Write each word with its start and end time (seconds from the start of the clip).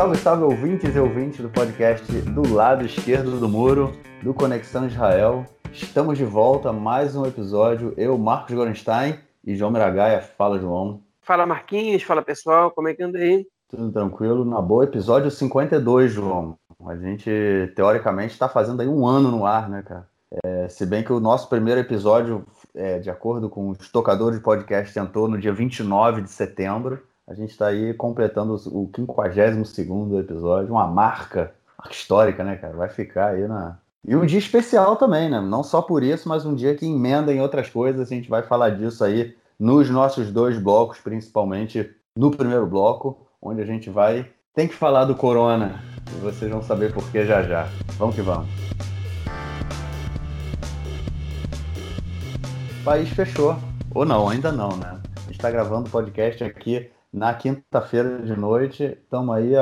Salve, 0.00 0.16
salve 0.16 0.44
ouvintes 0.44 0.96
e 0.96 0.98
ouvintes 0.98 1.40
do 1.42 1.50
podcast 1.50 2.10
do 2.22 2.54
lado 2.54 2.86
esquerdo 2.86 3.38
do 3.38 3.46
muro, 3.46 3.94
do 4.22 4.32
Conexão 4.32 4.86
Israel. 4.86 5.44
Estamos 5.70 6.16
de 6.16 6.24
volta, 6.24 6.72
mais 6.72 7.14
um 7.14 7.26
episódio. 7.26 7.92
Eu, 7.98 8.16
Marcos 8.16 8.54
Gorenstein 8.54 9.18
e 9.44 9.54
João 9.54 9.70
Miragaia. 9.70 10.22
Fala, 10.22 10.58
João. 10.58 11.02
Fala, 11.20 11.44
Marquinhos. 11.44 12.02
Fala, 12.02 12.22
pessoal. 12.22 12.70
Como 12.70 12.88
é 12.88 12.94
que 12.94 13.02
anda 13.02 13.18
aí? 13.18 13.46
Tudo 13.68 13.92
tranquilo, 13.92 14.42
na 14.42 14.62
boa. 14.62 14.84
Episódio 14.84 15.30
52, 15.30 16.10
João. 16.10 16.56
A 16.86 16.96
gente, 16.96 17.30
teoricamente, 17.76 18.32
está 18.32 18.48
fazendo 18.48 18.80
aí 18.80 18.88
um 18.88 19.06
ano 19.06 19.30
no 19.30 19.44
ar, 19.44 19.68
né, 19.68 19.82
cara? 19.82 20.08
É, 20.42 20.66
se 20.70 20.86
bem 20.86 21.04
que 21.04 21.12
o 21.12 21.20
nosso 21.20 21.46
primeiro 21.46 21.78
episódio, 21.78 22.46
é, 22.74 22.98
de 23.00 23.10
acordo 23.10 23.50
com 23.50 23.68
os 23.68 23.90
tocadores 23.90 24.38
de 24.38 24.42
podcast, 24.42 24.98
entrou 24.98 25.28
no 25.28 25.36
dia 25.36 25.52
29 25.52 26.22
de 26.22 26.30
setembro. 26.30 27.02
A 27.30 27.34
gente 27.34 27.50
está 27.50 27.68
aí 27.68 27.94
completando 27.94 28.54
o 28.54 28.90
52 28.90 30.24
episódio, 30.24 30.72
uma 30.72 30.88
marca 30.88 31.54
histórica, 31.88 32.42
né, 32.42 32.56
cara? 32.56 32.74
Vai 32.74 32.88
ficar 32.88 33.28
aí 33.28 33.46
na. 33.46 33.78
E 34.04 34.16
um 34.16 34.26
dia 34.26 34.40
especial 34.40 34.96
também, 34.96 35.30
né? 35.30 35.40
Não 35.40 35.62
só 35.62 35.80
por 35.80 36.02
isso, 36.02 36.28
mas 36.28 36.44
um 36.44 36.56
dia 36.56 36.74
que 36.74 36.84
emenda 36.84 37.32
em 37.32 37.40
outras 37.40 37.70
coisas. 37.70 38.10
A 38.10 38.14
gente 38.14 38.28
vai 38.28 38.42
falar 38.42 38.70
disso 38.70 39.04
aí 39.04 39.36
nos 39.56 39.88
nossos 39.88 40.32
dois 40.32 40.58
blocos, 40.58 40.98
principalmente 40.98 41.88
no 42.16 42.32
primeiro 42.32 42.66
bloco, 42.66 43.16
onde 43.40 43.62
a 43.62 43.64
gente 43.64 43.88
vai. 43.90 44.28
Tem 44.52 44.66
que 44.66 44.74
falar 44.74 45.04
do 45.04 45.14
Corona. 45.14 45.80
E 46.12 46.18
vocês 46.18 46.50
vão 46.50 46.64
saber 46.64 46.92
por 46.92 47.08
que 47.12 47.24
já 47.24 47.44
já. 47.44 47.68
Vamos 47.96 48.16
que 48.16 48.22
vamos. 48.22 48.48
O 52.80 52.84
país 52.84 53.08
fechou. 53.10 53.54
Ou 53.94 54.04
não, 54.04 54.28
ainda 54.28 54.50
não, 54.50 54.76
né? 54.76 55.00
A 55.16 55.20
gente 55.26 55.36
está 55.36 55.48
gravando 55.48 55.86
o 55.86 55.92
podcast 55.92 56.42
aqui 56.42 56.90
na 57.12 57.34
quinta-feira 57.34 58.20
de 58.20 58.36
noite. 58.36 58.84
Estamos 58.84 59.34
aí 59.34 59.52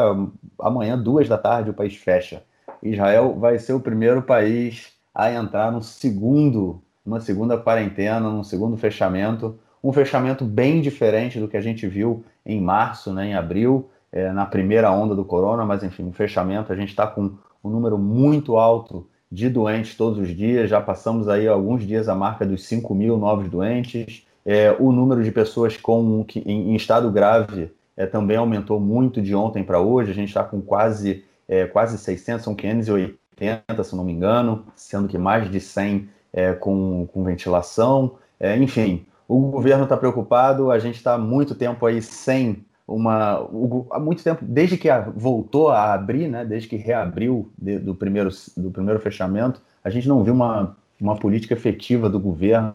amanhã, 0.59 0.99
duas 0.99 1.29
da 1.29 1.39
tarde, 1.39 1.71
o 1.71 1.75
país 1.75 1.97
fecha. 1.97 2.43
Israel 2.83 3.35
vai 3.39 3.59
ser 3.59 3.73
o 3.73 3.81
primeiro 3.81 4.23
país 4.23 4.93
a 5.15 5.33
entrar 5.33 5.73
no 5.73 5.83
segundo, 5.83 6.81
uma 7.05 7.21
segunda 7.21 7.59
quarentena, 7.59 8.31
num 8.31 8.45
segundo 8.45 8.77
fechamento. 8.77 9.59
Um 9.83 9.93
fechamento 9.93 10.45
bem 10.45 10.81
diferente 10.81 11.41
do 11.41 11.49
que 11.49 11.57
a 11.57 11.61
gente 11.61 11.87
viu 11.87 12.25
em 12.45 12.61
março, 12.61 13.13
né, 13.13 13.29
em 13.29 13.35
abril, 13.35 13.89
é, 14.13 14.33
na 14.33 14.47
primeira 14.47 14.91
onda 14.91 15.15
do 15.15 15.25
corona, 15.25 15.65
mas 15.65 15.83
enfim, 15.83 16.05
um 16.05 16.13
fechamento. 16.13 16.73
A 16.73 16.77
gente 16.77 16.91
está 16.91 17.07
com 17.07 17.33
um 17.65 17.71
número 17.71 17.99
muito 17.99 18.57
alto 18.57 19.07
de 19.31 19.49
doentes 19.49 19.97
todos 19.97 20.19
os 20.19 20.29
dias. 20.29 20.71
Já 20.71 20.81
passamos 20.81 21.29
aí 21.29 21.47
alguns 21.47 21.87
dias 21.87 22.09
a 22.09 22.15
marca 22.15 22.47
dos 22.47 22.65
5 22.65 22.95
mil 22.95 23.19
novos 23.19 23.49
doentes. 23.49 24.27
É, 24.51 24.75
o 24.79 24.91
número 24.93 25.23
de 25.23 25.31
pessoas 25.31 25.77
com, 25.77 26.25
que, 26.25 26.39
em, 26.41 26.71
em 26.71 26.75
estado 26.75 27.11
grave 27.11 27.71
é, 27.95 28.07
também 28.07 28.39
aumentou 28.39 28.81
muito 28.81 29.21
de 29.21 29.35
ontem 29.35 29.63
para 29.63 29.79
hoje. 29.79 30.11
A 30.11 30.15
gente 30.15 30.29
está 30.29 30.43
com 30.43 30.59
quase, 30.59 31.23
é, 31.47 31.67
quase 31.67 31.99
600, 31.99 32.45
são 32.45 32.55
580, 32.55 33.85
se 33.85 33.95
não 33.95 34.03
me 34.03 34.13
engano, 34.15 34.65
sendo 34.75 35.07
que 35.07 35.19
mais 35.19 35.51
de 35.51 35.61
100 35.61 36.09
é, 36.33 36.55
com, 36.55 37.07
com 37.13 37.25
ventilação. 37.25 38.15
É, 38.41 38.57
enfim, 38.57 39.05
o 39.29 39.39
governo 39.39 39.85
está 39.85 39.99
preocupado, 39.99 40.71
a 40.71 40.79
gente 40.79 40.97
está 40.97 41.13
há 41.13 41.19
muito 41.19 41.55
tempo 41.55 41.85
aí 41.85 42.01
sem 42.01 42.65
uma. 42.87 43.47
há 43.91 44.01
muito 44.01 44.25
tempo, 44.25 44.43
desde 44.47 44.79
que 44.79 44.89
a, 44.89 45.01
voltou 45.15 45.69
a 45.69 45.93
abrir, 45.93 46.27
né, 46.27 46.43
desde 46.43 46.71
que 46.71 46.77
reabriu 46.77 47.53
de, 47.59 47.79
do, 47.79 47.95
primeiro, 47.95 48.31
do 48.57 48.71
primeiro 48.71 48.99
fechamento, 48.99 49.61
a 49.85 49.91
gente 49.91 50.09
não 50.09 50.25
viu 50.25 50.33
uma, 50.33 50.75
uma 50.99 51.17
política 51.17 51.53
efetiva 51.53 52.09
do 52.09 52.19
governo 52.19 52.73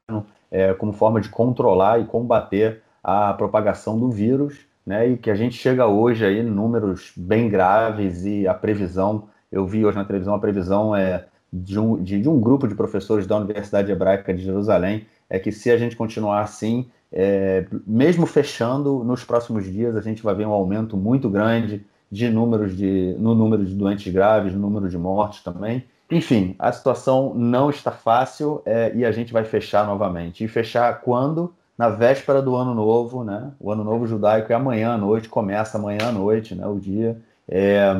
é, 0.53 0.71
como 0.75 0.93
forma 0.93 1.19
de 1.19 1.29
controlar 1.29 1.99
e 1.99 2.05
combater 2.05 2.83
a 3.03 3.33
propagação 3.33 3.99
do 3.99 4.11
vírus, 4.11 4.59
né? 4.85 5.09
E 5.09 5.17
que 5.17 5.31
a 5.31 5.35
gente 5.35 5.55
chega 5.55 5.87
hoje 5.87 6.23
aí 6.23 6.43
números 6.43 7.11
bem 7.17 7.49
graves 7.49 8.23
e 8.23 8.47
a 8.47 8.53
previsão, 8.53 9.27
eu 9.51 9.65
vi 9.65 9.83
hoje 9.83 9.97
na 9.97 10.05
televisão 10.05 10.35
a 10.35 10.39
previsão 10.39 10.95
é 10.95 11.25
de 11.51 11.79
um, 11.79 12.01
de, 12.01 12.21
de 12.21 12.29
um 12.29 12.39
grupo 12.39 12.67
de 12.67 12.75
professores 12.75 13.25
da 13.25 13.37
Universidade 13.37 13.91
Hebraica 13.91 14.33
de 14.33 14.43
Jerusalém 14.43 15.07
é 15.29 15.39
que 15.39 15.51
se 15.51 15.71
a 15.71 15.77
gente 15.77 15.95
continuar 15.95 16.41
assim, 16.41 16.87
é, 17.11 17.65
mesmo 17.85 18.25
fechando, 18.27 19.03
nos 19.03 19.23
próximos 19.23 19.65
dias 19.65 19.95
a 19.95 20.01
gente 20.01 20.21
vai 20.21 20.35
ver 20.35 20.45
um 20.45 20.51
aumento 20.51 20.95
muito 20.95 21.29
grande 21.29 21.83
de 22.11 22.29
números 22.29 22.77
de, 22.77 23.15
no 23.17 23.33
número 23.33 23.65
de 23.65 23.73
doentes 23.73 24.13
graves, 24.13 24.53
no 24.53 24.59
número 24.59 24.87
de 24.87 24.97
mortes 24.97 25.41
também. 25.41 25.83
Enfim, 26.11 26.55
a 26.59 26.71
situação 26.71 27.33
não 27.33 27.69
está 27.69 27.91
fácil 27.91 28.61
é, 28.65 28.91
e 28.93 29.05
a 29.05 29.11
gente 29.11 29.33
vai 29.33 29.43
fechar 29.43 29.85
novamente. 29.85 30.43
E 30.43 30.47
fechar 30.47 31.01
quando? 31.01 31.53
Na 31.77 31.89
véspera 31.89 32.41
do 32.41 32.55
ano 32.55 32.75
novo, 32.75 33.23
né? 33.23 33.51
O 33.59 33.71
ano 33.71 33.83
novo 33.83 34.05
judaico 34.05 34.51
é 34.51 34.55
amanhã 34.55 34.93
à 34.93 34.97
noite, 34.97 35.27
começa 35.27 35.77
amanhã 35.77 36.09
à 36.09 36.11
noite, 36.11 36.53
né? 36.53 36.67
O 36.67 36.79
dia. 36.79 37.19
É, 37.49 37.93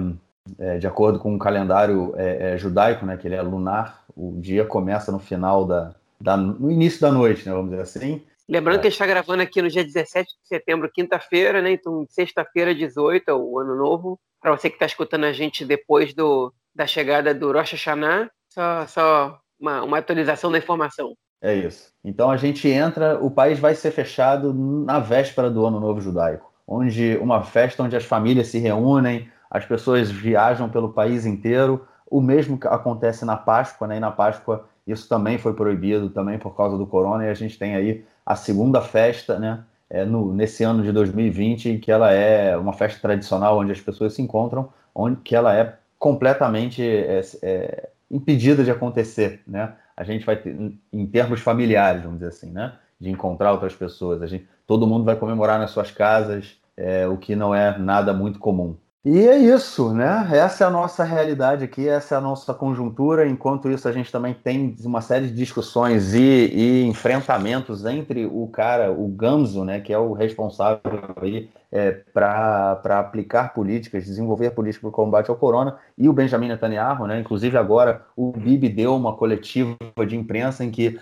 é, 0.60 0.78
de 0.78 0.86
acordo 0.86 1.20
com 1.20 1.34
o 1.36 1.40
calendário 1.40 2.14
é, 2.18 2.54
é, 2.54 2.58
judaico, 2.58 3.06
né? 3.06 3.18
Que 3.18 3.28
ele 3.28 3.36
é 3.36 3.42
lunar, 3.42 4.04
o 4.16 4.40
dia 4.40 4.66
começa 4.66 5.12
no 5.12 5.20
final 5.20 5.66
da, 5.66 5.96
da 6.20 6.38
no 6.38 6.70
início 6.72 7.02
da 7.02 7.12
noite, 7.12 7.48
né? 7.48 7.54
Vamos 7.54 7.72
dizer 7.72 7.82
assim. 7.82 8.22
Lembrando 8.48 8.82
que 8.82 8.88
a 8.88 8.90
gente 8.90 9.00
está 9.00 9.08
gravando 9.08 9.42
aqui 9.42 9.62
no 9.62 9.70
dia 9.70 9.84
17 9.84 10.28
de 10.28 10.48
setembro, 10.48 10.92
quinta-feira, 10.94 11.62
né? 11.62 11.72
Então, 11.72 12.06
sexta-feira, 12.10 12.76
18, 12.76 13.30
é 13.30 13.34
o 13.34 13.58
ano 13.58 13.76
novo. 13.76 14.20
Para 14.42 14.52
você 14.52 14.70
que 14.70 14.76
está 14.76 14.86
escutando 14.86 15.24
a 15.24 15.32
gente 15.32 15.64
depois 15.64 16.14
do, 16.14 16.54
da 16.76 16.88
chegada 16.88 17.34
do 17.34 17.52
Rosh 17.52 17.74
Hashanah, 17.74 18.30
só, 18.50 18.88
só 18.88 19.40
uma, 19.60 19.84
uma 19.84 19.98
atualização 19.98 20.52
da 20.52 20.58
informação. 20.58 21.14
É 21.42 21.54
isso. 21.54 21.92
Então 22.04 22.32
a 22.32 22.38
gente 22.38 22.68
entra, 22.70 23.18
o 23.22 23.30
país 23.30 23.60
vai 23.60 23.76
ser 23.76 23.92
fechado 23.92 24.54
na 24.54 25.00
véspera 25.00 25.50
do 25.50 25.66
Ano 25.66 25.80
Novo 25.80 26.00
Judaico, 26.00 26.52
onde 26.66 27.18
uma 27.18 27.44
festa 27.44 27.84
onde 27.84 27.96
as 27.96 28.06
famílias 28.06 28.48
se 28.48 28.60
reúnem, 28.60 29.30
as 29.52 29.66
pessoas 29.66 30.10
viajam 30.10 30.70
pelo 30.70 30.94
país 30.94 31.26
inteiro. 31.26 31.86
O 32.10 32.22
mesmo 32.22 32.58
acontece 32.64 33.26
na 33.26 33.36
Páscoa, 33.36 33.88
né? 33.88 33.98
E 33.98 34.00
na 34.00 34.10
Páscoa 34.10 34.68
isso 34.88 35.08
também 35.08 35.38
foi 35.38 35.54
proibido, 35.54 36.10
também 36.10 36.38
por 36.38 36.56
causa 36.56 36.78
do 36.78 36.88
corona, 36.88 37.26
e 37.26 37.30
a 37.30 37.34
gente 37.34 37.58
tem 37.58 37.76
aí 37.76 38.06
a 38.26 38.36
segunda 38.36 38.82
festa, 38.82 39.38
né? 39.38 39.64
É 39.90 40.04
no, 40.06 40.34
nesse 40.34 40.64
ano 40.64 40.82
de 40.82 40.92
2020, 40.92 41.78
que 41.78 41.92
ela 41.92 42.12
é 42.12 42.58
uma 42.58 42.74
festa 42.74 43.00
tradicional 43.00 43.60
onde 43.60 43.72
as 43.72 43.80
pessoas 43.80 44.14
se 44.14 44.22
encontram, 44.22 44.70
onde 44.96 45.22
que 45.22 45.36
ela 45.36 45.54
é 45.54 45.78
completamente 46.04 46.84
é, 46.84 47.22
é, 47.42 47.90
impedida 48.12 48.62
de 48.62 48.70
acontecer, 48.70 49.42
né? 49.48 49.74
A 49.96 50.04
gente 50.04 50.26
vai 50.26 50.36
ter, 50.36 50.54
em 50.92 51.06
termos 51.08 51.40
familiares, 51.40 52.04
vamos 52.04 52.18
dizer 52.20 52.28
assim, 52.28 52.52
né? 52.52 52.74
De 53.00 53.10
encontrar 53.10 53.54
outras 53.54 53.74
pessoas, 53.74 54.22
a 54.22 54.28
gente, 54.28 54.46
todo 54.68 54.86
mundo 54.86 55.06
vai 55.06 55.16
comemorar 55.16 55.58
nas 55.58 55.72
suas 55.72 55.92
casas, 55.92 56.58
é, 56.76 57.08
o 57.08 57.16
que 57.16 57.38
não 57.38 57.56
é 57.56 57.78
nada 57.78 58.12
muito 58.12 58.38
comum. 58.38 58.76
E 59.06 59.20
é 59.28 59.38
isso, 59.38 59.94
né? 59.94 60.30
Essa 60.32 60.64
é 60.64 60.68
a 60.68 60.70
nossa 60.70 61.04
realidade 61.04 61.66
aqui, 61.66 61.90
essa 61.90 62.16
é 62.16 62.18
a 62.18 62.22
nossa 62.22 62.54
conjuntura. 62.54 63.28
Enquanto 63.28 63.70
isso, 63.70 63.86
a 63.86 63.92
gente 63.92 64.10
também 64.10 64.34
tem 64.34 64.78
uma 64.86 65.02
série 65.02 65.28
de 65.28 65.34
discussões 65.34 66.14
e, 66.14 66.22
e 66.22 66.86
enfrentamentos 66.86 67.84
entre 67.84 68.26
o 68.26 68.48
cara, 68.48 68.94
o 68.94 69.10
Gamzo, 69.10 69.66
né, 69.66 69.82
que 69.82 69.92
é 69.92 69.98
o 69.98 70.14
responsável 70.14 70.82
aí 71.22 71.50
é, 71.70 71.92
para 71.92 72.80
aplicar 72.98 73.54
políticas, 73.54 74.06
desenvolver 74.06 74.52
políticas 74.52 74.80
para 74.80 74.90
o 74.90 75.04
combate 75.06 75.30
ao 75.30 75.36
corona, 75.36 75.78
e 75.98 76.08
o 76.08 76.14
Benjamin 76.14 76.48
Netanyahu, 76.48 77.06
né? 77.06 77.20
Inclusive 77.20 77.58
agora 77.58 78.06
o 78.16 78.32
Bibi 78.32 78.70
deu 78.70 78.96
uma 78.96 79.18
coletiva 79.18 79.76
de 80.08 80.16
imprensa 80.16 80.64
em 80.64 80.72
que 80.72 80.98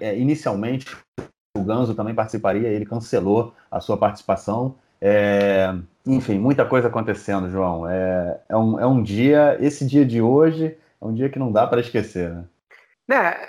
é, 0.00 0.16
inicialmente 0.16 0.96
o 1.56 1.62
Ganzo 1.62 1.96
também 1.96 2.14
participaria, 2.14 2.68
ele 2.68 2.86
cancelou 2.86 3.54
a 3.68 3.80
sua 3.80 3.96
participação. 3.96 4.76
É, 5.06 5.68
enfim, 6.06 6.38
muita 6.38 6.64
coisa 6.64 6.88
acontecendo, 6.88 7.50
João. 7.50 7.86
É, 7.86 8.40
é, 8.48 8.56
um, 8.56 8.80
é 8.80 8.86
um 8.86 9.02
dia, 9.02 9.58
esse 9.60 9.86
dia 9.86 10.02
de 10.02 10.22
hoje 10.22 10.78
é 10.98 11.04
um 11.04 11.12
dia 11.12 11.28
que 11.28 11.38
não 11.38 11.52
dá 11.52 11.66
para 11.66 11.82
esquecer, 11.82 12.30
né? 12.30 12.44
né? 13.06 13.48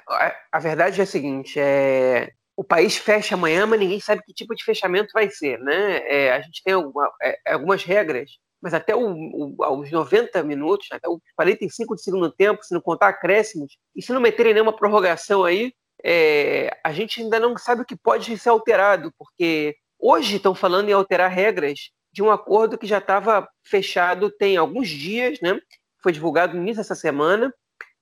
A 0.52 0.60
verdade 0.60 1.00
é 1.00 1.04
a 1.06 1.08
seguinte: 1.08 1.58
é, 1.58 2.34
o 2.58 2.64
país 2.64 2.98
fecha 2.98 3.36
amanhã, 3.36 3.66
mas 3.66 3.80
ninguém 3.80 4.02
sabe 4.02 4.22
que 4.26 4.34
tipo 4.34 4.54
de 4.54 4.66
fechamento 4.66 5.14
vai 5.14 5.30
ser, 5.30 5.58
né? 5.60 6.00
É, 6.06 6.34
a 6.34 6.42
gente 6.42 6.62
tem 6.62 6.74
alguma, 6.74 7.10
é, 7.22 7.54
algumas 7.54 7.86
regras, 7.86 8.32
mas 8.62 8.74
até 8.74 8.94
o, 8.94 9.56
o, 9.58 9.64
aos 9.64 9.90
90 9.90 10.44
minutos, 10.44 10.90
até 10.92 11.08
os 11.08 11.22
45 11.38 11.96
de 11.96 12.04
segundo 12.04 12.30
tempo, 12.30 12.66
se 12.66 12.74
não 12.74 12.82
contar 12.82 13.08
acréscimos, 13.08 13.78
e 13.96 14.02
se 14.02 14.12
não 14.12 14.20
meterem 14.20 14.54
nenhuma 14.54 14.76
prorrogação 14.76 15.46
aí, 15.46 15.72
é, 16.04 16.78
a 16.84 16.92
gente 16.92 17.22
ainda 17.22 17.40
não 17.40 17.58
sabe 17.58 17.84
o 17.84 17.86
que 17.86 17.96
pode 17.96 18.38
ser 18.38 18.50
alterado, 18.50 19.14
porque 19.18 19.78
Hoje 20.00 20.38
estão 20.38 20.54
falando 20.54 20.90
em 20.90 20.94
alterar 20.94 21.30
regras 21.32 21.92
de 22.12 22.24
um 22.24 22.32
acordo 22.32 22.78
que 22.78 22.88
já 22.88 23.00
estava 23.00 23.48
fechado 23.64 24.32
tem 24.32 24.56
alguns 24.56 24.88
dias, 24.88 25.40
né? 25.42 25.60
Foi 26.02 26.12
divulgado 26.12 26.56
no 26.56 26.62
início 26.62 26.82
dessa 26.82 26.96
semana. 26.96 27.54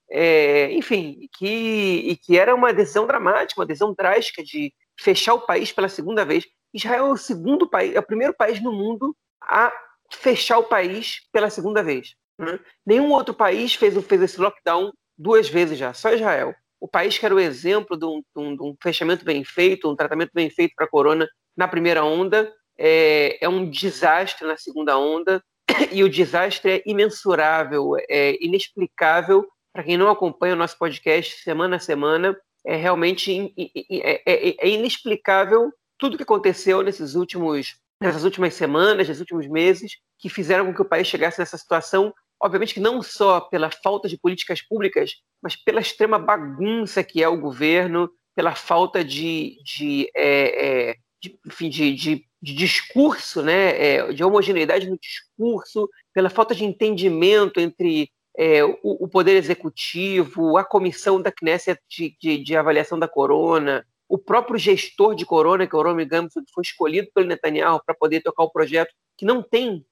É, 0.09 0.71
enfim, 0.71 1.27
que, 1.35 2.03
e 2.05 2.17
que 2.17 2.37
era 2.37 2.53
uma 2.53 2.71
decisão 2.71 3.07
dramática, 3.07 3.59
uma 3.59 3.65
decisão 3.65 3.93
drástica 3.97 4.43
de 4.43 4.71
fechar 4.99 5.33
o 5.33 5.45
país 5.45 5.71
pela 5.71 5.89
segunda 5.89 6.23
vez. 6.23 6.45
Israel 6.73 7.07
é 7.07 7.11
o 7.11 7.17
segundo 7.17 7.67
país, 7.67 7.95
é 7.95 7.99
o 7.99 8.05
primeiro 8.05 8.33
país 8.33 8.61
no 8.61 8.71
mundo 8.71 9.15
a 9.41 9.73
fechar 10.11 10.59
o 10.59 10.63
país 10.63 11.21
pela 11.31 11.49
segunda 11.49 11.81
vez. 11.81 12.15
Né? 12.37 12.59
Nenhum 12.85 13.11
outro 13.11 13.33
país 13.33 13.73
fez, 13.73 13.95
fez 14.05 14.21
esse 14.21 14.39
lockdown 14.39 14.91
duas 15.17 15.49
vezes 15.49 15.77
já, 15.77 15.93
só 15.93 16.13
Israel. 16.13 16.53
O 16.83 16.87
país 16.89 17.17
que 17.17 17.25
era 17.25 17.33
o 17.33 17.39
exemplo 17.39 17.95
de 17.95 18.05
um, 18.05 18.21
de 18.35 18.61
um, 18.61 18.75
fechamento 18.83 19.23
bem 19.23 19.41
feito, 19.45 19.89
um 19.89 19.95
tratamento 19.95 20.31
bem 20.33 20.49
feito 20.49 20.73
para 20.75 20.85
a 20.85 20.89
corona, 20.89 21.25
na 21.55 21.65
primeira 21.65 22.03
onda, 22.03 22.51
é, 22.77 23.37
é, 23.39 23.47
um 23.47 23.69
desastre 23.69 24.45
na 24.45 24.57
segunda 24.57 24.97
onda. 24.97 25.41
e 25.93 26.03
o 26.03 26.09
desastre 26.09 26.71
é 26.71 26.83
imensurável, 26.85 27.93
é 28.09 28.37
inexplicável. 28.43 29.47
Para 29.71 29.85
quem 29.85 29.95
não 29.95 30.09
acompanha 30.09 30.55
o 30.55 30.57
nosso 30.57 30.77
podcast 30.77 31.41
semana 31.41 31.77
a 31.77 31.79
semana, 31.79 32.37
é 32.67 32.75
realmente 32.75 33.53
é, 33.89 34.21
é, 34.25 34.55
é 34.59 34.69
inexplicável 34.69 35.71
tudo 35.97 36.17
que 36.17 36.23
aconteceu 36.23 36.81
nesses 36.81 37.15
últimos, 37.15 37.77
nessas 38.01 38.25
últimas 38.25 38.55
semanas, 38.55 39.07
nesses 39.07 39.21
últimos 39.21 39.47
meses, 39.47 39.93
que 40.19 40.27
fizeram 40.27 40.65
com 40.65 40.73
que 40.73 40.81
o 40.81 40.89
país 40.89 41.07
chegasse 41.07 41.39
nessa 41.39 41.57
situação. 41.57 42.13
Obviamente 42.43 42.73
que 42.73 42.79
não 42.81 43.01
só 43.01 43.39
pela 43.39 43.71
falta 43.71 44.09
de 44.09 44.17
políticas 44.17 44.61
públicas, 44.61 45.11
mas 45.41 45.55
pela 45.55 45.79
extrema 45.79 46.19
bagunça 46.19 47.01
que 47.01 47.23
é 47.23 47.27
o 47.27 47.39
governo, 47.39 48.09
pela 48.35 48.53
falta 48.53 49.01
de, 49.01 49.57
de, 49.63 50.11
é, 50.13 50.89
é, 50.89 50.95
de, 51.21 51.39
enfim, 51.47 51.69
de, 51.69 51.95
de, 51.95 52.25
de, 52.41 52.53
discurso, 52.53 53.41
né, 53.41 53.81
é, 53.81 54.11
de 54.11 54.23
homogeneidade 54.25 54.89
no 54.89 54.99
discurso, 54.99 55.89
pela 56.13 56.29
falta 56.29 56.53
de 56.53 56.65
entendimento 56.65 57.61
entre 57.61 58.09
é, 58.37 58.63
o, 58.65 58.77
o, 58.83 59.07
Poder 59.07 59.37
Executivo, 59.37 60.57
a 60.57 60.65
comissão 60.65 61.21
da 61.21 61.31
Knesset 61.31 61.79
de, 62.19 62.55
avaliação 62.57 62.99
da 62.99 63.07
corona, 63.07 63.85
o 64.09 64.17
próprio 64.17 64.59
gestor 64.59 65.15
de 65.15 65.25
corona, 65.25 65.65
que 65.65 65.73
é 65.73 65.79
o 65.79 65.81
Romy 65.81 66.05
que 66.05 66.53
foi 66.53 66.63
escolhido 66.63 67.07
pelo 67.13 67.27
Netanyahu 67.27 67.81
para 67.85 67.95
poder 67.95 68.21
tocar 68.21 68.43
o 68.43 68.51
projeto, 68.51 68.93
que 69.17 69.25
não 69.25 69.41
tem 69.41 69.85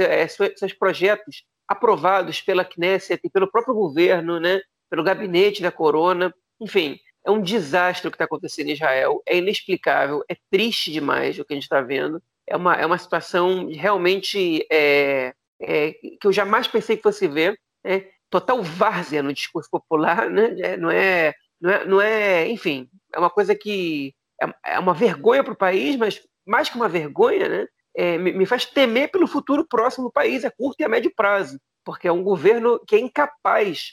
é, 0.00 0.28
seus 0.28 0.72
projetos 0.78 1.44
aprovados 1.68 2.40
pela 2.40 2.64
Knesset 2.64 3.20
e 3.22 3.30
pelo 3.30 3.50
próprio 3.50 3.74
governo, 3.74 4.40
né, 4.40 4.60
pelo 4.88 5.04
gabinete 5.04 5.62
da 5.62 5.70
corona. 5.70 6.34
Enfim, 6.60 6.98
é 7.24 7.30
um 7.30 7.42
desastre 7.42 8.08
o 8.08 8.10
que 8.10 8.14
está 8.14 8.24
acontecendo 8.24 8.68
em 8.68 8.72
Israel, 8.72 9.22
é 9.26 9.36
inexplicável, 9.36 10.24
é 10.28 10.36
triste 10.50 10.90
demais 10.90 11.38
o 11.38 11.44
que 11.44 11.52
a 11.52 11.56
gente 11.56 11.64
está 11.64 11.80
vendo. 11.80 12.22
É 12.46 12.56
uma, 12.56 12.74
é 12.74 12.86
uma 12.86 12.96
situação 12.96 13.68
realmente 13.70 14.66
é, 14.72 15.34
é, 15.60 15.92
que 15.92 16.26
eu 16.26 16.32
jamais 16.32 16.66
pensei 16.66 16.96
que 16.96 17.02
fosse 17.02 17.28
ver. 17.28 17.58
Né? 17.84 18.06
Total 18.30 18.62
várzea 18.62 19.22
no 19.22 19.32
discurso 19.32 19.68
popular, 19.70 20.30
né? 20.30 20.56
É, 20.60 20.76
não, 20.76 20.90
é, 20.90 21.34
não, 21.60 21.70
é, 21.70 21.84
não 21.84 22.00
é, 22.00 22.48
enfim, 22.48 22.88
é 23.12 23.18
uma 23.18 23.30
coisa 23.30 23.54
que 23.54 24.14
é, 24.40 24.74
é 24.74 24.78
uma 24.78 24.94
vergonha 24.94 25.42
para 25.42 25.52
o 25.52 25.56
país, 25.56 25.96
mas 25.96 26.22
mais 26.46 26.68
que 26.68 26.76
uma 26.76 26.88
vergonha, 26.88 27.48
né? 27.48 27.66
É, 28.00 28.16
me, 28.16 28.46
faz 28.46 28.64
temer 28.64 29.10
pelo 29.10 29.26
futuro 29.26 29.66
próximo 29.66 30.06
do 30.06 30.12
país, 30.12 30.44
a 30.44 30.52
curto 30.52 30.80
e 30.80 30.84
a 30.84 30.88
médio 30.88 31.12
prazo, 31.16 31.58
porque 31.84 32.06
é 32.06 32.12
um 32.12 32.22
governo 32.22 32.78
que 32.86 32.94
é 32.94 32.98
incapaz 33.00 33.90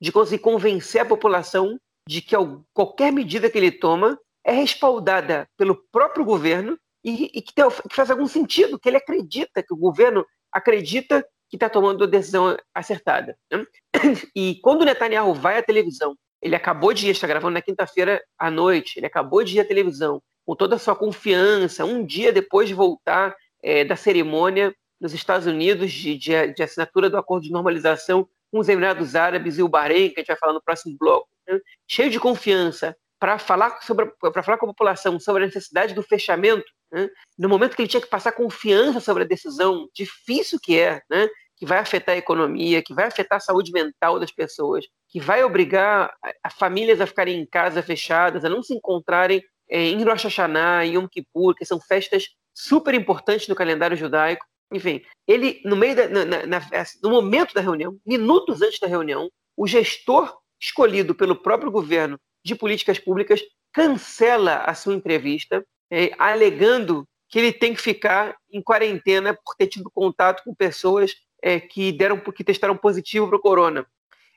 de 0.00 0.12
conseguir 0.12 0.40
convencer 0.40 1.00
a 1.00 1.04
população 1.04 1.76
de 2.08 2.22
que 2.22 2.36
qualquer 2.72 3.12
medida 3.12 3.50
que 3.50 3.58
ele 3.58 3.72
toma 3.72 4.16
é 4.44 4.52
respaldada 4.52 5.48
pelo 5.56 5.74
próprio 5.90 6.24
governo 6.24 6.78
e, 7.04 7.24
e 7.34 7.42
que, 7.42 7.52
tem, 7.52 7.64
que, 7.68 7.96
faz 7.96 8.08
algum 8.08 8.28
sentido, 8.28 8.78
que 8.78 8.88
ele 8.88 8.98
acredita, 8.98 9.64
que 9.64 9.74
o 9.74 9.76
governo 9.76 10.24
acredita 10.52 11.26
que 11.48 11.56
está 11.56 11.68
tomando 11.68 12.04
a 12.04 12.06
decisão 12.06 12.56
acertada. 12.72 13.36
Né? 13.50 13.66
E 14.34 14.60
quando 14.62 14.82
o 14.82 14.84
Netanyahu 14.84 15.34
vai 15.34 15.58
à 15.58 15.62
televisão, 15.62 16.16
ele 16.40 16.54
acabou 16.54 16.92
de 16.92 17.08
ir, 17.08 17.10
está 17.10 17.26
gravando 17.26 17.54
na 17.54 17.62
quinta-feira 17.62 18.22
à 18.38 18.48
noite, 18.48 18.98
ele 18.98 19.06
acabou 19.06 19.42
de 19.42 19.56
ir 19.56 19.60
à 19.60 19.64
televisão 19.64 20.22
com 20.44 20.54
toda 20.54 20.76
a 20.76 20.78
sua 20.78 20.96
confiança, 20.96 21.84
um 21.84 22.04
dia 22.04 22.32
depois 22.32 22.68
de 22.68 22.74
voltar 22.74 23.34
é, 23.62 23.84
da 23.84 23.96
cerimônia 23.96 24.74
nos 25.00 25.14
Estados 25.14 25.46
Unidos 25.46 25.92
de, 25.92 26.16
de, 26.16 26.52
de 26.52 26.62
assinatura 26.62 27.08
do 27.08 27.16
acordo 27.16 27.44
de 27.44 27.52
normalização 27.52 28.28
com 28.50 28.58
os 28.58 28.68
Emirados 28.68 29.14
Árabes 29.14 29.58
e 29.58 29.62
o 29.62 29.68
Bahrein, 29.68 30.10
que 30.10 30.18
a 30.18 30.20
gente 30.20 30.28
vai 30.28 30.36
falar 30.36 30.52
no 30.52 30.62
próximo 30.62 30.96
bloco 30.98 31.28
né, 31.48 31.58
cheio 31.88 32.10
de 32.10 32.20
confiança 32.20 32.96
para 33.18 33.38
falar, 33.38 33.80
sobre, 33.82 34.10
falar 34.42 34.58
com 34.58 34.66
a 34.66 34.70
população 34.70 35.20
sobre 35.20 35.44
a 35.44 35.46
necessidade 35.46 35.94
do 35.94 36.02
fechamento, 36.02 36.64
né, 36.90 37.08
no 37.38 37.48
momento 37.48 37.76
que 37.76 37.82
ele 37.82 37.88
tinha 37.88 38.00
que 38.00 38.08
passar 38.08 38.32
confiança 38.32 39.00
sobre 39.00 39.24
a 39.24 39.26
decisão 39.26 39.88
difícil 39.94 40.58
que 40.60 40.78
é, 40.78 41.02
né, 41.10 41.28
que 41.56 41.66
vai 41.66 41.78
afetar 41.78 42.14
a 42.14 42.18
economia, 42.18 42.82
que 42.82 42.94
vai 42.94 43.06
afetar 43.06 43.36
a 43.36 43.40
saúde 43.40 43.70
mental 43.70 44.18
das 44.18 44.32
pessoas, 44.32 44.86
que 45.08 45.20
vai 45.20 45.44
obrigar 45.44 46.10
a, 46.42 46.48
famílias 46.48 47.00
a 47.00 47.06
ficarem 47.06 47.38
em 47.38 47.46
casa 47.46 47.82
fechadas, 47.82 48.44
a 48.44 48.48
não 48.48 48.62
se 48.62 48.74
encontrarem 48.74 49.42
é, 49.70 49.84
em 49.84 50.02
Rosh 50.02 50.24
Hashanah, 50.24 50.82
Yom 50.82 51.06
Kippur, 51.06 51.54
que 51.54 51.64
são 51.64 51.80
festas 51.80 52.28
super 52.52 52.94
importantes 52.94 53.48
no 53.48 53.54
calendário 53.54 53.96
judaico. 53.96 54.44
Enfim, 54.72 55.02
ele, 55.26 55.60
no 55.64 55.76
meio 55.76 55.96
da, 55.96 56.08
na, 56.08 56.46
na, 56.46 56.60
no 57.02 57.10
momento 57.10 57.54
da 57.54 57.60
reunião, 57.60 57.96
minutos 58.04 58.62
antes 58.62 58.78
da 58.78 58.86
reunião, 58.86 59.30
o 59.56 59.66
gestor 59.66 60.36
escolhido 60.60 61.14
pelo 61.14 61.36
próprio 61.36 61.70
governo 61.70 62.18
de 62.44 62.54
políticas 62.54 62.98
públicas, 62.98 63.40
cancela 63.72 64.56
a 64.58 64.74
sua 64.74 64.94
entrevista, 64.94 65.64
é, 65.90 66.12
alegando 66.18 67.06
que 67.28 67.38
ele 67.38 67.52
tem 67.52 67.74
que 67.74 67.80
ficar 67.80 68.36
em 68.50 68.60
quarentena 68.60 69.34
por 69.34 69.54
ter 69.56 69.68
tido 69.68 69.90
contato 69.90 70.42
com 70.44 70.54
pessoas 70.54 71.14
é, 71.42 71.60
que 71.60 71.92
deram 71.92 72.18
que 72.18 72.44
testaram 72.44 72.76
positivo 72.76 73.28
para 73.28 73.36
o 73.36 73.40
corona. 73.40 73.86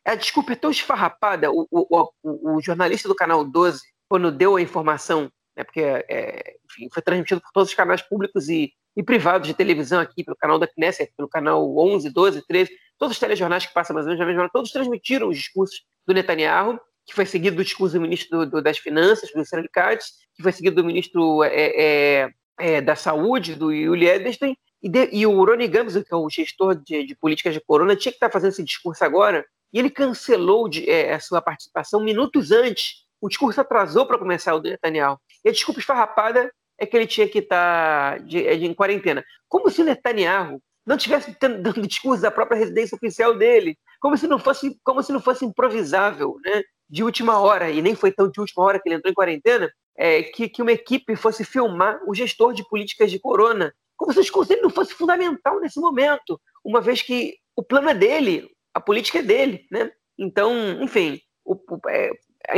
A 0.06 0.16
desculpa 0.16 0.54
é 0.54 0.56
tão 0.56 0.70
esfarrapada. 0.70 1.52
O, 1.52 1.68
o, 1.72 2.10
o, 2.22 2.56
o, 2.56 2.62
jornalista 2.62 3.08
do 3.08 3.16
canal 3.16 3.44
12, 3.44 3.82
quando 4.14 4.32
deu 4.32 4.58
a 4.58 4.62
informação, 4.62 5.24
né, 5.58 5.64
porque 5.64 5.82
é, 5.82 6.54
enfim, 6.70 6.88
foi 6.94 7.02
transmitido 7.02 7.42
por 7.42 7.52
todos 7.52 7.70
os 7.70 7.76
canais 7.76 8.00
públicos 8.00 8.48
e, 8.48 8.72
e 8.96 9.02
privados 9.02 9.48
de 9.48 9.56
televisão 9.56 10.00
aqui, 10.00 10.24
pelo 10.24 10.38
canal 10.38 10.60
da 10.60 10.68
Knesset, 10.68 11.12
pelo 11.18 11.28
canal 11.28 11.76
11, 11.76 12.12
12, 12.12 12.46
13, 12.46 12.70
todos 13.00 13.16
os 13.16 13.20
telejornais 13.20 13.66
que 13.66 13.74
passam 13.74 13.96
mais 13.96 14.06
ou 14.06 14.12
menos 14.12 14.20
na 14.20 14.28
mesma 14.28 14.44
hora, 14.44 14.52
todos 14.54 14.70
transmitiram 14.70 15.30
os 15.30 15.36
discursos 15.36 15.82
do 16.06 16.14
Netanyahu, 16.14 16.80
que 17.08 17.16
foi 17.16 17.26
seguido 17.26 17.56
do 17.56 17.64
discurso 17.64 17.96
do 17.96 18.02
ministro 18.02 18.38
do, 18.38 18.52
do, 18.52 18.62
das 18.62 18.78
Finanças, 18.78 19.32
do 19.32 19.70
Katz, 19.72 20.12
que 20.36 20.44
foi 20.44 20.52
seguido 20.52 20.76
do 20.76 20.86
ministro 20.86 21.44
é, 21.44 21.72
é, 21.76 22.30
é, 22.60 22.82
da 22.82 22.96
Saúde, 22.96 23.56
do 23.56 23.72
Yuli 23.72 24.06
Edelstein, 24.06 24.56
e, 24.80 24.88
de, 24.88 25.10
e 25.12 25.26
o 25.26 25.44
Rony 25.44 25.68
Gams, 25.68 26.00
que 26.04 26.14
é 26.14 26.16
o 26.16 26.30
gestor 26.30 26.76
de, 26.76 27.04
de, 27.04 27.16
políticas 27.16 27.56
de 27.56 27.62
corona, 27.62 27.96
tinha 27.96 28.12
que 28.12 28.18
estar 28.18 28.30
fazendo 28.30 28.52
esse 28.52 28.64
discurso 28.64 29.04
agora, 29.04 29.44
e 29.74 29.80
ele 29.80 29.90
cancelou 29.90 30.70
de, 30.70 30.88
é, 30.88 31.16
a 31.16 31.20
sua 31.20 31.42
participação 31.42 32.04
minutos 32.04 32.52
antes. 32.52 33.02
O 33.24 33.30
discurso 33.30 33.62
atrasou 33.62 34.06
para 34.06 34.18
começar 34.18 34.54
o 34.54 34.60
do 34.60 34.70
Netanyahu. 34.70 35.18
E 35.46 35.48
a 35.48 35.52
desculpa 35.54 35.80
esfarrapada 35.80 36.52
é 36.78 36.86
que 36.86 36.98
ele 36.98 37.08
tinha 37.08 37.26
que 37.26 37.40
estar 37.40 38.20
de, 38.20 38.58
de, 38.58 38.66
em 38.66 38.74
quarentena. 38.74 39.24
Como 39.48 39.72
se 39.72 39.82
o 39.82 39.86
Netanyahu 39.86 40.62
não 40.86 40.98
tivesse 40.98 41.34
dando 41.40 41.88
discurso 41.88 42.22
da 42.22 42.30
própria 42.30 42.58
residência 42.58 42.98
oficial 42.98 43.34
dele, 43.34 43.78
como 44.02 44.18
se 44.18 44.28
não 44.28 44.38
fosse, 44.38 44.78
como 44.84 45.02
se 45.02 45.14
não 45.14 45.22
fosse 45.22 45.46
improvisável, 45.46 46.36
né? 46.44 46.64
De 46.90 47.02
última 47.02 47.40
hora 47.40 47.72
e 47.72 47.82
nem 47.82 47.96
foi 47.96 48.12
tão 48.12 48.30
de 48.30 48.42
última 48.42 48.62
hora 48.62 48.78
que 48.78 48.90
ele 48.90 48.96
entrou 48.96 49.10
em 49.10 49.16
quarentena, 49.16 49.72
é, 49.98 50.24
que, 50.24 50.50
que 50.50 50.62
uma 50.62 50.74
equipe 50.74 51.16
fosse 51.16 51.46
filmar 51.46 52.02
o 52.06 52.14
gestor 52.14 52.54
de 52.54 52.68
políticas 52.68 53.10
de 53.10 53.20
corona, 53.20 53.74
como 53.96 54.12
se 54.12 54.20
o 54.20 54.22
discurso 54.22 54.54
não 54.62 54.70
fosse 54.70 54.94
fundamental 54.94 55.62
nesse 55.62 55.80
momento, 55.80 56.38
uma 56.62 56.82
vez 56.82 57.02
que 57.02 57.36
o 57.56 57.64
plano 57.64 57.88
é 57.88 57.94
dele, 57.94 58.50
a 58.74 58.82
política 58.82 59.20
é 59.20 59.24
dele, 59.24 59.66
né? 59.72 59.90
Então, 60.20 60.52
enfim, 60.84 61.22
o, 61.46 61.54
o, 61.54 61.90
é, 61.90 62.12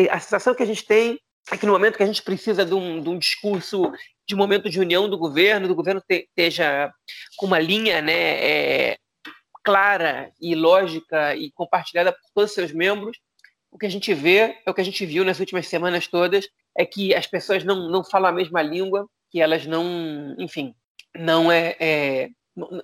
a 0.09 0.19
sensação 0.19 0.55
que 0.55 0.63
a 0.63 0.65
gente 0.65 0.85
tem 0.85 1.19
é 1.51 1.57
que 1.57 1.65
no 1.65 1.73
momento 1.73 1.97
que 1.97 2.03
a 2.03 2.07
gente 2.07 2.23
precisa 2.23 2.65
de 2.65 2.73
um, 2.73 3.01
de 3.01 3.09
um 3.09 3.17
discurso 3.17 3.91
de 4.27 4.35
momento 4.35 4.69
de 4.69 4.79
união 4.79 5.07
do 5.07 5.17
governo, 5.17 5.67
do 5.67 5.75
governo 5.75 6.01
te, 6.01 6.27
esteja 6.27 6.91
com 7.37 7.45
uma 7.45 7.59
linha 7.59 8.01
né, 8.01 8.13
é, 8.13 8.97
clara 9.63 10.31
e 10.41 10.55
lógica 10.55 11.35
e 11.35 11.51
compartilhada 11.51 12.11
por 12.11 12.21
todos 12.33 12.51
os 12.51 12.55
seus 12.55 12.71
membros, 12.71 13.17
o 13.71 13.77
que 13.77 13.85
a 13.85 13.89
gente 13.89 14.13
vê, 14.13 14.57
é 14.65 14.71
o 14.71 14.73
que 14.73 14.81
a 14.81 14.85
gente 14.85 15.05
viu 15.05 15.23
nas 15.25 15.39
últimas 15.39 15.67
semanas 15.67 16.07
todas, 16.07 16.47
é 16.77 16.85
que 16.85 17.13
as 17.13 17.27
pessoas 17.27 17.63
não, 17.63 17.89
não 17.89 18.03
falam 18.03 18.29
a 18.29 18.33
mesma 18.33 18.61
língua, 18.61 19.07
que 19.29 19.41
elas 19.41 19.65
não, 19.65 20.35
enfim, 20.39 20.73
não 21.15 21.51
é, 21.51 21.75
é 21.79 22.29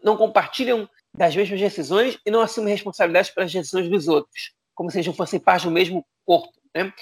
não 0.03 0.17
compartilham 0.17 0.89
das 1.15 1.35
mesmas 1.35 1.59
decisões 1.59 2.19
e 2.25 2.31
não 2.31 2.41
assumem 2.41 2.73
responsabilidade 2.73 3.33
pelas 3.33 3.51
decisões 3.51 3.89
dos 3.89 4.07
outros, 4.07 4.51
como 4.73 4.89
se 4.89 4.99
eles 4.99 5.15
fossem 5.15 5.39
parte 5.39 5.63
do 5.63 5.71
mesmo 5.71 6.05
corpo. 6.25 6.53
Né? 6.75 6.93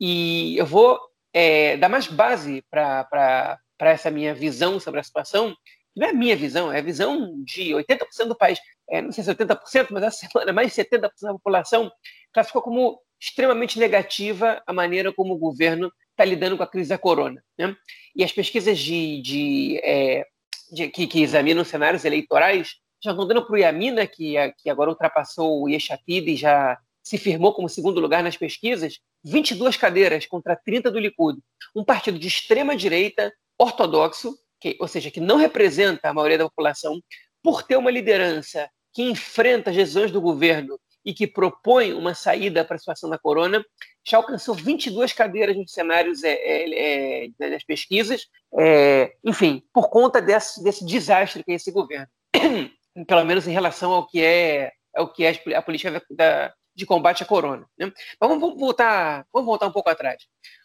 E 0.00 0.56
eu 0.56 0.66
vou 0.66 0.98
é, 1.32 1.76
dar 1.76 1.88
mais 1.88 2.06
base 2.06 2.62
para 2.70 3.58
essa 3.80 4.10
minha 4.10 4.34
visão 4.34 4.80
sobre 4.80 5.00
a 5.00 5.02
situação. 5.02 5.54
Não 5.94 6.06
é 6.06 6.10
a 6.10 6.14
minha 6.14 6.36
visão, 6.36 6.72
é 6.72 6.78
a 6.78 6.82
visão 6.82 7.42
de 7.44 7.70
80% 7.70 8.26
do 8.26 8.36
país. 8.36 8.58
É, 8.88 9.00
não 9.02 9.10
sei 9.10 9.24
se 9.24 9.30
é 9.30 9.34
80%, 9.34 9.88
mas 9.90 10.02
essa 10.02 10.26
semana 10.26 10.52
mais 10.52 10.74
de 10.74 10.82
70% 10.82 11.10
da 11.22 11.32
população 11.32 11.90
classificou 12.32 12.62
como 12.62 13.00
extremamente 13.20 13.78
negativa 13.78 14.62
a 14.66 14.72
maneira 14.72 15.12
como 15.12 15.34
o 15.34 15.38
governo 15.38 15.90
está 16.10 16.24
lidando 16.24 16.56
com 16.56 16.62
a 16.62 16.66
crise 16.66 16.90
da 16.90 16.98
corona. 16.98 17.42
Né? 17.58 17.74
E 18.14 18.24
as 18.24 18.32
pesquisas 18.32 18.78
de, 18.78 19.20
de, 19.22 19.80
é, 19.82 20.24
de 20.72 20.88
que, 20.88 21.06
que, 21.06 21.22
examinam 21.22 21.64
cenários 21.64 22.04
eleitorais 22.04 22.76
já 23.02 23.10
estão 23.10 23.26
dando 23.26 23.44
para 23.46 23.54
o 23.54 23.58
Yamina, 23.58 24.06
que, 24.06 24.34
que 24.58 24.70
agora 24.70 24.90
ultrapassou 24.90 25.62
o 25.62 25.68
Yeshatid 25.68 26.30
e 26.30 26.36
já 26.36 26.78
se 27.06 27.18
firmou 27.18 27.54
como 27.54 27.68
segundo 27.68 28.00
lugar 28.00 28.20
nas 28.20 28.36
pesquisas, 28.36 28.98
22 29.22 29.76
cadeiras 29.76 30.26
contra 30.26 30.56
30 30.56 30.90
do 30.90 30.98
Likud. 30.98 31.38
Um 31.72 31.84
partido 31.84 32.18
de 32.18 32.26
extrema 32.26 32.74
direita, 32.74 33.32
ortodoxo, 33.56 34.36
que, 34.60 34.76
ou 34.80 34.88
seja, 34.88 35.08
que 35.08 35.20
não 35.20 35.36
representa 35.36 36.08
a 36.08 36.12
maioria 36.12 36.38
da 36.38 36.46
população, 36.46 37.00
por 37.40 37.62
ter 37.62 37.76
uma 37.76 37.92
liderança 37.92 38.68
que 38.92 39.04
enfrenta 39.04 39.70
as 39.70 39.76
decisões 39.76 40.10
do 40.10 40.20
governo 40.20 40.80
e 41.04 41.14
que 41.14 41.28
propõe 41.28 41.92
uma 41.92 42.12
saída 42.12 42.64
para 42.64 42.74
a 42.74 42.78
situação 42.80 43.08
da 43.08 43.16
corona, 43.16 43.64
já 44.04 44.16
alcançou 44.16 44.56
22 44.56 45.12
cadeiras 45.12 45.56
nos 45.56 45.70
cenários 45.70 46.24
é, 46.24 46.32
é, 46.32 47.26
é, 47.26 47.50
das 47.50 47.62
pesquisas, 47.62 48.26
é, 48.58 49.12
enfim, 49.22 49.62
por 49.72 49.90
conta 49.90 50.20
desse, 50.20 50.60
desse 50.60 50.84
desastre 50.84 51.44
que 51.44 51.52
é 51.52 51.54
esse 51.54 51.70
governo. 51.70 52.08
pelo 53.06 53.24
menos 53.24 53.46
em 53.46 53.52
relação 53.52 53.92
ao 53.92 54.08
que 54.08 54.20
é, 54.20 54.72
ao 54.92 55.12
que 55.12 55.24
é 55.24 55.40
a 55.54 55.62
política 55.62 56.02
da, 56.10 56.52
de 56.76 56.84
combate 56.86 57.22
à 57.22 57.26
corona. 57.26 57.66
Né? 57.78 57.92
Mas 58.20 58.28
vamos, 58.28 58.40
vamos, 58.40 58.60
voltar, 58.60 59.26
vamos 59.32 59.46
voltar 59.46 59.66
um 59.66 59.72
pouco 59.72 59.88
atrás. 59.88 60.22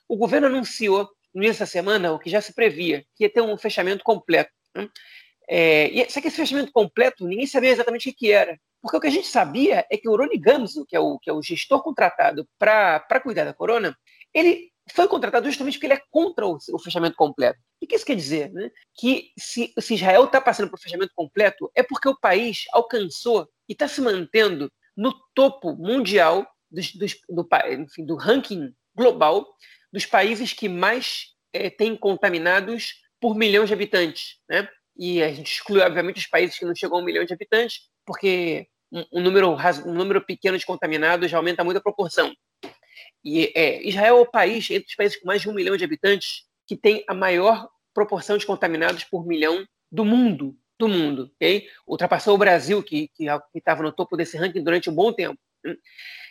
O 0.07 0.17
governo 0.17 0.47
anunciou 0.47 1.09
nessa 1.33 1.65
semana 1.65 2.11
o 2.11 2.19
que 2.19 2.29
já 2.29 2.41
se 2.41 2.53
previa, 2.53 3.05
que 3.15 3.23
ia 3.23 3.29
ter 3.29 3.41
um 3.41 3.57
fechamento 3.57 4.03
completo. 4.03 4.51
Né? 4.75 4.89
É, 5.49 5.89
e, 5.89 6.09
só 6.09 6.21
que 6.21 6.27
esse 6.27 6.37
fechamento 6.37 6.71
completo, 6.71 7.25
ninguém 7.25 7.47
sabia 7.47 7.69
exatamente 7.69 8.09
o 8.09 8.13
que 8.13 8.31
era. 8.31 8.59
Porque 8.81 8.97
o 8.97 8.99
que 8.99 9.07
a 9.07 9.11
gente 9.11 9.27
sabia 9.27 9.85
é 9.89 9.97
que 9.97 10.09
o 10.09 10.15
Rony 10.15 10.37
Gamzo, 10.37 10.85
que 10.85 10.95
é 10.95 10.99
o, 10.99 11.17
que 11.17 11.29
é 11.29 11.33
o 11.33 11.41
gestor 11.41 11.81
contratado 11.81 12.47
para 12.59 13.21
cuidar 13.23 13.45
da 13.45 13.53
corona, 13.53 13.97
ele 14.33 14.71
foi 14.91 15.07
contratado 15.07 15.45
justamente 15.45 15.75
porque 15.75 15.85
ele 15.85 15.93
é 15.93 16.01
contra 16.09 16.45
o, 16.45 16.57
o 16.73 16.79
fechamento 16.79 17.15
completo. 17.15 17.59
O 17.81 17.87
que 17.87 17.95
isso 17.95 18.05
quer 18.05 18.15
dizer? 18.15 18.51
Né? 18.51 18.69
Que 18.95 19.31
se, 19.37 19.73
se 19.79 19.93
Israel 19.93 20.25
está 20.25 20.41
passando 20.41 20.69
por 20.69 20.79
fechamento 20.79 21.13
completo, 21.15 21.71
é 21.75 21.83
porque 21.83 22.09
o 22.09 22.19
país 22.19 22.65
alcançou 22.73 23.47
e 23.69 23.73
está 23.73 23.87
se 23.87 24.01
mantendo 24.01 24.71
no 24.95 25.13
topo 25.33 25.73
mundial 25.75 26.47
dos, 26.69 26.93
dos, 26.93 27.15
do, 27.29 27.47
enfim, 27.79 28.05
do 28.05 28.15
ranking 28.15 28.73
global 28.95 29.45
dos 29.91 30.05
países 30.05 30.53
que 30.53 30.69
mais 30.69 31.27
é, 31.53 31.69
têm 31.69 31.95
contaminados 31.95 32.93
por 33.19 33.35
milhão 33.35 33.65
de 33.65 33.73
habitantes. 33.73 34.37
Né? 34.49 34.67
E 34.97 35.21
a 35.21 35.31
gente 35.31 35.53
exclui, 35.53 35.81
obviamente, 35.81 36.17
os 36.17 36.27
países 36.27 36.57
que 36.57 36.65
não 36.65 36.75
chegam 36.75 36.97
a 36.97 37.01
um 37.01 37.05
milhão 37.05 37.23
de 37.23 37.33
habitantes, 37.33 37.89
porque 38.05 38.67
um, 38.91 39.05
um 39.13 39.21
número, 39.21 39.55
um 39.85 39.93
número 39.93 40.21
pequeno 40.25 40.57
de 40.57 40.65
contaminados 40.65 41.29
já 41.29 41.37
aumenta 41.37 41.63
muito 41.63 41.77
a 41.77 41.81
proporção. 41.81 42.33
E 43.23 43.51
é, 43.55 43.87
Israel 43.87 44.17
é 44.17 44.21
o 44.21 44.25
país, 44.25 44.69
entre 44.69 44.87
os 44.87 44.95
países 44.95 45.19
com 45.19 45.27
mais 45.27 45.41
de 45.41 45.49
um 45.49 45.53
milhão 45.53 45.77
de 45.77 45.83
habitantes, 45.83 46.45
que 46.67 46.75
tem 46.75 47.03
a 47.07 47.13
maior 47.13 47.69
proporção 47.93 48.37
de 48.37 48.45
contaminados 48.45 49.03
por 49.03 49.25
milhão 49.25 49.65
do 49.91 50.03
mundo. 50.03 50.55
Do 50.81 50.87
mundo, 50.87 51.31
ok? 51.35 51.67
Ultrapassou 51.85 52.33
o 52.33 52.39
Brasil, 52.39 52.81
que 52.81 53.07
estava 53.53 53.83
no 53.83 53.91
topo 53.91 54.17
desse 54.17 54.35
ranking 54.35 54.63
durante 54.63 54.89
um 54.89 54.95
bom 54.95 55.13
tempo. 55.13 55.39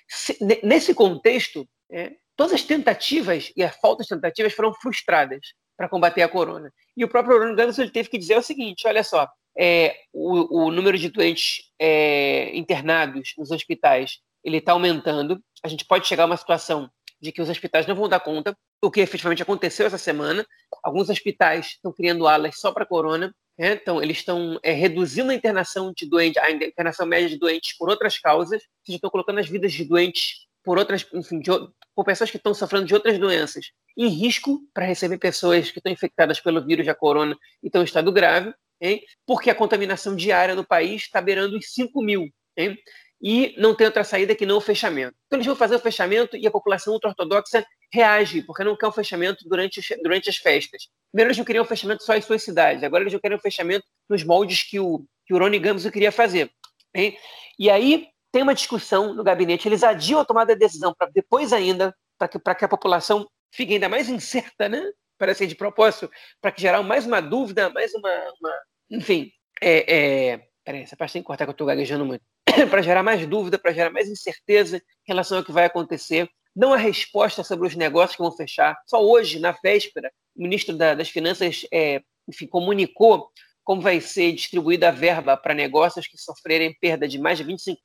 Se, 0.08 0.36
nesse 0.64 0.92
contexto, 0.92 1.68
é, 1.88 2.14
todas 2.34 2.54
as 2.54 2.64
tentativas 2.64 3.52
e 3.56 3.62
a 3.62 3.70
falta 3.70 4.02
de 4.02 4.08
tentativas 4.08 4.52
foram 4.52 4.74
frustradas 4.74 5.54
para 5.76 5.88
combater 5.88 6.22
a 6.22 6.28
corona. 6.28 6.72
E 6.96 7.04
o 7.04 7.08
próprio 7.08 7.38
Ron 7.38 7.54
ele 7.56 7.90
teve 7.92 8.08
que 8.08 8.18
dizer 8.18 8.36
o 8.36 8.42
seguinte: 8.42 8.88
olha 8.88 9.04
só, 9.04 9.28
é, 9.56 9.94
o, 10.12 10.64
o, 10.64 10.70
número 10.72 10.98
de 10.98 11.10
doentes 11.10 11.70
é, 11.78 12.50
internados 12.56 13.32
nos 13.38 13.52
hospitais 13.52 14.18
ele 14.42 14.56
está 14.56 14.72
aumentando. 14.72 15.40
A 15.62 15.68
gente 15.68 15.84
pode 15.84 16.08
chegar 16.08 16.24
a 16.24 16.26
uma 16.26 16.36
situação 16.36 16.90
de 17.20 17.32
que 17.32 17.42
os 17.42 17.50
hospitais 17.50 17.86
não 17.86 17.94
vão 17.94 18.08
dar 18.08 18.20
conta, 18.20 18.56
o 18.82 18.90
que 18.90 19.00
efetivamente 19.00 19.42
aconteceu 19.42 19.86
essa 19.86 19.98
semana. 19.98 20.46
Alguns 20.82 21.10
hospitais 21.10 21.66
estão 21.66 21.92
criando 21.92 22.26
alas 22.26 22.58
só 22.58 22.72
para 22.72 22.86
corona, 22.86 23.34
né? 23.58 23.74
então 23.74 24.02
eles 24.02 24.18
estão 24.18 24.58
é, 24.62 24.72
reduzindo 24.72 25.30
a 25.30 25.34
internação 25.34 25.92
de 25.94 26.08
doentes, 26.08 26.42
a 26.42 26.50
internação 26.50 27.06
média 27.06 27.28
de 27.28 27.38
doentes 27.38 27.76
por 27.76 27.90
outras 27.90 28.18
causas, 28.18 28.62
seja, 28.84 28.96
estão 28.96 29.10
colocando 29.10 29.38
as 29.38 29.48
vidas 29.48 29.72
de 29.72 29.84
doentes 29.84 30.46
por 30.62 30.78
outras, 30.78 31.06
enfim, 31.12 31.40
de, 31.40 31.50
por 31.94 32.04
pessoas 32.04 32.30
que 32.30 32.36
estão 32.36 32.54
sofrendo 32.54 32.86
de 32.86 32.94
outras 32.94 33.18
doenças 33.18 33.66
em 33.96 34.08
risco 34.08 34.60
para 34.72 34.86
receber 34.86 35.18
pessoas 35.18 35.70
que 35.70 35.78
estão 35.78 35.92
infectadas 35.92 36.40
pelo 36.40 36.64
vírus 36.64 36.86
da 36.86 36.94
corona 36.94 37.36
e 37.62 37.66
estão 37.66 37.82
em 37.82 37.84
estado 37.84 38.12
grave, 38.12 38.54
hein? 38.80 39.02
porque 39.26 39.50
a 39.50 39.54
contaminação 39.54 40.16
diária 40.16 40.54
no 40.54 40.64
país 40.64 41.02
está 41.02 41.20
beirando 41.20 41.56
os 41.56 41.72
5 41.72 42.02
mil. 42.02 42.28
Hein? 42.56 42.78
E 43.22 43.54
não 43.58 43.74
tem 43.74 43.86
outra 43.86 44.02
saída 44.02 44.34
que 44.34 44.46
não 44.46 44.56
o 44.56 44.60
fechamento. 44.60 45.14
Então 45.26 45.36
eles 45.36 45.46
vão 45.46 45.56
fazer 45.56 45.76
o 45.76 45.80
fechamento 45.80 46.36
e 46.36 46.46
a 46.46 46.50
população 46.50 46.94
ultra-ortodoxa 46.94 47.64
reage, 47.92 48.42
porque 48.42 48.64
não 48.64 48.76
quer 48.76 48.86
um 48.86 48.92
fechamento 48.92 49.46
durante, 49.48 49.80
durante 50.02 50.30
as 50.30 50.36
festas. 50.36 50.88
Primeiro 51.12 51.28
eles 51.28 51.38
não 51.38 51.44
queriam 51.44 51.64
um 51.64 51.68
fechamento 51.68 52.02
só 52.02 52.14
em 52.14 52.22
suas 52.22 52.42
cidades, 52.42 52.82
agora 52.82 53.02
eles 53.02 53.12
não 53.12 53.20
querem 53.20 53.36
um 53.36 53.40
fechamento 53.40 53.84
nos 54.08 54.24
moldes 54.24 54.62
que 54.62 54.80
o, 54.80 55.04
que 55.26 55.34
o 55.34 55.38
Rony 55.38 55.58
Gamzo 55.58 55.90
queria 55.90 56.12
fazer. 56.12 56.50
Hein? 56.94 57.16
E 57.58 57.68
aí 57.68 58.08
tem 58.32 58.42
uma 58.42 58.54
discussão 58.54 59.12
no 59.12 59.24
gabinete, 59.24 59.68
eles 59.68 59.82
adiam 59.82 60.20
a 60.20 60.24
tomada 60.24 60.54
de 60.54 60.60
decisão 60.60 60.94
para 60.96 61.10
depois 61.10 61.52
ainda, 61.52 61.94
para 62.18 62.28
que, 62.28 62.38
que 62.38 62.64
a 62.64 62.68
população 62.68 63.28
fique 63.52 63.74
ainda 63.74 63.88
mais 63.88 64.08
incerta, 64.08 64.68
né? 64.68 64.82
Parece 65.18 65.46
de 65.46 65.54
propósito, 65.54 66.10
para 66.40 66.50
que 66.50 66.62
gerar 66.62 66.82
mais 66.82 67.06
uma 67.06 67.20
dúvida, 67.20 67.68
mais 67.70 67.92
uma. 67.94 68.10
uma... 68.40 68.54
Enfim, 68.90 69.30
é, 69.60 70.32
é... 70.32 70.49
Peraí, 70.64 70.82
essa 70.82 70.96
parte 70.96 71.14
tem 71.14 71.22
que 71.22 71.26
cortar 71.26 71.44
que 71.44 71.50
eu 71.50 71.52
estou 71.52 71.66
gaguejando 71.66 72.04
muito. 72.04 72.22
para 72.70 72.82
gerar 72.82 73.02
mais 73.02 73.26
dúvida, 73.26 73.58
para 73.58 73.72
gerar 73.72 73.90
mais 73.90 74.08
incerteza 74.08 74.76
em 74.76 75.08
relação 75.08 75.38
ao 75.38 75.44
que 75.44 75.52
vai 75.52 75.64
acontecer. 75.64 76.28
Não 76.54 76.72
há 76.72 76.76
resposta 76.76 77.42
sobre 77.44 77.66
os 77.66 77.76
negócios 77.76 78.16
que 78.16 78.22
vão 78.22 78.32
fechar. 78.32 78.76
Só 78.86 79.02
hoje, 79.02 79.38
na 79.38 79.52
véspera, 79.62 80.10
o 80.36 80.42
ministro 80.42 80.76
da, 80.76 80.94
das 80.94 81.08
Finanças 81.08 81.64
é, 81.72 82.02
enfim, 82.28 82.46
comunicou 82.46 83.30
como 83.62 83.80
vai 83.80 84.00
ser 84.00 84.32
distribuída 84.32 84.88
a 84.88 84.92
verba 84.92 85.36
para 85.36 85.54
negócios 85.54 86.06
que 86.06 86.18
sofrerem 86.18 86.76
perda 86.80 87.06
de 87.06 87.18
mais 87.18 87.38
de 87.38 87.44
25%, 87.44 87.76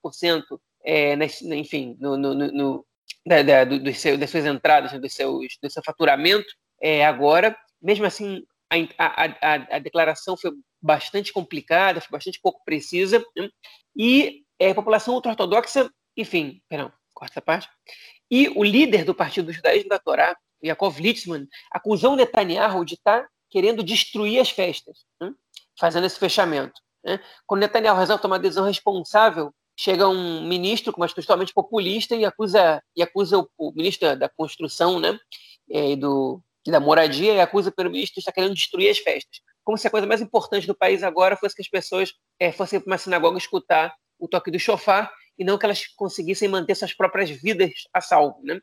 é, 0.83 1.15
nas, 1.15 1.41
enfim, 1.41 1.95
no, 1.99 2.17
no, 2.17 2.33
no 2.33 2.85
da, 3.25 3.41
da, 3.41 3.63
do, 3.63 3.79
do 3.79 3.93
seu, 3.93 4.17
das 4.17 4.29
suas 4.29 4.45
entradas, 4.45 4.99
do, 4.99 5.09
seus, 5.09 5.57
do 5.61 5.69
seu 5.69 5.83
faturamento. 5.83 6.47
É, 6.81 7.05
agora, 7.05 7.55
mesmo 7.81 8.05
assim, 8.05 8.43
a, 8.69 8.77
a, 8.97 9.75
a, 9.75 9.79
declaração 9.79 10.35
foi 10.35 10.51
bastante 10.81 11.31
complicada, 11.31 12.01
foi 12.01 12.11
bastante 12.11 12.39
pouco 12.41 12.63
precisa, 12.65 13.23
e 13.95 14.43
é, 14.59 14.71
a 14.71 14.75
população 14.75 15.13
ultra-ortodoxa, 15.13 15.89
enfim, 16.17 16.61
perdão, 16.67 16.91
corta 17.13 17.33
essa 17.33 17.41
parte, 17.41 17.69
e 18.29 18.49
o 18.49 18.63
líder 18.63 19.03
do 19.05 19.13
Partido 19.13 19.47
do 19.47 19.53
Judaísmo 19.53 19.89
da 19.89 19.99
Torá, 19.99 20.35
Yaakov 20.63 20.99
Litzman, 20.99 21.47
acusou 21.71 22.15
Netanyahu 22.15 22.83
de 22.83 22.95
estar 22.95 23.21
tá 23.21 23.29
querendo 23.49 23.83
destruir 23.83 24.39
as 24.39 24.49
festas, 24.49 25.05
né? 25.21 25.31
fazendo 25.79 26.05
esse 26.05 26.17
fechamento. 26.17 26.81
Né? 27.03 27.19
Quando 27.45 27.61
Netanyahu 27.61 27.99
resolve 27.99 28.21
tomar 28.21 28.39
decisão 28.39 28.65
responsável, 28.65 29.53
chega 29.77 30.07
um 30.07 30.47
ministro 30.47 30.91
com 30.91 31.01
uma 31.01 31.05
atitude 31.05 31.27
totalmente 31.27 31.53
populista 31.53 32.15
e 32.15 32.25
acusa, 32.25 32.81
e 32.95 33.03
acusa 33.03 33.37
o, 33.39 33.49
o 33.57 33.71
ministro 33.73 34.15
da, 34.17 34.29
Construção 34.29 34.99
né? 34.99 35.19
É, 35.69 35.91
e, 35.91 35.95
do, 35.95 36.41
e 36.65 36.71
da 36.71 36.79
Moradia 36.79 37.33
e 37.33 37.39
acusa 37.39 37.69
o 37.69 37.71
primeiro-ministro 37.71 38.15
de 38.15 38.19
estar 38.21 38.31
querendo 38.31 38.53
destruir 38.53 38.89
as 38.89 38.97
festas. 38.97 39.39
Como 39.63 39.77
se 39.77 39.87
a 39.87 39.89
coisa 39.89 40.07
mais 40.07 40.21
importante 40.21 40.67
do 40.67 40.75
país 40.75 41.03
agora 41.03 41.37
fosse 41.37 41.55
que 41.55 41.61
as 41.61 41.67
pessoas 41.67 42.13
é, 42.39 42.51
fossem 42.51 42.79
para 42.79 42.91
uma 42.91 42.97
sinagoga 42.97 43.37
escutar 43.37 43.93
o 44.19 44.27
toque 44.27 44.51
do 44.51 44.59
chofar 44.59 45.11
e 45.37 45.43
não 45.43 45.57
que 45.57 45.65
elas 45.65 45.87
conseguissem 45.95 46.47
manter 46.47 46.75
suas 46.75 46.93
próprias 46.93 47.29
vidas 47.29 47.71
a 47.93 48.01
salvo. 48.01 48.39
Né? 48.43 48.59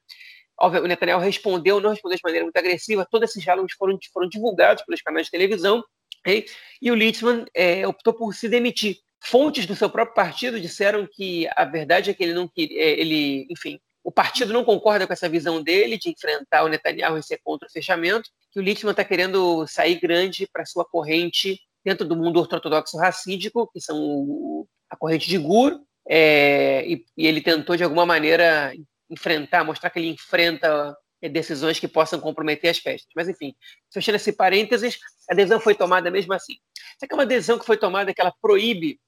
O 0.59 0.87
Netanyahu 0.87 1.21
respondeu, 1.21 1.81
não 1.81 1.91
respondeu 1.91 2.17
de 2.17 2.23
maneira 2.25 2.45
muito 2.45 2.57
agressiva, 2.57 3.07
todos 3.11 3.31
esses 3.31 3.43
diálogos 3.43 3.73
foram, 3.75 3.99
foram 4.13 4.29
divulgados 4.29 4.85
pelos 4.85 5.03
canais 5.03 5.27
de 5.27 5.31
televisão, 5.31 5.83
okay? 6.21 6.47
e 6.81 6.91
o 6.91 6.95
Litzman 6.95 7.45
é, 7.55 7.87
optou 7.87 8.15
por 8.15 8.33
se 8.35 8.49
demitir. 8.49 8.99
Fontes 9.25 9.67
do 9.67 9.77
seu 9.77 9.89
próprio 9.89 10.15
partido 10.15 10.61
disseram 10.61 11.07
que 11.11 11.49
a 11.57 11.65
verdade 11.65 12.11
é 12.11 12.15
que 12.15 12.23
ele 12.23 12.35
não 12.35 12.49
queria, 12.49 12.81
é, 12.81 13.01
ele, 13.01 13.47
enfim, 13.51 13.81
o 14.05 14.11
partido 14.11 14.53
não 14.53 14.65
concorda 14.65 15.07
com 15.07 15.13
essa 15.13 15.29
visão 15.29 15.63
dele 15.63 15.97
de 15.97 16.11
enfrentar 16.11 16.65
o 16.65 16.69
Netanyahu 16.69 17.19
e 17.19 17.23
ser 17.23 17.39
contra 17.43 17.69
o 17.69 17.71
fechamento, 17.71 18.31
que 18.51 18.59
o 18.59 18.63
Litzman 18.63 18.91
está 18.91 19.05
querendo 19.05 19.67
sair 19.67 20.01
grande 20.01 20.49
para 20.53 20.67
sua 20.67 20.85
corrente 20.85 21.61
dentro 21.85 22.07
do 22.07 22.17
mundo 22.17 22.41
ortodoxo 22.41 22.97
racídico, 22.97 23.71
que 23.73 23.81
são 23.81 23.99
o, 23.99 24.67
a 24.91 24.97
corrente 24.97 25.29
de 25.29 25.39
Gur, 25.39 25.81
é, 26.09 26.85
e, 26.87 27.05
e, 27.17 27.27
ele 27.27 27.41
tentou 27.41 27.77
de 27.77 27.85
alguma 27.85 28.05
maneira 28.05 28.73
enfrentar, 29.09 29.65
mostrar 29.65 29.91
que 29.91 29.99
ele 29.99 30.09
enfrenta 30.09 30.97
é, 31.21 31.29
decisões 31.29 31.79
que 31.79 31.87
possam 31.87 32.21
comprometer 32.21 32.71
as 32.71 32.79
festas. 32.79 33.11
Mas 33.15 33.29
enfim, 33.29 33.55
fechando 33.93 34.17
esse 34.17 34.33
parênteses, 34.33 34.99
a 35.31 35.35
decisão 35.35 35.61
foi 35.61 35.75
tomada 35.75 36.11
mesmo 36.11 36.33
assim. 36.33 36.55
Isso 36.75 37.05
aqui 37.05 37.13
é 37.13 37.17
uma 37.17 37.27
decisão 37.27 37.59
que 37.59 37.67
foi 37.67 37.77
tomada 37.77 38.13
que 38.13 38.21
ela 38.21 38.35
proíbe 38.43 38.99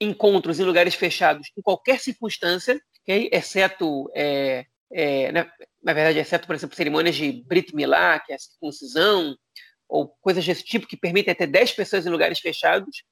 encontros 0.00 0.58
em 0.58 0.64
lugares 0.64 0.94
fechados 0.94 1.50
em 1.56 1.62
qualquer 1.62 2.00
circunstância, 2.00 2.80
exceto, 3.32 4.10
é, 4.14 4.66
é, 4.92 5.32
na, 5.32 5.50
na, 5.82 5.92
verdade, 5.92 6.18
exceto, 6.18 6.46
por 6.46 6.54
exemplo, 6.54 6.76
cerimônias 6.76 7.16
de 7.16 7.32
Brit 7.46 7.74
Milá, 7.74 8.18
que 8.20 8.32
é 8.32 8.36
a 8.36 8.38
circuncisão, 8.38 9.36
ou 9.88 10.08
coisas 10.20 10.44
desse 10.44 10.64
tipo 10.64 10.86
que 10.86 10.96
permitem 10.96 11.32
até 11.32 11.46
10 11.46 11.72
pessoas 11.72 12.06
em 12.06 12.10
lugares 12.10 12.38
fechados, 12.38 13.04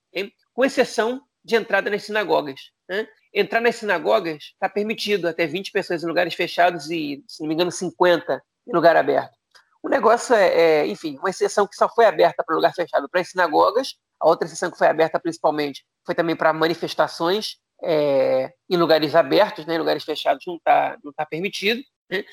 com 0.52 0.64
exceção 0.64 1.20
de 1.44 1.56
entrada 1.56 1.90
nas 1.90 2.04
sinagogas. 2.04 2.60
Né? 2.88 3.06
Entrar 3.34 3.60
nas 3.60 3.76
sinagogas 3.76 4.52
está 4.52 4.68
permitido 4.68 5.26
até 5.26 5.46
20 5.46 5.72
pessoas 5.72 6.02
em 6.02 6.06
lugares 6.06 6.34
fechados 6.34 6.90
e, 6.90 7.22
se 7.26 7.40
não 7.40 7.48
me 7.48 7.54
engano, 7.54 7.70
50 7.70 8.42
em 8.66 8.72
lugar 8.72 8.96
aberto. 8.96 9.36
O 9.82 9.88
negócio 9.88 10.34
é, 10.34 10.48
é 10.82 10.86
enfim, 10.86 11.16
uma 11.18 11.30
exceção 11.30 11.66
que 11.66 11.76
só 11.76 11.88
foi 11.88 12.04
aberta 12.04 12.42
para 12.44 12.54
lugar 12.54 12.74
fechado 12.74 13.08
para 13.08 13.20
as 13.20 13.30
sinagogas, 13.30 13.94
a 14.20 14.28
outra 14.28 14.46
exceção 14.46 14.70
que 14.70 14.78
foi 14.78 14.88
aberta 14.88 15.20
principalmente 15.20 15.84
foi 16.04 16.14
também 16.14 16.34
para 16.34 16.52
manifestações 16.52 17.58
é, 17.82 18.52
em 18.68 18.76
lugares 18.76 19.14
abertos, 19.14 19.66
né, 19.66 19.74
em 19.74 19.78
lugares 19.78 20.04
fechados 20.04 20.44
não 20.46 20.56
está 20.56 20.96
não 21.02 21.12
tá 21.12 21.24
permitido. 21.24 21.82
Né? 22.10 22.24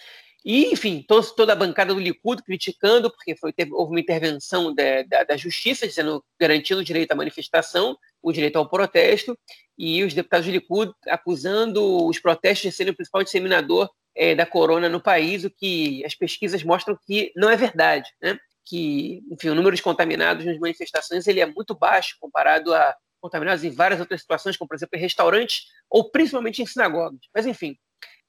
E, 0.45 0.71
enfim, 0.71 1.03
toda 1.35 1.53
a 1.53 1.55
bancada 1.55 1.91
do 1.91 1.99
Likud 1.99 2.43
criticando, 2.43 3.09
porque 3.09 3.35
foi, 3.35 3.51
teve, 3.51 3.73
houve 3.73 3.93
uma 3.93 3.99
intervenção 3.99 4.73
da, 4.75 5.01
da, 5.01 5.23
da, 5.23 5.35
justiça, 5.35 5.87
dizendo, 5.87 6.23
garantindo 6.39 6.81
o 6.81 6.83
direito 6.83 7.11
à 7.11 7.15
manifestação, 7.15 7.97
o 8.21 8.31
direito 8.31 8.57
ao 8.57 8.69
protesto, 8.69 9.35
e 9.75 10.03
os 10.03 10.13
deputados 10.13 10.45
do 10.45 10.51
Likud 10.51 10.93
acusando 11.07 12.05
os 12.05 12.19
protestos 12.19 12.69
de 12.69 12.77
serem 12.77 12.93
o 12.93 12.95
principal 12.95 13.23
disseminador 13.23 13.89
é, 14.15 14.35
da 14.35 14.45
corona 14.45 14.87
no 14.87 15.01
país, 15.01 15.43
o 15.43 15.49
que 15.49 16.05
as 16.05 16.13
pesquisas 16.13 16.63
mostram 16.63 16.95
que 17.07 17.31
não 17.35 17.49
é 17.49 17.57
verdade, 17.57 18.07
né? 18.21 18.37
que, 18.63 19.23
enfim, 19.31 19.49
o 19.49 19.55
número 19.55 19.75
de 19.75 19.81
contaminados 19.81 20.45
nas 20.45 20.59
manifestações 20.59 21.27
ele 21.27 21.39
é 21.39 21.45
muito 21.45 21.75
baixo 21.75 22.17
comparado 22.19 22.73
a, 22.73 22.95
contaminados 23.21 23.63
em 23.63 23.71
várias 23.71 23.99
outras 23.99 24.21
situações, 24.21 24.57
como 24.57 24.67
por 24.67 24.75
exemplo 24.75 24.97
em 24.97 25.01
restaurantes 25.01 25.63
ou 25.89 26.11
principalmente 26.11 26.61
em 26.61 26.65
sinagogas. 26.65 27.19
Mas 27.33 27.45
enfim, 27.45 27.77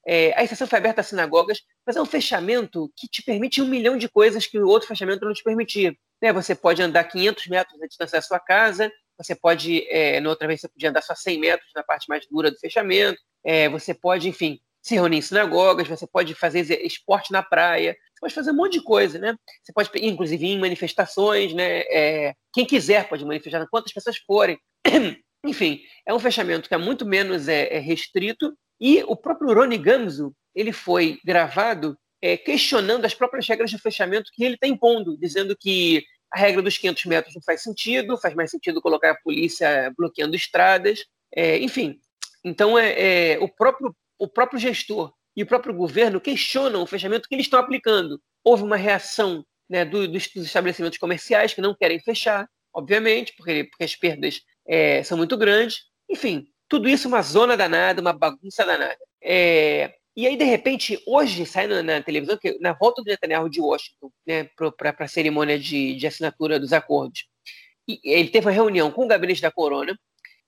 é, 0.06 0.32
a 0.38 0.44
exceção 0.44 0.66
foi 0.66 0.78
aberta 0.78 1.00
às 1.00 1.08
sinagogas, 1.08 1.60
mas 1.84 1.96
é 1.96 2.00
um 2.00 2.06
fechamento 2.06 2.90
que 2.96 3.08
te 3.08 3.22
permite 3.22 3.60
um 3.60 3.66
milhão 3.66 3.96
de 3.98 4.08
coisas 4.08 4.46
que 4.46 4.58
o 4.58 4.68
outro 4.68 4.88
fechamento 4.88 5.24
não 5.24 5.32
te 5.32 5.42
permitia. 5.42 5.94
Né? 6.22 6.32
Você 6.32 6.54
pode 6.54 6.80
andar 6.80 7.04
500 7.04 7.46
metros 7.48 7.78
na 7.80 7.86
distância 7.86 8.18
da 8.18 8.22
sua 8.22 8.38
casa, 8.38 8.90
você 9.18 9.34
pode, 9.34 9.86
é, 9.88 10.20
na 10.20 10.28
outra 10.28 10.46
vez, 10.46 10.60
você 10.60 10.68
podia 10.68 10.90
andar 10.90 11.02
só 11.02 11.14
100 11.14 11.40
metros 11.40 11.70
na 11.74 11.82
parte 11.82 12.06
mais 12.08 12.26
dura 12.30 12.50
do 12.50 12.58
fechamento, 12.58 13.18
é, 13.44 13.68
você 13.68 13.94
pode, 13.94 14.28
enfim, 14.28 14.60
se 14.82 14.94
reunir 14.94 15.16
em 15.16 15.22
sinagogas, 15.22 15.88
você 15.88 16.06
pode 16.06 16.32
fazer 16.34 16.60
esporte 16.84 17.32
na 17.32 17.42
praia, 17.42 17.96
você 18.14 18.20
pode 18.20 18.34
fazer 18.34 18.50
um 18.52 18.54
monte 18.54 18.74
de 18.74 18.82
coisa, 18.82 19.18
né? 19.18 19.34
Você 19.60 19.72
pode, 19.72 19.90
inclusive, 20.00 20.46
ir 20.46 20.52
em 20.52 20.60
manifestações, 20.60 21.52
né? 21.52 21.80
É, 21.90 22.34
quem 22.52 22.64
quiser 22.64 23.08
pode 23.08 23.24
manifestar, 23.24 23.66
quantas 23.68 23.92
pessoas 23.92 24.16
forem. 24.18 24.56
Enfim, 25.44 25.80
é 26.04 26.12
um 26.12 26.18
fechamento 26.18 26.68
que 26.68 26.74
é 26.74 26.78
muito 26.78 27.06
menos 27.06 27.48
é, 27.48 27.74
é 27.74 27.78
restrito 27.78 28.56
e 28.80 29.02
o 29.04 29.16
próprio 29.16 29.54
Rony 29.54 29.78
Gamzo, 29.78 30.34
ele 30.54 30.72
foi 30.72 31.18
gravado 31.24 31.96
é, 32.20 32.36
questionando 32.36 33.04
as 33.04 33.14
próprias 33.14 33.46
regras 33.46 33.70
de 33.70 33.78
fechamento 33.78 34.30
que 34.32 34.44
ele 34.44 34.54
está 34.54 34.66
impondo, 34.66 35.16
dizendo 35.18 35.56
que 35.56 36.04
a 36.32 36.38
regra 36.38 36.62
dos 36.62 36.76
500 36.76 37.04
metros 37.06 37.34
não 37.34 37.42
faz 37.42 37.62
sentido, 37.62 38.18
faz 38.18 38.34
mais 38.34 38.50
sentido 38.50 38.82
colocar 38.82 39.12
a 39.12 39.20
polícia 39.22 39.92
bloqueando 39.96 40.34
estradas, 40.34 41.04
é, 41.34 41.58
enfim. 41.58 41.98
Então, 42.44 42.78
é, 42.78 43.34
é, 43.34 43.38
o, 43.38 43.48
próprio, 43.48 43.94
o 44.18 44.28
próprio 44.28 44.58
gestor 44.58 45.12
e 45.36 45.42
o 45.42 45.46
próprio 45.46 45.74
governo 45.74 46.20
questionam 46.20 46.82
o 46.82 46.86
fechamento 46.86 47.28
que 47.28 47.34
eles 47.34 47.46
estão 47.46 47.60
aplicando. 47.60 48.20
Houve 48.44 48.62
uma 48.62 48.76
reação 48.76 49.44
né, 49.68 49.84
do, 49.84 50.08
dos, 50.08 50.34
estabelecimentos 50.34 50.98
comerciais 50.98 51.54
que 51.54 51.60
não 51.60 51.74
querem 51.74 52.00
fechar, 52.00 52.48
obviamente, 52.72 53.34
porque, 53.36 53.64
porque 53.64 53.84
as 53.84 53.94
perdas 53.94 54.42
é, 54.66 55.02
são 55.02 55.16
muito 55.16 55.36
grandes. 55.36 55.84
Enfim, 56.08 56.46
tudo 56.68 56.88
isso 56.88 57.08
uma 57.08 57.22
zona 57.22 57.56
danada, 57.56 58.00
uma 58.00 58.12
bagunça 58.12 58.64
danada. 58.64 58.98
É, 59.22 59.94
e 60.16 60.26
aí, 60.26 60.36
de 60.36 60.44
repente, 60.44 60.98
hoje 61.06 61.44
sai 61.44 61.66
na, 61.66 61.82
na, 61.82 62.02
televisão 62.02 62.38
que 62.38 62.58
na 62.58 62.72
volta 62.72 63.02
do 63.02 63.06
Netanyahu 63.06 63.50
de 63.50 63.60
Washington, 63.60 64.10
né, 64.26 64.48
para 64.76 64.94
a 64.98 65.08
cerimônia 65.08 65.58
de, 65.58 65.94
de, 65.94 66.06
assinatura 66.06 66.58
dos 66.58 66.72
acordos, 66.72 67.26
e 67.86 68.00
ele 68.02 68.30
teve 68.30 68.46
uma 68.46 68.52
reunião 68.52 68.90
com 68.90 69.04
o 69.04 69.08
gabinete 69.08 69.42
da 69.42 69.50
Corona, 69.50 69.96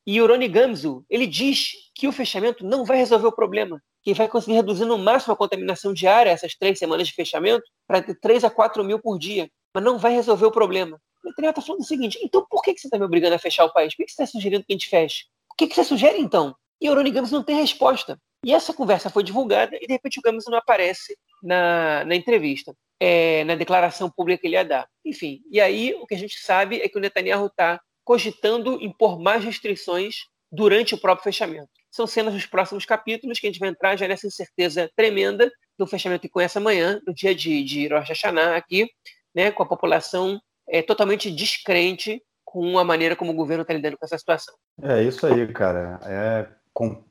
e 0.06 0.22
o 0.22 0.26
Rony 0.26 0.48
Gamzu, 0.48 1.04
ele 1.10 1.26
diz 1.26 1.72
que 1.94 2.08
o 2.08 2.12
fechamento 2.12 2.64
não 2.64 2.82
vai 2.82 2.96
resolver 2.96 3.26
o 3.26 3.32
problema, 3.32 3.78
que 4.02 4.14
vai 4.14 4.26
conseguir 4.26 4.56
reduzir 4.56 4.86
no 4.86 4.96
máximo 4.96 5.34
a 5.34 5.36
contaminação 5.36 5.92
diária, 5.92 6.30
essas 6.30 6.54
três 6.54 6.78
semanas 6.78 7.06
de 7.06 7.12
fechamento, 7.12 7.64
para 7.86 8.02
3 8.02 8.44
a 8.44 8.50
4 8.50 8.82
mil 8.82 8.98
por 8.98 9.18
dia, 9.18 9.50
mas 9.74 9.84
não 9.84 9.98
vai 9.98 10.12
resolver 10.12 10.46
o 10.46 10.50
problema. 10.50 10.98
O 11.28 11.30
Netanyahu 11.30 11.50
está 11.50 11.62
falando 11.62 11.82
o 11.82 11.84
seguinte, 11.84 12.18
então 12.22 12.44
por 12.48 12.62
que, 12.62 12.74
que 12.74 12.80
você 12.80 12.86
está 12.86 12.98
me 12.98 13.04
obrigando 13.04 13.34
a 13.34 13.38
fechar 13.38 13.64
o 13.64 13.72
país? 13.72 13.94
Por 13.94 13.98
que, 13.98 14.06
que 14.06 14.12
você 14.12 14.22
está 14.22 14.32
sugerindo 14.38 14.64
que 14.64 14.72
a 14.72 14.76
gente 14.76 14.88
feche? 14.88 15.24
que, 15.58 15.66
que 15.66 15.74
você 15.74 15.84
sugere 15.84 16.18
então? 16.18 16.54
E 16.80 16.88
o 16.88 16.94
Rony 16.94 17.10
Gamos 17.10 17.32
não 17.32 17.42
tem 17.42 17.56
resposta. 17.56 18.18
E 18.44 18.54
essa 18.54 18.72
conversa 18.72 19.10
foi 19.10 19.24
divulgada 19.24 19.76
e 19.76 19.86
de 19.86 19.92
repente 19.92 20.20
o 20.20 20.22
Gamos 20.22 20.44
não 20.46 20.56
aparece 20.56 21.18
na, 21.42 22.04
na 22.04 22.14
entrevista, 22.14 22.72
é, 23.00 23.42
na 23.42 23.56
declaração 23.56 24.08
pública 24.08 24.40
que 24.40 24.46
ele 24.46 24.54
ia 24.54 24.64
dar. 24.64 24.88
Enfim, 25.04 25.42
e 25.50 25.60
aí 25.60 25.92
o 25.94 26.06
que 26.06 26.14
a 26.14 26.18
gente 26.18 26.38
sabe 26.38 26.80
é 26.80 26.88
que 26.88 26.96
o 26.96 27.00
Netanyahu 27.00 27.46
está 27.46 27.80
cogitando 28.04 28.80
impor 28.80 29.20
mais 29.20 29.44
restrições 29.44 30.26
durante 30.50 30.94
o 30.94 30.98
próprio 30.98 31.24
fechamento. 31.24 31.68
São 31.90 32.06
cenas 32.06 32.32
dos 32.32 32.46
próximos 32.46 32.86
capítulos 32.86 33.40
que 33.40 33.48
a 33.48 33.50
gente 33.50 33.58
vai 33.58 33.70
entrar 33.70 33.96
já 33.96 34.06
nessa 34.06 34.26
incerteza 34.26 34.88
tremenda 34.94 35.50
do 35.76 35.86
fechamento 35.86 36.22
que 36.22 36.28
conhece 36.28 36.56
amanhã, 36.56 37.00
no 37.04 37.12
dia 37.12 37.34
de, 37.34 37.64
de 37.64 37.88
Rosh 37.88 38.08
Hashanah 38.08 38.56
aqui, 38.56 38.88
né, 39.34 39.50
com 39.50 39.62
a 39.64 39.66
população 39.66 40.40
é, 40.68 40.82
totalmente 40.82 41.30
descrente 41.30 42.22
com 42.44 42.78
a 42.78 42.84
maneira 42.84 43.14
como 43.14 43.32
o 43.32 43.36
governo 43.36 43.62
está 43.62 43.74
lidando 43.74 43.96
com 43.96 44.04
essa 44.04 44.18
situação. 44.18 44.54
É 44.82 45.02
isso 45.02 45.26
aí, 45.26 45.46
cara. 45.48 46.00
É 46.04 46.46
com... 46.72 47.02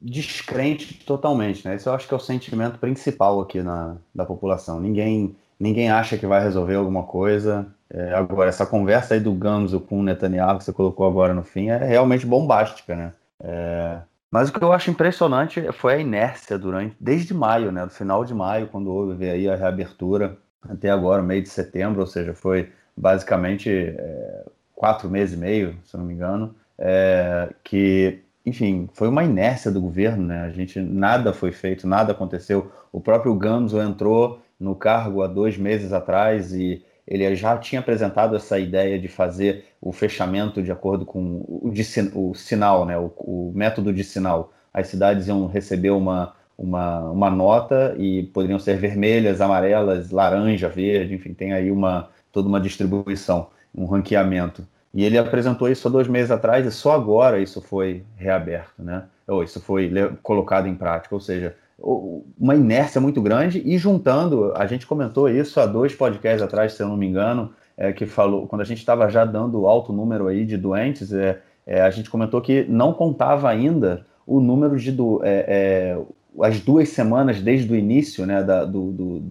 descrente 0.00 1.04
totalmente, 1.04 1.66
né? 1.66 1.74
Esse 1.74 1.88
eu 1.88 1.92
acho 1.92 2.08
que 2.08 2.14
é 2.14 2.16
o 2.16 2.20
sentimento 2.20 2.78
principal 2.78 3.40
aqui 3.40 3.62
na, 3.62 3.96
da 4.14 4.24
população. 4.24 4.80
Ninguém, 4.80 5.36
ninguém 5.58 5.90
acha 5.90 6.16
que 6.16 6.26
vai 6.26 6.42
resolver 6.42 6.74
alguma 6.74 7.02
coisa. 7.02 7.66
É, 7.92 8.14
agora, 8.14 8.48
essa 8.48 8.64
conversa 8.64 9.14
aí 9.14 9.20
do 9.20 9.32
Gamzo 9.32 9.80
com 9.80 10.00
o 10.00 10.02
Netanyahu 10.02 10.58
que 10.58 10.64
você 10.64 10.72
colocou 10.72 11.06
agora 11.06 11.34
no 11.34 11.42
fim 11.42 11.68
é 11.68 11.76
realmente 11.76 12.24
bombástica, 12.24 12.94
né? 12.94 13.12
É... 13.42 13.98
Mas 14.30 14.48
o 14.48 14.52
que 14.52 14.62
eu 14.62 14.72
acho 14.72 14.90
impressionante 14.90 15.60
foi 15.72 15.94
a 15.94 15.98
inércia 15.98 16.56
durante, 16.56 16.96
desde 17.00 17.34
maio, 17.34 17.72
né? 17.72 17.84
Do 17.84 17.92
final 17.92 18.24
de 18.24 18.32
maio, 18.32 18.68
quando 18.68 18.92
houve 18.92 19.28
aí 19.28 19.48
a 19.48 19.56
reabertura, 19.56 20.38
até 20.62 20.88
agora, 20.88 21.20
meio 21.20 21.42
de 21.42 21.48
setembro, 21.48 22.00
ou 22.00 22.06
seja, 22.06 22.32
foi 22.32 22.70
basicamente 23.00 23.70
é, 23.70 24.44
quatro 24.74 25.08
meses 25.08 25.34
e 25.34 25.38
meio, 25.38 25.76
se 25.84 25.96
não 25.96 26.04
me 26.04 26.12
engano, 26.12 26.54
é, 26.78 27.48
que, 27.64 28.20
enfim, 28.44 28.88
foi 28.92 29.08
uma 29.08 29.24
inércia 29.24 29.70
do 29.70 29.80
governo, 29.80 30.26
né? 30.26 30.42
A 30.42 30.50
gente 30.50 30.80
nada 30.80 31.32
foi 31.32 31.50
feito, 31.50 31.86
nada 31.86 32.12
aconteceu. 32.12 32.70
O 32.92 33.00
próprio 33.00 33.34
Gamzo 33.34 33.80
entrou 33.80 34.40
no 34.58 34.74
cargo 34.74 35.22
há 35.22 35.26
dois 35.26 35.56
meses 35.56 35.92
atrás 35.92 36.52
e 36.52 36.84
ele 37.06 37.34
já 37.34 37.56
tinha 37.56 37.80
apresentado 37.80 38.36
essa 38.36 38.58
ideia 38.58 38.98
de 38.98 39.08
fazer 39.08 39.64
o 39.80 39.92
fechamento 39.92 40.62
de 40.62 40.70
acordo 40.70 41.06
com 41.06 41.42
o, 41.48 41.70
de, 41.72 41.82
o 42.14 42.34
sinal, 42.34 42.84
né? 42.84 42.98
O, 42.98 43.12
o, 43.16 43.52
método 43.54 43.92
de 43.92 44.04
sinal. 44.04 44.52
As 44.72 44.88
cidades 44.88 45.26
iam 45.26 45.46
receber 45.46 45.90
uma, 45.90 46.34
uma, 46.56 47.10
uma 47.10 47.30
nota 47.30 47.94
e 47.98 48.24
poderiam 48.24 48.58
ser 48.58 48.76
vermelhas, 48.76 49.40
amarelas, 49.40 50.10
laranja, 50.10 50.68
verde, 50.68 51.14
enfim, 51.14 51.32
tem 51.34 51.52
aí 51.52 51.70
uma 51.70 52.08
toda 52.32 52.48
uma 52.48 52.60
distribuição 52.60 53.48
um 53.74 53.86
ranqueamento. 53.86 54.66
E 54.92 55.04
ele 55.04 55.16
apresentou 55.16 55.68
isso 55.68 55.86
há 55.86 55.90
dois 55.90 56.08
meses 56.08 56.30
atrás 56.30 56.66
e 56.66 56.70
só 56.70 56.92
agora 56.92 57.38
isso 57.38 57.60
foi 57.60 58.02
reaberto, 58.16 58.82
né? 58.82 59.04
Ou 59.28 59.44
isso 59.44 59.60
foi 59.60 59.92
colocado 60.22 60.66
em 60.66 60.74
prática, 60.74 61.14
ou 61.14 61.20
seja, 61.20 61.54
uma 62.38 62.56
inércia 62.56 63.00
muito 63.00 63.22
grande 63.22 63.62
e 63.64 63.78
juntando, 63.78 64.52
a 64.54 64.66
gente 64.66 64.86
comentou 64.86 65.28
isso 65.28 65.60
há 65.60 65.66
dois 65.66 65.94
podcasts 65.94 66.42
atrás, 66.42 66.72
se 66.74 66.82
eu 66.82 66.88
não 66.88 66.96
me 66.96 67.06
engano, 67.06 67.52
é, 67.76 67.92
que 67.92 68.04
falou, 68.04 68.46
quando 68.46 68.62
a 68.62 68.64
gente 68.64 68.78
estava 68.78 69.08
já 69.08 69.24
dando 69.24 69.66
alto 69.66 69.92
número 69.92 70.26
aí 70.26 70.44
de 70.44 70.56
doentes, 70.56 71.12
é, 71.12 71.40
é, 71.66 71.80
a 71.80 71.90
gente 71.90 72.10
comentou 72.10 72.40
que 72.40 72.64
não 72.68 72.92
contava 72.92 73.48
ainda 73.48 74.04
o 74.26 74.40
número 74.40 74.76
de 74.76 74.92
do, 74.92 75.20
é, 75.24 75.44
é, 75.48 75.98
as 76.42 76.60
duas 76.60 76.90
semanas 76.90 77.40
desde 77.40 77.72
o 77.72 77.76
início, 77.76 78.26
né, 78.26 78.42
da, 78.42 78.64
do, 78.64 78.92
do, 78.92 79.22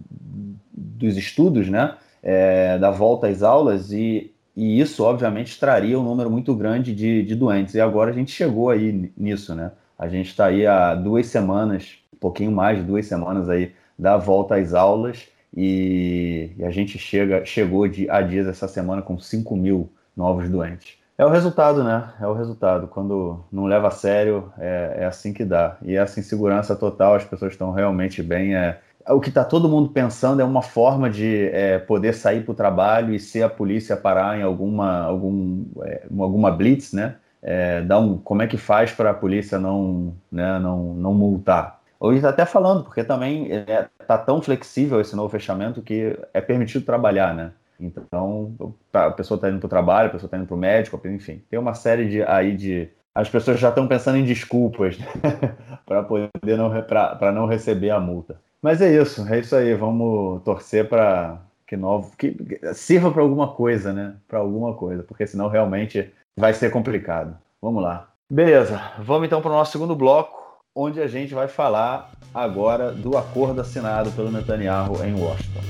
dos 0.72 1.16
estudos, 1.16 1.68
né, 1.68 1.94
é, 2.22 2.78
da 2.78 2.90
volta 2.90 3.26
às 3.26 3.42
aulas 3.42 3.92
e, 3.92 4.32
e 4.56 4.80
isso, 4.80 5.04
obviamente, 5.04 5.58
traria 5.58 5.98
um 5.98 6.02
número 6.02 6.30
muito 6.30 6.54
grande 6.54 6.94
de, 6.94 7.22
de 7.22 7.34
doentes. 7.34 7.74
E 7.74 7.80
agora 7.80 8.10
a 8.10 8.14
gente 8.14 8.30
chegou 8.30 8.70
aí 8.70 9.12
nisso, 9.16 9.54
né? 9.54 9.72
A 9.98 10.08
gente 10.08 10.28
está 10.28 10.46
aí 10.46 10.66
há 10.66 10.94
duas 10.94 11.26
semanas, 11.26 11.98
um 12.14 12.18
pouquinho 12.18 12.50
mais 12.50 12.78
de 12.78 12.84
duas 12.84 13.06
semanas 13.06 13.48
aí 13.48 13.72
da 13.98 14.16
volta 14.16 14.56
às 14.56 14.72
aulas 14.72 15.28
e, 15.54 16.52
e 16.56 16.64
a 16.64 16.70
gente 16.70 16.98
chega, 16.98 17.44
chegou 17.44 17.86
de, 17.86 18.08
a 18.08 18.22
dias 18.22 18.46
essa 18.46 18.66
semana 18.68 19.02
com 19.02 19.18
5 19.18 19.56
mil 19.56 19.92
novos 20.16 20.48
doentes. 20.48 20.98
É 21.18 21.24
o 21.26 21.28
resultado, 21.28 21.84
né? 21.84 22.14
É 22.18 22.26
o 22.26 22.32
resultado. 22.32 22.88
Quando 22.88 23.44
não 23.52 23.66
leva 23.66 23.88
a 23.88 23.90
sério, 23.90 24.50
é, 24.58 25.00
é 25.00 25.04
assim 25.04 25.34
que 25.34 25.44
dá. 25.44 25.76
E 25.82 25.94
essa 25.94 26.18
insegurança 26.18 26.74
total, 26.74 27.14
as 27.14 27.24
pessoas 27.24 27.52
estão 27.52 27.72
realmente 27.72 28.22
bem. 28.22 28.54
É, 28.54 28.80
o 29.08 29.20
que 29.20 29.28
está 29.28 29.44
todo 29.44 29.68
mundo 29.68 29.90
pensando 29.90 30.40
é 30.40 30.44
uma 30.44 30.62
forma 30.62 31.08
de 31.08 31.48
é, 31.52 31.78
poder 31.78 32.14
sair 32.14 32.44
para 32.44 32.52
o 32.52 32.54
trabalho 32.54 33.14
e 33.14 33.18
se 33.18 33.42
a 33.42 33.48
polícia 33.48 33.96
parar 33.96 34.38
em 34.38 34.42
alguma, 34.42 35.02
algum, 35.02 35.64
é, 35.82 36.06
alguma 36.18 36.50
blitz, 36.50 36.92
né? 36.92 37.16
É, 37.42 37.80
dá 37.80 37.98
um, 37.98 38.18
como 38.18 38.42
é 38.42 38.46
que 38.46 38.58
faz 38.58 38.92
para 38.92 39.10
a 39.10 39.14
polícia 39.14 39.58
não, 39.58 40.14
né, 40.30 40.58
não, 40.58 40.94
não 40.94 41.14
multar? 41.14 41.80
Ou 41.98 42.12
está 42.12 42.30
até 42.30 42.44
falando, 42.44 42.84
porque 42.84 43.02
também 43.02 43.50
está 43.50 43.72
é, 43.72 43.88
tá 44.06 44.18
tão 44.18 44.40
flexível 44.42 45.00
esse 45.00 45.16
novo 45.16 45.28
fechamento 45.28 45.82
que 45.82 46.18
é 46.32 46.40
permitido 46.40 46.84
trabalhar, 46.84 47.34
né? 47.34 47.52
Então, 47.78 48.54
a 48.92 49.10
pessoa 49.10 49.36
está 49.36 49.48
indo 49.48 49.58
para 49.58 49.66
o 49.66 49.70
trabalho, 49.70 50.08
a 50.08 50.12
pessoa 50.12 50.26
está 50.26 50.36
indo 50.36 50.46
para 50.46 50.54
o 50.54 50.58
médico, 50.58 51.00
enfim, 51.06 51.42
tem 51.48 51.58
uma 51.58 51.72
série 51.72 52.08
de 52.08 52.22
aí 52.22 52.54
de 52.54 52.90
as 53.14 53.28
pessoas 53.28 53.58
já 53.58 53.70
estão 53.70 53.88
pensando 53.88 54.18
em 54.18 54.24
desculpas 54.24 54.98
né? 54.98 55.06
para 55.84 56.02
poder 56.02 56.56
não 56.56 56.70
para 56.82 57.32
não 57.32 57.46
receber 57.46 57.90
a 57.90 57.98
multa. 57.98 58.38
Mas 58.62 58.82
é 58.82 58.92
isso, 58.92 59.26
é 59.26 59.38
isso 59.38 59.56
aí. 59.56 59.74
Vamos 59.74 60.42
torcer 60.42 60.88
para 60.88 61.38
que 61.66 61.76
novo 61.76 62.12
que 62.16 62.36
sirva 62.74 63.10
para 63.10 63.22
alguma 63.22 63.48
coisa, 63.48 63.92
né? 63.92 64.16
Para 64.28 64.38
alguma 64.38 64.74
coisa, 64.74 65.02
porque 65.02 65.26
senão 65.26 65.48
realmente 65.48 66.12
vai 66.36 66.52
ser 66.52 66.70
complicado. 66.70 67.36
Vamos 67.62 67.82
lá. 67.82 68.08
Beleza, 68.28 68.80
vamos 68.98 69.26
então 69.26 69.40
para 69.40 69.50
o 69.50 69.54
nosso 69.54 69.72
segundo 69.72 69.96
bloco, 69.96 70.60
onde 70.74 71.00
a 71.00 71.06
gente 71.06 71.34
vai 71.34 71.48
falar 71.48 72.10
agora 72.34 72.92
do 72.92 73.16
acordo 73.16 73.60
assinado 73.60 74.10
pelo 74.12 74.30
Netanyahu 74.30 75.02
em 75.04 75.14
Washington. 75.14 75.60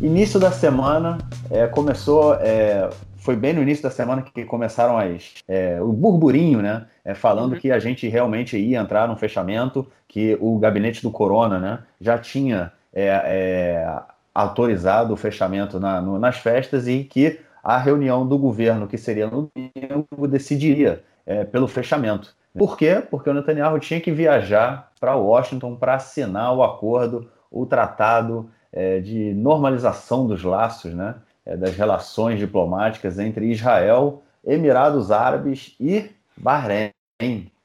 Início 0.00 0.38
da 0.38 0.52
semana 0.52 1.18
é, 1.50 1.66
começou 1.66 2.34
é, 2.34 2.88
foi 3.20 3.36
bem 3.36 3.52
no 3.52 3.62
início 3.62 3.82
da 3.82 3.90
semana 3.90 4.22
que 4.22 4.44
começaram 4.44 4.98
as, 4.98 5.34
é, 5.46 5.80
o 5.80 5.92
burburinho, 5.92 6.60
né? 6.60 6.86
É, 7.04 7.14
falando 7.14 7.52
uhum. 7.52 7.58
que 7.58 7.70
a 7.70 7.78
gente 7.78 8.08
realmente 8.08 8.56
ia 8.56 8.80
entrar 8.80 9.06
num 9.06 9.16
fechamento, 9.16 9.86
que 10.08 10.36
o 10.40 10.58
gabinete 10.58 11.02
do 11.02 11.10
Corona, 11.10 11.58
né? 11.58 11.78
Já 12.00 12.18
tinha 12.18 12.72
é, 12.92 13.06
é 13.06 14.00
autorizado 14.34 15.12
o 15.12 15.16
fechamento 15.16 15.78
na, 15.78 16.00
no, 16.00 16.18
nas 16.18 16.38
festas 16.38 16.88
e 16.88 17.04
que 17.04 17.40
a 17.62 17.76
reunião 17.76 18.26
do 18.26 18.38
governo, 18.38 18.86
que 18.86 18.96
seria 18.96 19.26
no 19.26 19.50
domingo, 19.54 20.26
decidiria 20.26 21.02
é, 21.26 21.44
pelo 21.44 21.68
fechamento. 21.68 22.34
Por 22.56 22.76
quê? 22.76 23.02
Porque 23.10 23.30
o 23.30 23.34
Netanyahu 23.34 23.78
tinha 23.78 24.00
que 24.00 24.10
viajar 24.10 24.90
para 24.98 25.14
Washington 25.14 25.76
para 25.76 25.94
assinar 25.94 26.54
o 26.54 26.62
acordo, 26.62 27.30
o 27.50 27.64
tratado 27.64 28.50
é, 28.72 29.00
de 29.00 29.34
normalização 29.34 30.26
dos 30.26 30.42
laços, 30.42 30.94
né, 30.94 31.14
é, 31.44 31.56
das 31.56 31.76
relações 31.76 32.38
diplomáticas 32.38 33.18
entre 33.18 33.50
Israel, 33.50 34.22
Emirados 34.44 35.10
Árabes 35.10 35.74
e 35.78 36.10
Bahrein. 36.36 36.92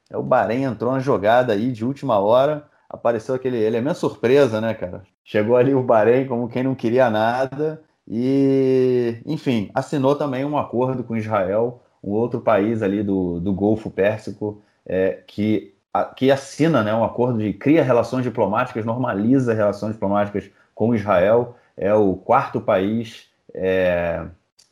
É, 0.09 0.17
o 0.17 0.23
Bahrein 0.23 0.63
entrou 0.63 0.91
na 0.91 0.99
jogada 0.99 1.53
aí 1.53 1.71
de 1.71 1.85
última 1.85 2.19
hora, 2.19 2.65
apareceu 2.89 3.35
aquele 3.35 3.57
elemento 3.57 3.99
surpresa, 3.99 4.61
né, 4.61 4.73
cara? 4.73 5.03
Chegou 5.23 5.57
ali 5.57 5.73
o 5.73 5.83
Bahrein 5.83 6.27
como 6.27 6.47
quem 6.47 6.63
não 6.63 6.75
queria 6.75 7.09
nada 7.09 7.81
e, 8.07 9.17
enfim, 9.25 9.69
assinou 9.73 10.15
também 10.15 10.45
um 10.45 10.57
acordo 10.57 11.03
com 11.03 11.17
Israel, 11.17 11.81
um 12.03 12.11
outro 12.11 12.39
país 12.39 12.83
ali 12.83 13.01
do, 13.01 13.39
do 13.39 13.51
Golfo 13.53 13.89
Pérsico, 13.89 14.61
é, 14.85 15.23
que, 15.25 15.73
que 16.15 16.29
assina 16.29 16.83
né, 16.83 16.93
um 16.93 17.03
acordo 17.03 17.39
de 17.39 17.51
cria 17.53 17.83
relações 17.83 18.23
diplomáticas, 18.23 18.85
normaliza 18.85 19.53
relações 19.53 19.93
diplomáticas 19.93 20.49
com 20.75 20.93
Israel, 20.93 21.55
é 21.75 21.93
o 21.93 22.15
quarto 22.15 22.61
país 22.61 23.27
é, 23.55 24.25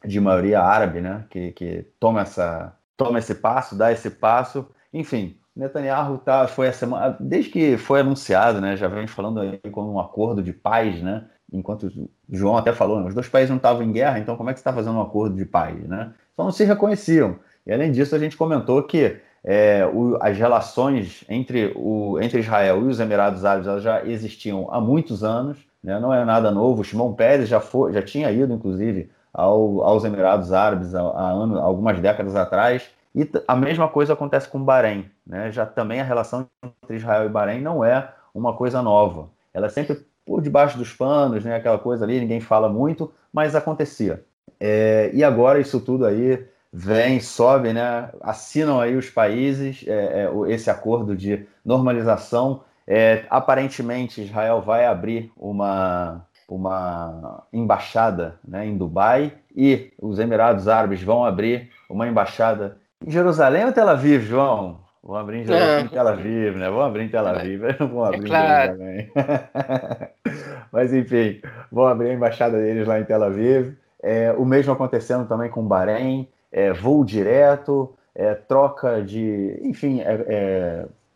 de 0.05 0.19
maioria 0.19 0.61
árabe 0.61 0.99
né, 1.01 1.25
que, 1.29 1.51
que 1.53 1.87
toma, 1.99 2.21
essa, 2.21 2.75
toma 2.97 3.19
esse 3.19 3.35
passo, 3.35 3.75
dá 3.75 3.91
esse 3.91 4.09
passo. 4.09 4.67
Enfim, 4.93 5.37
Netanyahu 5.55 6.17
tá, 6.17 6.47
foi 6.47 6.67
a 6.67 6.73
semana, 6.73 7.17
desde 7.19 7.49
que 7.49 7.77
foi 7.77 8.01
anunciado, 8.01 8.59
né, 8.59 8.75
já 8.75 8.87
vem 8.87 9.07
falando 9.07 9.39
aí 9.39 9.59
como 9.71 9.93
um 9.93 9.99
acordo 9.99 10.43
de 10.43 10.51
paz, 10.51 11.01
né, 11.01 11.25
enquanto 11.51 11.87
o 11.87 12.09
João 12.29 12.57
até 12.57 12.73
falou, 12.73 12.99
né, 12.99 13.07
os 13.07 13.13
dois 13.13 13.29
países 13.29 13.49
não 13.49 13.57
estavam 13.57 13.83
em 13.83 13.91
guerra, 13.91 14.19
então 14.19 14.35
como 14.35 14.49
é 14.49 14.53
que 14.53 14.59
você 14.59 14.61
está 14.61 14.73
fazendo 14.73 14.97
um 14.97 15.01
acordo 15.01 15.35
de 15.35 15.45
paz, 15.45 15.75
né? 15.87 16.13
Só 16.35 16.43
não 16.43 16.51
se 16.51 16.63
reconheciam. 16.63 17.37
E 17.65 17.71
além 17.71 17.91
disso, 17.91 18.15
a 18.15 18.19
gente 18.19 18.35
comentou 18.35 18.81
que 18.83 19.17
é, 19.43 19.85
o, 19.85 20.17
as 20.19 20.37
relações 20.37 21.23
entre, 21.29 21.71
o, 21.75 22.19
entre 22.19 22.39
Israel 22.39 22.81
e 22.81 22.87
os 22.87 22.99
Emirados 22.99 23.45
Árabes 23.45 23.83
já 23.83 24.03
existiam 24.03 24.67
há 24.71 24.81
muitos 24.81 25.23
anos, 25.23 25.57
né? 25.83 25.99
não 25.99 26.13
é 26.13 26.23
nada 26.23 26.49
novo. 26.49 26.81
O 26.81 26.83
Shimon 26.83 27.13
Peres 27.13 27.49
já, 27.49 27.59
foi, 27.59 27.91
já 27.91 28.01
tinha 28.01 28.31
ido, 28.31 28.53
inclusive, 28.53 29.11
ao, 29.33 29.83
aos 29.83 30.03
Emirados 30.03 30.53
Árabes 30.53 30.95
há, 30.95 31.01
há 31.01 31.29
anos, 31.31 31.57
algumas 31.59 31.99
décadas 31.99 32.35
atrás. 32.35 32.89
E 33.15 33.29
a 33.47 33.55
mesma 33.55 33.87
coisa 33.87 34.13
acontece 34.13 34.47
com 34.47 34.59
o 34.59 34.63
Bahrein. 34.63 35.05
Né? 35.25 35.51
Já 35.51 35.65
também 35.65 36.01
a 36.01 36.03
relação 36.03 36.47
entre 36.83 36.95
Israel 36.95 37.25
e 37.25 37.29
Bahrein 37.29 37.61
não 37.61 37.83
é 37.83 38.11
uma 38.33 38.53
coisa 38.53 38.81
nova. 38.81 39.29
Ela 39.53 39.67
é 39.67 39.69
sempre 39.69 40.05
por 40.25 40.41
debaixo 40.41 40.77
dos 40.77 40.93
panos, 40.93 41.43
né? 41.43 41.55
aquela 41.55 41.77
coisa 41.77 42.05
ali, 42.05 42.19
ninguém 42.19 42.39
fala 42.39 42.69
muito, 42.69 43.11
mas 43.31 43.55
acontecia. 43.55 44.23
É, 44.59 45.11
e 45.13 45.23
agora 45.23 45.59
isso 45.59 45.79
tudo 45.79 46.05
aí 46.05 46.45
vem, 46.71 47.19
sobe, 47.19 47.71
né? 47.73 48.09
assinam 48.21 48.79
aí 48.79 48.95
os 48.95 49.09
países 49.09 49.83
é, 49.85 50.25
é, 50.25 50.51
esse 50.51 50.69
acordo 50.69 51.15
de 51.15 51.45
normalização. 51.63 52.61
É, 52.87 53.23
aparentemente, 53.29 54.21
Israel 54.21 54.61
vai 54.61 54.85
abrir 54.85 55.31
uma, 55.37 56.25
uma 56.47 57.43
embaixada 57.51 58.39
né, 58.45 58.65
em 58.65 58.77
Dubai 58.77 59.33
e 59.55 59.91
os 60.01 60.19
Emirados 60.19 60.67
Árabes 60.67 61.01
vão 61.01 61.23
abrir 61.23 61.69
uma 61.89 62.07
embaixada 62.07 62.77
em 63.05 63.11
Jerusalém 63.11 63.65
ou 63.65 63.73
Tel 63.73 63.89
Aviv, 63.89 64.23
João? 64.23 64.79
Vão 65.03 65.17
abrir 65.17 65.39
em 65.39 65.45
Jerusalém, 65.45 65.75
é. 65.75 65.81
em 65.81 65.87
Tel 65.89 66.07
Aviv, 66.07 66.55
né? 66.55 66.69
Vão 66.69 66.81
abrir 66.81 67.03
em 67.03 67.09
Tel 67.09 67.27
Aviv, 67.27 67.61
não 67.79 67.87
vão 67.89 68.05
abrir 68.05 68.23
é 68.23 68.27
claro. 68.27 68.73
em 68.73 68.77
Jerusalém. 68.77 69.11
Mas 70.71 70.93
enfim, 70.93 71.41
vão 71.71 71.85
abrir 71.85 72.09
a 72.09 72.13
embaixada 72.13 72.57
deles 72.57 72.87
lá 72.87 72.99
em 72.99 73.03
Tel 73.03 73.23
Aviv. 73.23 73.75
É, 74.01 74.33
o 74.37 74.45
mesmo 74.45 74.71
acontecendo 74.71 75.27
também 75.27 75.49
com 75.49 75.61
o 75.61 75.67
Bahrein, 75.67 76.27
é, 76.51 76.71
voo 76.71 77.03
direto, 77.03 77.93
é, 78.15 78.33
troca 78.33 79.01
de, 79.01 79.59
enfim, 79.61 80.01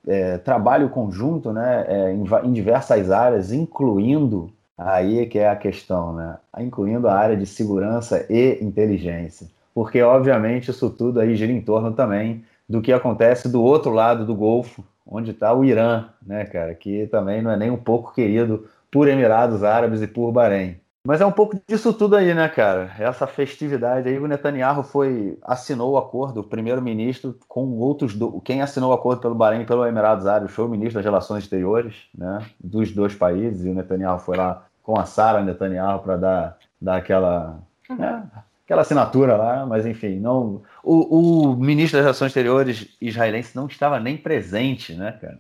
é, 0.08 0.12
é, 0.12 0.20
é, 0.36 0.38
trabalho 0.38 0.90
conjunto, 0.90 1.52
né, 1.52 2.12
em, 2.12 2.24
em, 2.48 2.54
diversas 2.54 3.12
áreas, 3.12 3.52
incluindo 3.52 4.52
aí 4.78 5.26
que 5.26 5.40
é 5.40 5.50
a 5.50 5.56
questão, 5.56 6.14
né, 6.14 6.38
incluindo 6.60 7.08
a 7.08 7.14
área 7.14 7.36
de 7.36 7.46
segurança 7.46 8.26
e 8.30 8.58
inteligência, 8.62 9.48
porque 9.74 10.02
obviamente 10.02 10.72
isso 10.72 10.90
tudo 10.90 11.20
aí 11.20 11.36
gira 11.36 11.52
em 11.52 11.62
torno 11.62 11.92
também 11.92 12.44
do 12.68 12.82
que 12.82 12.92
acontece 12.92 13.50
do 13.50 13.62
outro 13.62 13.92
lado 13.92 14.26
do 14.26 14.36
Golfo, 14.36 14.84
onde 15.06 15.32
está 15.32 15.54
o 15.54 15.64
Irã, 15.64 16.06
né, 16.26 16.46
cara, 16.46 16.74
que 16.74 17.08
também 17.08 17.42
não 17.42 17.52
é 17.52 17.58
nem 17.58 17.72
um 17.72 17.78
pouco 17.78 18.14
querido 18.14 18.66
por 18.92 19.08
Emirados 19.08 19.64
Árabes 19.64 20.02
e 20.02 20.08
por 20.08 20.32
Bahrein. 20.32 20.78
Mas 21.08 21.22
é 21.22 21.26
um 21.26 21.32
pouco 21.32 21.58
disso 21.66 21.94
tudo 21.94 22.18
aí, 22.18 22.34
né, 22.34 22.50
cara? 22.50 22.92
Essa 23.00 23.26
festividade 23.26 24.10
aí, 24.10 24.20
o 24.20 24.28
Netanyahu 24.28 24.84
foi 24.84 25.40
assinou 25.42 25.94
o 25.94 25.98
acordo, 25.98 26.42
o 26.42 26.44
primeiro-ministro 26.44 27.40
com 27.48 27.78
outros 27.78 28.14
do... 28.14 28.42
quem 28.42 28.62
assinou 28.62 28.92
o 28.92 28.94
acordo 28.94 29.22
pelo 29.22 29.34
Bahrein 29.34 29.62
e 29.62 29.66
pelo 29.66 29.86
Emirados 29.86 30.28
Árabes 30.28 30.54
foi 30.54 30.66
o 30.66 30.68
ministro 30.68 30.96
das 30.96 31.06
Relações 31.06 31.46
Exteriores, 31.46 32.10
né, 32.14 32.46
dos 32.60 32.92
dois 32.92 33.16
países, 33.16 33.64
e 33.64 33.70
o 33.70 33.74
Netanyahu 33.74 34.20
foi 34.20 34.36
lá 34.36 34.66
com 34.84 35.00
a 35.00 35.06
Sara 35.06 35.42
Netanyahu 35.42 36.00
para 36.00 36.18
dar, 36.18 36.58
dar 36.82 36.98
aquela 36.98 37.58
né, 37.90 38.24
aquela 38.66 38.82
assinatura 38.82 39.38
lá, 39.38 39.66
mas 39.66 39.86
enfim, 39.86 40.20
não 40.20 40.62
o, 40.84 41.52
o 41.52 41.56
ministro 41.56 42.00
das 42.00 42.04
Relações 42.04 42.32
Exteriores 42.32 42.98
israelense 43.00 43.56
não 43.56 43.68
estava 43.68 43.98
nem 43.98 44.18
presente, 44.18 44.94
né, 44.94 45.14
cara? 45.14 45.40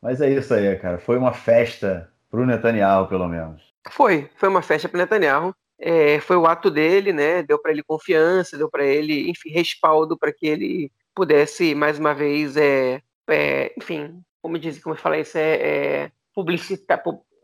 Mas 0.00 0.20
é 0.20 0.30
isso 0.30 0.54
aí, 0.54 0.76
cara. 0.76 0.98
Foi 0.98 1.18
uma 1.18 1.32
festa 1.32 2.08
para 2.30 2.40
o 2.40 2.46
Netanyahu, 2.46 3.08
pelo 3.08 3.26
menos. 3.26 3.69
Foi, 3.88 4.30
foi 4.36 4.48
uma 4.48 4.62
festa 4.62 4.88
para 4.88 4.98
Netanyahu. 4.98 5.54
É, 5.78 6.20
foi 6.20 6.36
o 6.36 6.46
ato 6.46 6.70
dele, 6.70 7.12
né? 7.12 7.42
Deu 7.42 7.58
para 7.58 7.72
ele 7.72 7.82
confiança, 7.82 8.58
deu 8.58 8.70
para 8.70 8.84
ele, 8.84 9.30
enfim, 9.30 9.50
respaldo 9.50 10.18
para 10.18 10.32
que 10.32 10.46
ele 10.46 10.92
pudesse 11.14 11.74
mais 11.74 11.98
uma 11.98 12.14
vez, 12.14 12.56
é, 12.56 13.02
é, 13.28 13.72
enfim, 13.76 14.22
como 14.42 14.58
diz, 14.58 14.82
como 14.82 14.94
eu 14.94 14.98
falei, 14.98 15.22
isso 15.22 15.38
é, 15.38 15.54
é 15.54 16.12
publicitar, 16.34 17.02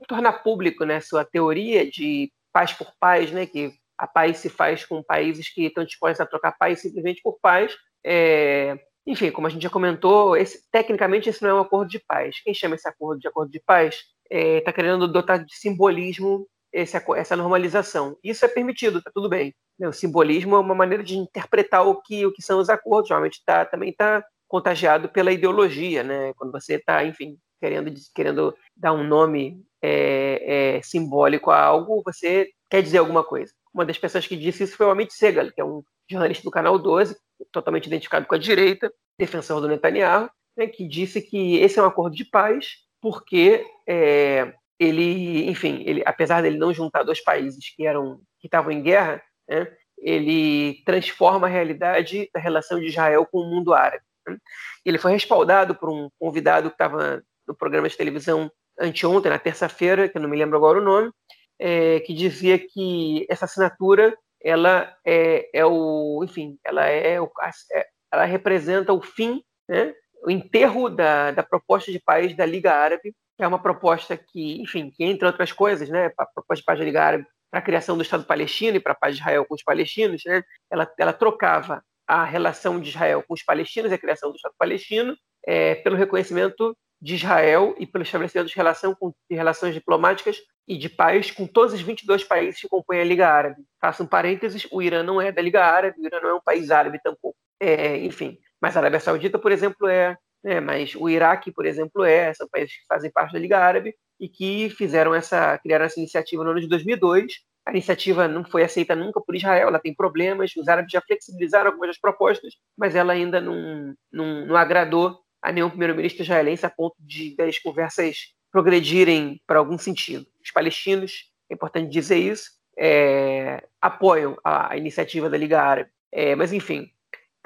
tornar 0.08 0.42
público, 0.42 0.84
né, 0.84 1.00
sua 1.00 1.24
teoria 1.24 1.88
de 1.88 2.30
paz 2.52 2.72
por 2.72 2.92
paz, 2.98 3.30
né, 3.32 3.46
que 3.46 3.72
a 3.98 4.06
paz 4.06 4.38
se 4.38 4.48
faz 4.48 4.84
com 4.84 5.02
países 5.02 5.52
que 5.52 5.66
estão 5.66 5.84
dispostos 5.84 6.20
a 6.20 6.26
trocar 6.26 6.52
paz 6.52 6.80
simplesmente 6.80 7.22
por 7.22 7.38
paz. 7.40 7.74
É, 8.04 8.78
enfim, 9.06 9.30
como 9.30 9.46
a 9.46 9.50
gente 9.50 9.62
já 9.62 9.70
comentou, 9.70 10.36
esse, 10.36 10.62
tecnicamente 10.70 11.28
esse 11.28 11.42
não 11.42 11.50
é 11.50 11.54
um 11.54 11.60
acordo 11.60 11.88
de 11.90 11.98
paz. 11.98 12.40
Quem 12.42 12.52
chama 12.52 12.74
esse 12.74 12.88
acordo 12.88 13.20
de 13.20 13.28
acordo 13.28 13.50
de 13.50 13.60
paz 13.60 14.04
está 14.30 14.36
é, 14.36 14.60
tá 14.60 14.72
querendo 14.72 15.08
dotar 15.08 15.44
de 15.44 15.54
simbolismo 15.56 16.46
esse, 16.72 16.96
essa 17.16 17.36
normalização. 17.36 18.16
Isso 18.22 18.44
é 18.44 18.48
permitido, 18.48 18.98
está 18.98 19.10
tudo 19.12 19.28
bem. 19.28 19.54
O 19.80 19.92
simbolismo 19.92 20.56
é 20.56 20.58
uma 20.58 20.74
maneira 20.74 21.02
de 21.02 21.16
interpretar 21.16 21.86
o 21.86 22.00
que, 22.00 22.24
o 22.26 22.32
que 22.32 22.42
são 22.42 22.58
os 22.58 22.68
acordos. 22.68 23.08
Geralmente 23.08 23.42
tá, 23.44 23.64
também 23.64 23.90
está 23.90 24.24
contagiado 24.48 25.08
pela 25.08 25.32
ideologia, 25.32 26.02
né? 26.02 26.32
Quando 26.34 26.52
você 26.52 26.74
está, 26.74 27.04
enfim, 27.04 27.36
querendo, 27.60 27.92
querendo 28.14 28.56
dar 28.76 28.92
um 28.92 29.04
nome 29.04 29.62
é, 29.82 30.76
é, 30.76 30.82
simbólico 30.82 31.50
a 31.50 31.60
algo, 31.60 32.02
você 32.04 32.48
quer 32.70 32.82
dizer 32.82 32.98
alguma 32.98 33.24
coisa. 33.24 33.52
Uma 33.72 33.84
das 33.84 33.98
pessoas 33.98 34.26
que 34.26 34.36
disse 34.36 34.64
isso 34.64 34.76
foi 34.76 34.86
o 34.86 34.90
Amit 34.90 35.12
Segal, 35.12 35.50
que 35.50 35.60
é 35.60 35.64
um 35.64 35.82
jornalista 36.08 36.44
do 36.44 36.50
Canal 36.50 36.78
12, 36.78 37.16
totalmente 37.52 37.86
identificado 37.86 38.26
com 38.26 38.34
a 38.34 38.38
direita, 38.38 38.90
defensor 39.18 39.60
do 39.60 39.68
Netanyahu, 39.68 40.30
né, 40.56 40.66
que 40.66 40.86
disse 40.86 41.20
que 41.20 41.56
esse 41.56 41.78
é 41.78 41.82
um 41.82 41.86
acordo 41.86 42.16
de 42.16 42.24
paz 42.24 42.85
porque 43.06 43.64
é, 43.88 44.52
ele, 44.80 45.48
enfim, 45.48 45.80
ele, 45.86 46.02
apesar 46.04 46.42
dele 46.42 46.58
não 46.58 46.74
juntar 46.74 47.04
dois 47.04 47.22
países 47.22 47.72
que 47.72 47.86
eram 47.86 48.18
que 48.40 48.48
estavam 48.48 48.72
em 48.72 48.82
guerra, 48.82 49.22
né, 49.48 49.72
ele 49.96 50.82
transforma 50.84 51.46
a 51.46 51.50
realidade 51.50 52.28
da 52.34 52.40
relação 52.40 52.80
de 52.80 52.86
Israel 52.86 53.24
com 53.24 53.38
o 53.38 53.48
mundo 53.48 53.72
árabe. 53.72 54.02
Né? 54.26 54.36
Ele 54.84 54.98
foi 54.98 55.12
respaldado 55.12 55.72
por 55.72 55.88
um 55.88 56.10
convidado 56.18 56.68
que 56.68 56.74
estava 56.74 57.22
no 57.46 57.54
programa 57.54 57.88
de 57.88 57.96
televisão 57.96 58.50
anteontem, 58.76 59.30
na 59.30 59.38
terça-feira, 59.38 60.08
que 60.08 60.18
eu 60.18 60.22
não 60.22 60.28
me 60.28 60.36
lembro 60.36 60.56
agora 60.56 60.80
o 60.80 60.84
nome, 60.84 61.12
é, 61.60 62.00
que 62.00 62.12
dizia 62.12 62.58
que 62.58 63.24
essa 63.30 63.44
assinatura 63.44 64.18
ela 64.42 64.92
é, 65.06 65.48
é 65.54 65.64
o, 65.64 66.24
enfim, 66.24 66.58
ela 66.64 66.90
é, 66.90 67.18
é 67.18 67.86
ela 68.12 68.24
representa 68.24 68.92
o 68.92 69.00
fim, 69.00 69.44
né, 69.68 69.94
o 70.26 70.30
enterro 70.30 70.90
da, 70.90 71.30
da 71.30 71.42
proposta 71.44 71.92
de 71.92 72.00
paz 72.00 72.36
da 72.36 72.44
Liga 72.44 72.72
Árabe, 72.72 73.14
que 73.36 73.44
é 73.44 73.46
uma 73.46 73.62
proposta 73.62 74.16
que, 74.16 74.60
enfim, 74.60 74.90
que 74.90 75.04
entre 75.04 75.24
outras 75.24 75.52
coisas, 75.52 75.88
né, 75.88 76.10
a 76.18 76.26
proposta 76.26 76.60
de 76.60 76.64
paz 76.64 76.78
da 76.80 76.84
Liga 76.84 77.02
Árabe 77.02 77.26
para 77.48 77.60
a 77.60 77.62
criação 77.62 77.96
do 77.96 78.02
Estado 78.02 78.24
palestino 78.24 78.76
e 78.76 78.80
para 78.80 78.92
a 78.92 78.96
paz 78.96 79.14
de 79.14 79.20
Israel 79.20 79.44
com 79.44 79.54
os 79.54 79.62
palestinos, 79.62 80.22
né, 80.26 80.42
ela, 80.68 80.90
ela 80.98 81.12
trocava 81.12 81.80
a 82.08 82.24
relação 82.24 82.80
de 82.80 82.88
Israel 82.88 83.22
com 83.22 83.34
os 83.34 83.42
palestinos 83.44 83.92
e 83.92 83.94
a 83.94 83.98
criação 83.98 84.30
do 84.30 84.36
Estado 84.36 84.54
palestino 84.58 85.16
é, 85.46 85.76
pelo 85.76 85.94
reconhecimento 85.94 86.76
de 87.00 87.14
Israel 87.14 87.76
e 87.78 87.86
pelo 87.86 88.02
estabelecimento 88.02 88.48
de, 88.48 88.56
relação 88.56 88.96
com, 88.96 89.12
de 89.30 89.36
relações 89.36 89.74
diplomáticas 89.74 90.38
e 90.66 90.76
de 90.76 90.88
paz 90.88 91.30
com 91.30 91.46
todos 91.46 91.72
os 91.72 91.80
22 91.80 92.24
países 92.24 92.60
que 92.60 92.68
compõem 92.68 93.00
a 93.00 93.04
Liga 93.04 93.28
Árabe. 93.28 93.62
Faço 93.80 94.02
um 94.02 94.06
parênteses, 94.06 94.66
o 94.72 94.82
Irã 94.82 95.04
não 95.04 95.20
é 95.20 95.30
da 95.30 95.40
Liga 95.40 95.64
Árabe, 95.64 96.00
o 96.00 96.06
Irã 96.06 96.20
não 96.20 96.30
é 96.30 96.34
um 96.34 96.42
país 96.44 96.72
árabe 96.72 96.98
tampouco. 97.00 97.36
É, 97.60 97.98
enfim, 97.98 98.38
mas 98.60 98.76
a 98.76 98.80
Arábia 98.80 99.00
Saudita, 99.00 99.38
por 99.38 99.52
exemplo, 99.52 99.88
é, 99.88 100.16
né, 100.42 100.60
mas 100.60 100.94
o 100.94 101.08
Iraque, 101.08 101.52
por 101.52 101.66
exemplo, 101.66 102.04
é, 102.04 102.32
são 102.34 102.48
países 102.48 102.76
que 102.76 102.86
fazem 102.86 103.10
parte 103.10 103.32
da 103.32 103.38
Liga 103.38 103.58
Árabe, 103.58 103.94
e 104.18 104.28
que 104.28 104.70
fizeram 104.70 105.14
essa, 105.14 105.58
criaram 105.58 105.84
essa 105.84 106.00
iniciativa 106.00 106.42
no 106.42 106.50
ano 106.50 106.60
de 106.60 106.68
2002. 106.68 107.32
A 107.66 107.70
iniciativa 107.70 108.28
não 108.28 108.44
foi 108.44 108.62
aceita 108.62 108.94
nunca 108.94 109.20
por 109.20 109.34
Israel, 109.34 109.68
ela 109.68 109.78
tem 109.78 109.94
problemas, 109.94 110.54
os 110.56 110.68
árabes 110.68 110.92
já 110.92 111.00
flexibilizaram 111.00 111.70
algumas 111.70 111.88
das 111.88 111.98
propostas, 111.98 112.54
mas 112.76 112.94
ela 112.94 113.12
ainda 113.12 113.40
não, 113.40 113.94
não, 114.12 114.46
não 114.46 114.56
agradou 114.56 115.18
a 115.42 115.50
nenhum 115.52 115.68
primeiro-ministro 115.68 116.22
israelense 116.22 116.64
a 116.64 116.70
ponto 116.70 116.94
de 117.00 117.34
as 117.40 117.58
conversas 117.58 118.34
progredirem 118.52 119.40
para 119.46 119.58
algum 119.58 119.76
sentido. 119.76 120.24
Os 120.42 120.50
palestinos, 120.50 121.30
é 121.50 121.54
importante 121.54 121.90
dizer 121.90 122.18
isso, 122.18 122.50
é, 122.78 123.64
apoiam 123.80 124.36
a 124.44 124.76
iniciativa 124.76 125.28
da 125.28 125.36
Liga 125.36 125.60
Árabe. 125.60 125.90
É, 126.12 126.34
mas, 126.36 126.52
enfim, 126.52 126.88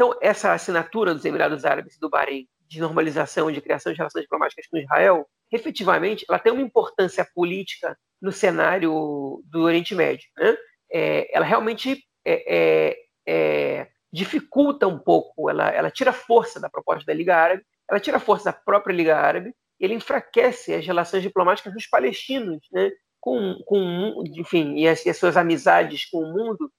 então 0.00 0.16
essa 0.22 0.54
assinatura 0.54 1.12
dos 1.12 1.26
Emirados 1.26 1.62
Árabes 1.66 1.96
e 1.96 2.00
do 2.00 2.08
Bahrein 2.08 2.48
de 2.66 2.80
normalização, 2.80 3.52
de 3.52 3.60
criação 3.60 3.92
de 3.92 3.98
relações 3.98 4.22
diplomáticas 4.22 4.66
com 4.66 4.78
Israel, 4.78 5.28
efetivamente, 5.52 6.24
ela 6.26 6.38
tem 6.38 6.50
uma 6.50 6.62
importância 6.62 7.22
política 7.34 7.94
no 8.18 8.32
cenário 8.32 9.42
do 9.44 9.60
Oriente 9.60 9.94
Médio. 9.94 10.26
Né? 10.38 10.56
É, 10.90 11.36
ela 11.36 11.44
realmente 11.44 12.02
é, 12.24 12.44
é, 12.48 12.96
é, 13.28 13.88
dificulta 14.10 14.86
um 14.86 14.98
pouco, 14.98 15.50
ela, 15.50 15.68
ela 15.68 15.90
tira 15.90 16.14
força 16.14 16.58
da 16.58 16.70
proposta 16.70 17.04
da 17.04 17.12
Liga 17.12 17.36
Árabe, 17.36 17.62
ela 17.86 18.00
tira 18.00 18.18
força 18.18 18.46
da 18.46 18.52
própria 18.54 18.94
Liga 18.94 19.18
Árabe, 19.18 19.52
e 19.78 19.84
ele 19.84 19.92
enfraquece 19.92 20.72
as 20.72 20.86
relações 20.86 21.22
diplomáticas 21.22 21.74
dos 21.74 21.86
palestinos, 21.86 22.66
né? 22.72 22.90
com, 23.20 23.58
com 23.66 24.24
enfim, 24.34 24.76
e 24.78 24.88
as, 24.88 25.04
e 25.04 25.10
as 25.10 25.18
suas 25.18 25.36
amizades 25.36 26.08
com 26.08 26.20
o 26.20 26.32
mundo, 26.32 26.72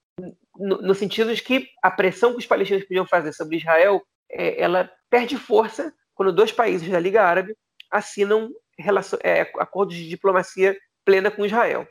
no, 0.56 0.82
no, 0.82 0.94
sentido 0.94 1.34
de 1.34 1.42
que 1.42 1.68
a 1.82 1.90
pressão 1.90 2.32
que 2.32 2.38
os 2.38 2.46
palestinos 2.46 2.84
podiam 2.84 3.06
fazer 3.06 3.32
sobre 3.32 3.56
Israel, 3.56 4.02
é, 4.30 4.60
ela 4.60 4.90
perde 5.10 5.36
força 5.36 5.92
quando 6.14 6.32
dois 6.32 6.52
países 6.52 6.88
da 6.88 6.98
Liga 6.98 7.22
Árabe 7.22 7.56
assinam 7.90 8.50
relação, 8.78 9.18
é, 9.22 9.42
acordos 9.58 9.96
de 9.96 10.08
diplomacia 10.08 10.76
plena 11.04 11.30
com 11.30 11.44
Israel. 11.44 11.86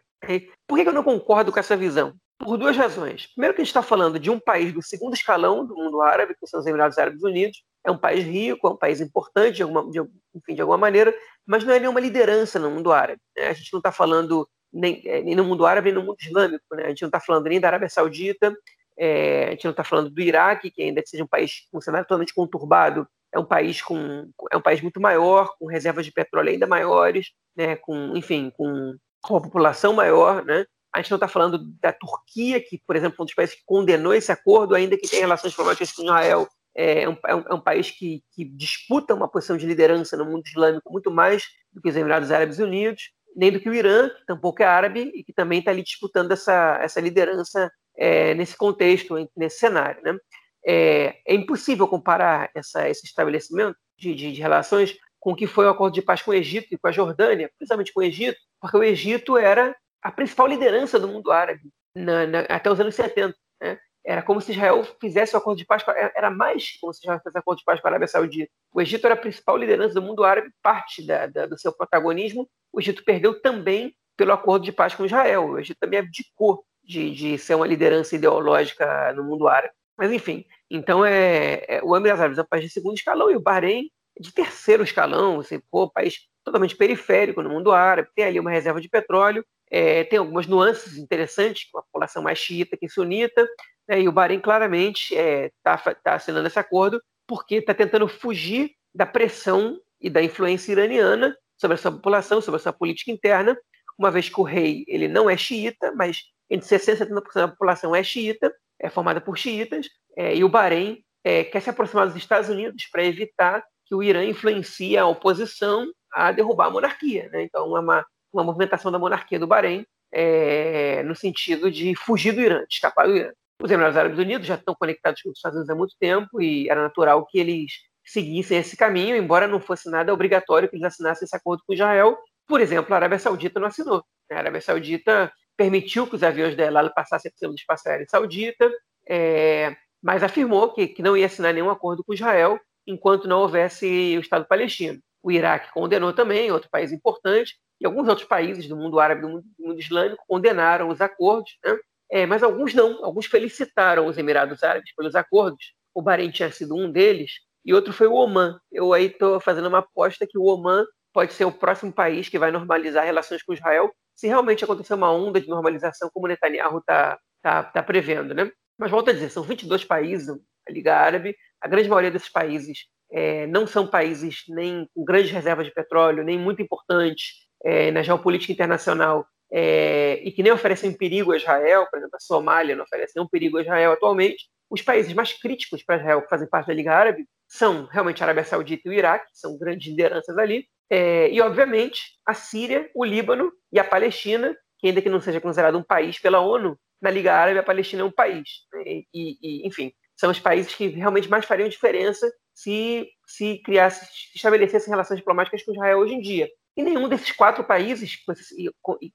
Por 0.67 0.77
que 0.79 0.87
eu 0.87 0.93
não 0.93 1.03
concordo 1.03 1.51
com 1.51 1.59
essa 1.59 1.75
visão? 1.75 2.13
Por 2.39 2.57
duas 2.57 2.75
razões. 2.75 3.27
Primeiro, 3.33 3.53
que 3.53 3.61
a 3.61 3.63
gente 3.63 3.69
está 3.69 3.83
falando 3.83 4.19
de 4.19 4.29
um 4.29 4.39
país 4.39 4.73
do 4.73 4.81
segundo 4.81 5.13
escalão 5.13 5.65
do 5.65 5.75
mundo 5.75 6.01
árabe, 6.01 6.35
que 6.39 6.47
são 6.47 6.59
os 6.59 6.65
Emirados 6.65 6.97
Árabes 6.97 7.23
Unidos. 7.23 7.63
É 7.85 7.91
um 7.91 7.97
país 7.97 8.23
rico, 8.23 8.67
é 8.67 8.71
um 8.71 8.77
país 8.77 9.01
importante, 9.01 9.57
de 9.57 9.63
alguma, 9.63 9.89
de, 9.89 9.99
enfim, 10.35 10.55
de 10.55 10.61
alguma 10.61 10.77
maneira, 10.77 11.13
mas 11.45 11.63
não 11.63 11.73
é 11.73 11.79
nenhuma 11.79 11.99
liderança 11.99 12.59
no 12.59 12.69
mundo 12.69 12.91
árabe. 12.91 13.21
Né? 13.35 13.47
A 13.47 13.53
gente 13.53 13.71
não 13.73 13.79
está 13.79 13.91
falando 13.91 14.47
nem, 14.71 15.01
é, 15.05 15.21
nem, 15.21 15.35
no 15.35 15.43
mundo 15.43 15.65
árabe, 15.65 15.91
nem 15.91 15.99
no 15.99 16.05
mundo 16.05 16.17
islâmico. 16.19 16.75
Né? 16.75 16.85
A 16.85 16.89
gente 16.89 17.01
não 17.01 17.09
está 17.09 17.19
falando 17.19 17.47
nem 17.47 17.59
da 17.59 17.67
Arábia 17.67 17.89
Saudita, 17.89 18.55
é, 18.97 19.47
a 19.47 19.51
gente 19.51 19.65
não 19.65 19.71
está 19.71 19.83
falando 19.83 20.09
do 20.09 20.21
Iraque, 20.21 20.71
que 20.71 20.81
ainda 20.83 21.01
seja 21.05 21.23
um 21.23 21.27
país 21.27 21.67
com 21.71 21.77
um 21.77 21.81
cenário 21.81 22.05
totalmente 22.05 22.33
conturbado, 22.33 23.07
é 23.33 23.39
um 23.39 23.45
país 23.45 23.81
com 23.81 24.29
é 24.51 24.57
um 24.57 24.61
país 24.61 24.81
muito 24.81 24.99
maior, 24.99 25.55
com 25.57 25.65
reservas 25.65 26.05
de 26.05 26.11
petróleo 26.11 26.49
ainda 26.49 26.67
maiores, 26.67 27.31
né, 27.55 27.75
com 27.77 28.15
enfim, 28.15 28.51
com 28.55 28.95
uma 29.29 29.41
população 29.41 29.93
maior, 29.93 30.43
né? 30.43 30.65
A 30.93 31.01
gente 31.01 31.11
não 31.11 31.15
está 31.15 31.27
falando 31.27 31.57
da 31.79 31.93
Turquia, 31.93 32.59
que, 32.59 32.77
por 32.85 32.97
exemplo, 32.97 33.15
foi 33.15 33.23
um 33.23 33.25
dos 33.25 33.35
países 33.35 33.55
que 33.55 33.63
condenou 33.65 34.13
esse 34.13 34.29
acordo, 34.29 34.75
ainda 34.75 34.97
que 34.97 35.07
tenha 35.07 35.21
relações 35.21 35.51
diplomáticas 35.51 35.93
com 35.93 36.03
Israel. 36.03 36.49
É 36.75 37.07
um, 37.07 37.17
é 37.25 37.35
um, 37.35 37.43
é 37.49 37.53
um 37.53 37.61
país 37.61 37.91
que, 37.91 38.21
que, 38.31 38.43
disputa 38.43 39.13
uma 39.13 39.27
posição 39.27 39.55
de 39.55 39.65
liderança 39.65 40.17
no 40.17 40.25
mundo 40.25 40.43
islâmico 40.45 40.91
muito 40.91 41.09
mais 41.09 41.45
do 41.71 41.81
que 41.81 41.89
os 41.89 41.95
Emirados 41.95 42.31
Árabes 42.31 42.59
Unidos, 42.59 43.11
nem 43.35 43.51
do 43.51 43.59
que 43.59 43.69
o 43.69 43.73
Irã, 43.73 44.09
que 44.09 44.25
tampouco 44.25 44.61
é 44.61 44.65
árabe 44.65 45.11
e 45.15 45.23
que 45.23 45.33
também 45.33 45.59
está 45.59 45.71
ali 45.71 45.83
disputando 45.83 46.31
essa, 46.31 46.77
essa 46.81 46.99
liderança 46.99 47.71
é, 47.97 48.33
nesse 48.33 48.55
contexto, 48.55 49.15
nesse 49.35 49.59
cenário. 49.59 50.01
Né? 50.03 50.17
É, 50.65 51.17
é 51.27 51.33
impossível 51.33 51.87
comparar 51.87 52.49
essa, 52.53 52.87
esse 52.89 53.05
estabelecimento 53.05 53.77
de, 53.97 54.13
de, 54.13 54.31
de 54.31 54.41
relações 54.41 54.97
com 55.19 55.33
o 55.33 55.35
que 55.35 55.45
foi 55.45 55.65
o 55.65 55.69
acordo 55.69 55.93
de 55.93 56.01
paz 56.01 56.21
com 56.21 56.31
o 56.31 56.33
Egito 56.33 56.67
e 56.71 56.77
com 56.77 56.87
a 56.87 56.91
Jordânia, 56.91 57.49
principalmente 57.57 57.93
com 57.93 57.99
o 57.99 58.03
Egito, 58.03 58.39
porque 58.59 58.75
o 58.75 58.83
Egito 58.83 59.37
era 59.37 59.75
a 60.01 60.11
principal 60.11 60.47
liderança 60.47 60.99
do 60.99 61.07
mundo 61.07 61.31
árabe 61.31 61.69
na, 61.95 62.25
na, 62.25 62.39
até 62.41 62.71
os 62.71 62.79
anos 62.79 62.95
70. 62.95 63.35
Né? 63.61 63.77
Era 64.03 64.23
como 64.23 64.41
se 64.41 64.51
Israel 64.51 64.83
fizesse 64.99 65.35
o 65.35 65.37
acordo 65.37 65.59
de 65.59 65.65
paz, 65.65 65.83
era 66.15 66.31
mais 66.31 66.77
como 66.81 66.91
se 66.91 67.01
Israel 67.01 67.19
fizesse 67.19 67.37
o 67.37 67.39
acordo 67.39 67.59
de 67.59 67.63
paz 67.63 67.79
com 67.79 67.87
a 67.87 67.91
Arábia 67.91 68.07
Saudita. 68.07 68.51
O 68.73 68.81
Egito 68.81 69.05
era 69.05 69.13
a 69.13 69.17
principal 69.17 69.57
liderança 69.57 69.93
do 69.93 70.01
mundo 70.01 70.23
árabe, 70.23 70.49
parte 70.61 71.05
da, 71.05 71.27
da, 71.27 71.45
do 71.45 71.57
seu 71.57 71.71
protagonismo. 71.71 72.49
O 72.73 72.79
Egito 72.79 73.03
perdeu 73.03 73.41
também 73.41 73.95
pelo 74.17 74.33
acordo 74.33 74.63
de 74.63 74.71
paz 74.71 74.93
com 74.93 75.05
Israel. 75.05 75.45
O 75.45 75.59
Egito 75.59 75.77
também 75.79 75.99
abdicou 75.99 76.63
de, 76.83 77.13
de 77.13 77.37
ser 77.37 77.55
uma 77.55 77.67
liderança 77.67 78.15
ideológica 78.15 79.13
no 79.13 79.23
mundo 79.23 79.47
árabe. 79.47 79.73
Mas, 79.97 80.11
enfim, 80.11 80.45
então 80.69 81.05
é, 81.05 81.63
é 81.67 81.81
o 81.83 81.95
Emirados 81.95 82.21
Árabes 82.21 82.37
é 82.37 82.41
um 82.41 82.47
país 82.47 82.63
de 82.63 82.71
segundo 82.71 82.97
escalão 82.97 83.29
e 83.29 83.35
o 83.35 83.41
Bahrein 83.41 83.89
é 84.17 84.21
de 84.21 84.33
terceiro 84.33 84.83
escalão, 84.83 85.39
assim, 85.39 85.59
pô, 85.69 85.89
país 85.89 86.15
totalmente 86.43 86.75
periférico 86.75 87.41
no 87.41 87.49
mundo 87.49 87.71
árabe, 87.71 88.09
tem 88.15 88.25
ali 88.25 88.39
uma 88.39 88.49
reserva 88.49 88.81
de 88.81 88.89
petróleo, 88.89 89.45
é, 89.69 90.03
tem 90.03 90.17
algumas 90.17 90.47
nuances 90.47 90.97
interessantes, 90.97 91.69
com 91.71 91.77
a 91.77 91.83
população 91.83 92.23
mais 92.23 92.39
xiita 92.39 92.75
que 92.75 92.89
sunita, 92.89 93.47
né, 93.87 94.01
e 94.01 94.07
o 94.07 94.11
Bahrein 94.11 94.39
claramente 94.39 95.13
está 95.13 95.81
é, 95.85 95.93
tá 95.93 96.15
assinando 96.15 96.47
esse 96.47 96.59
acordo 96.59 97.01
porque 97.27 97.55
está 97.55 97.73
tentando 97.73 98.07
fugir 98.07 98.71
da 98.93 99.05
pressão 99.05 99.79
e 99.99 100.09
da 100.09 100.21
influência 100.21 100.71
iraniana 100.71 101.35
sobre 101.61 101.75
a 101.75 101.77
sua 101.77 101.91
população, 101.91 102.41
sobre 102.41 102.59
a 102.59 102.63
sua 102.63 102.73
política 102.73 103.11
interna, 103.11 103.55
uma 103.97 104.09
vez 104.09 104.27
que 104.27 104.39
o 104.39 104.43
rei 104.43 104.83
ele 104.87 105.07
não 105.07 105.29
é 105.29 105.37
xiita, 105.37 105.93
mas 105.95 106.23
entre 106.49 106.67
60% 106.67 106.93
e 106.93 107.05
70% 107.05 107.33
da 107.35 107.47
população 107.47 107.95
é 107.95 108.03
xiita, 108.03 108.51
é 108.79 108.89
formada 108.89 109.21
por 109.21 109.37
xiitas, 109.37 109.87
é, 110.17 110.35
e 110.35 110.43
o 110.43 110.49
Bahrein 110.49 111.03
é, 111.23 111.43
quer 111.43 111.61
se 111.61 111.69
aproximar 111.69 112.07
dos 112.07 112.15
Estados 112.15 112.49
Unidos 112.49 112.87
para 112.91 113.05
evitar 113.05 113.63
que 113.85 113.93
o 113.93 114.01
Irã 114.01 114.25
influencie 114.25 114.97
a 114.97 115.05
oposição 115.05 115.85
a 116.11 116.31
derrubar 116.31 116.67
a 116.67 116.71
monarquia. 116.71 117.29
Né? 117.29 117.43
Então, 117.43 117.77
é 117.77 117.79
uma, 117.79 118.03
uma 118.33 118.43
movimentação 118.43 118.91
da 118.91 118.97
monarquia 118.97 119.37
do 119.37 119.45
Bahrein 119.45 119.85
é, 120.11 121.03
no 121.03 121.15
sentido 121.15 121.69
de 121.69 121.95
fugir 121.95 122.33
do 122.33 122.41
Irã, 122.41 122.65
de 122.67 122.73
escapar 122.73 123.07
do 123.07 123.15
Irã. 123.15 123.31
Os 123.61 123.69
Emirados 123.69 123.97
Árabes 123.97 124.17
Unidos 124.17 124.47
já 124.47 124.55
estão 124.55 124.73
conectados 124.73 125.21
com 125.21 125.29
os 125.29 125.37
Estados 125.37 125.57
Unidos 125.57 125.69
há 125.69 125.75
muito 125.75 125.95
tempo 125.99 126.41
e 126.41 126.67
era 126.67 126.81
natural 126.81 127.23
que 127.27 127.37
eles 127.37 127.73
seguissem 128.11 128.57
esse 128.57 128.75
caminho, 128.75 129.15
embora 129.15 129.47
não 129.47 129.59
fosse 129.59 129.89
nada 129.89 130.13
obrigatório 130.13 130.67
que 130.67 130.75
eles 130.75 130.85
assinassem 130.85 131.25
esse 131.25 131.35
acordo 131.35 131.63
com 131.65 131.73
Israel. 131.73 132.17
Por 132.47 132.59
exemplo, 132.59 132.93
a 132.93 132.97
Arábia 132.97 133.19
Saudita 133.19 133.59
não 133.59 133.67
assinou. 133.67 134.03
A 134.31 134.37
Arábia 134.37 134.61
Saudita 134.61 135.31
permitiu 135.55 136.07
que 136.07 136.15
os 136.15 136.23
aviões 136.23 136.55
da 136.55 136.89
passassem 136.89 137.31
pelo 137.39 137.53
espaço 137.53 137.87
aéreo 137.87 138.07
saudita, 138.09 138.69
é, 139.07 139.75
mas 140.01 140.23
afirmou 140.23 140.73
que, 140.73 140.87
que 140.87 141.01
não 141.01 141.15
ia 141.15 141.25
assinar 141.25 141.53
nenhum 141.53 141.69
acordo 141.69 142.03
com 142.03 142.13
Israel 142.13 142.59
enquanto 142.85 143.27
não 143.27 143.39
houvesse 143.41 144.17
o 144.17 144.21
Estado 144.21 144.45
palestino. 144.45 144.99
O 145.23 145.31
Iraque 145.31 145.71
condenou 145.71 146.13
também, 146.13 146.51
outro 146.51 146.69
país 146.69 146.91
importante, 146.91 147.55
e 147.79 147.85
alguns 147.85 148.07
outros 148.07 148.27
países 148.27 148.67
do 148.67 148.75
mundo 148.75 148.99
árabe, 148.99 149.21
do 149.21 149.29
mundo, 149.29 149.43
do 149.57 149.67
mundo 149.67 149.79
islâmico, 149.79 150.23
condenaram 150.27 150.89
os 150.89 150.99
acordos, 150.99 151.57
né? 151.63 151.77
é, 152.11 152.25
mas 152.25 152.43
alguns 152.43 152.73
não, 152.73 153.05
alguns 153.05 153.27
felicitaram 153.27 154.07
os 154.07 154.17
Emirados 154.17 154.63
Árabes 154.63 154.93
pelos 154.95 155.15
acordos. 155.15 155.73
O 155.93 156.01
Bahrein 156.01 156.31
tinha 156.31 156.51
sido 156.51 156.75
um 156.75 156.91
deles, 156.91 157.33
e 157.65 157.73
outro 157.73 157.93
foi 157.93 158.07
o 158.07 158.13
Oman. 158.13 158.59
Eu 158.71 158.93
aí 158.93 159.05
estou 159.05 159.39
fazendo 159.39 159.67
uma 159.67 159.79
aposta 159.79 160.27
que 160.27 160.37
o 160.37 160.43
Oman 160.43 160.85
pode 161.13 161.33
ser 161.33 161.45
o 161.45 161.51
próximo 161.51 161.91
país 161.91 162.29
que 162.29 162.39
vai 162.39 162.51
normalizar 162.51 163.05
relações 163.05 163.43
com 163.43 163.53
Israel, 163.53 163.91
se 164.15 164.27
realmente 164.27 164.63
acontecer 164.63 164.93
uma 164.93 165.11
onda 165.11 165.39
de 165.41 165.47
normalização 165.47 166.09
como 166.13 166.27
Netanyahu 166.27 166.79
está 166.79 167.19
tá, 167.41 167.63
tá 167.63 167.83
prevendo. 167.83 168.33
Né? 168.33 168.51
Mas 168.77 168.91
volto 168.91 169.09
a 169.09 169.13
dizer, 169.13 169.29
são 169.29 169.43
22 169.43 169.83
países, 169.83 170.29
a 170.67 170.71
Liga 170.71 170.95
Árabe, 170.95 171.35
a 171.59 171.67
grande 171.67 171.89
maioria 171.89 172.11
desses 172.11 172.29
países 172.29 172.85
é, 173.11 173.45
não 173.47 173.67
são 173.67 173.85
países 173.85 174.43
nem 174.47 174.87
com 174.95 175.03
grandes 175.03 175.31
reservas 175.31 175.65
de 175.65 175.73
petróleo, 175.73 176.23
nem 176.23 176.37
muito 176.37 176.61
importantes 176.61 177.47
é, 177.63 177.91
na 177.91 178.01
geopolítica 178.01 178.53
internacional 178.53 179.25
é, 179.51 180.21
e 180.23 180.31
que 180.31 180.41
nem 180.41 180.51
oferecem 180.51 180.93
perigo 180.93 181.33
a 181.33 181.37
Israel, 181.37 181.85
por 181.91 181.97
exemplo, 181.97 182.15
a 182.15 182.21
Somália 182.21 182.75
não 182.75 182.85
oferece 182.85 183.13
nenhum 183.15 183.27
perigo 183.27 183.57
a 183.57 183.61
Israel 183.61 183.91
atualmente. 183.91 184.45
Os 184.69 184.81
países 184.81 185.13
mais 185.13 185.33
críticos 185.33 185.83
para 185.83 185.97
Israel 185.97 186.21
que 186.21 186.29
fazem 186.29 186.47
parte 186.47 186.67
da 186.67 186.73
Liga 186.73 186.95
Árabe 186.95 187.25
são 187.51 187.85
realmente 187.85 188.23
a 188.23 188.25
Arábia 188.25 188.45
Saudita 188.45 188.83
e 188.85 188.89
o 188.89 188.93
Iraque, 188.93 189.25
são 189.33 189.57
grandes 189.57 189.89
lideranças 189.89 190.37
ali, 190.37 190.65
é, 190.89 191.29
e 191.29 191.41
obviamente 191.41 192.01
a 192.25 192.33
Síria, 192.33 192.89
o 192.95 193.03
Líbano 193.03 193.51
e 193.73 193.77
a 193.77 193.83
Palestina, 193.83 194.55
que 194.79 194.87
ainda 194.87 195.01
que 195.01 195.09
não 195.09 195.19
seja 195.19 195.41
considerado 195.41 195.77
um 195.77 195.83
país 195.83 196.17
pela 196.17 196.39
ONU, 196.39 196.79
na 197.01 197.11
Liga 197.11 197.33
Árabe 197.33 197.59
a 197.59 197.63
Palestina 197.63 198.03
é 198.03 198.05
um 198.05 198.11
país. 198.11 198.47
Né? 198.73 198.83
E, 198.85 199.05
e, 199.13 199.67
enfim, 199.67 199.91
são 200.15 200.31
os 200.31 200.39
países 200.39 200.73
que 200.73 200.87
realmente 200.87 201.29
mais 201.29 201.43
fariam 201.43 201.67
diferença 201.67 202.31
se, 202.53 203.09
se 203.27 203.61
criasse, 203.65 204.05
se 204.05 204.35
estabelecessem 204.35 204.89
relações 204.89 205.17
diplomáticas 205.17 205.61
com 205.63 205.73
Israel 205.73 205.99
hoje 205.99 206.13
em 206.13 206.21
dia. 206.21 206.49
E 206.77 206.81
nenhum 206.81 207.09
desses 207.09 207.33
quatro 207.33 207.65
países, 207.65 208.17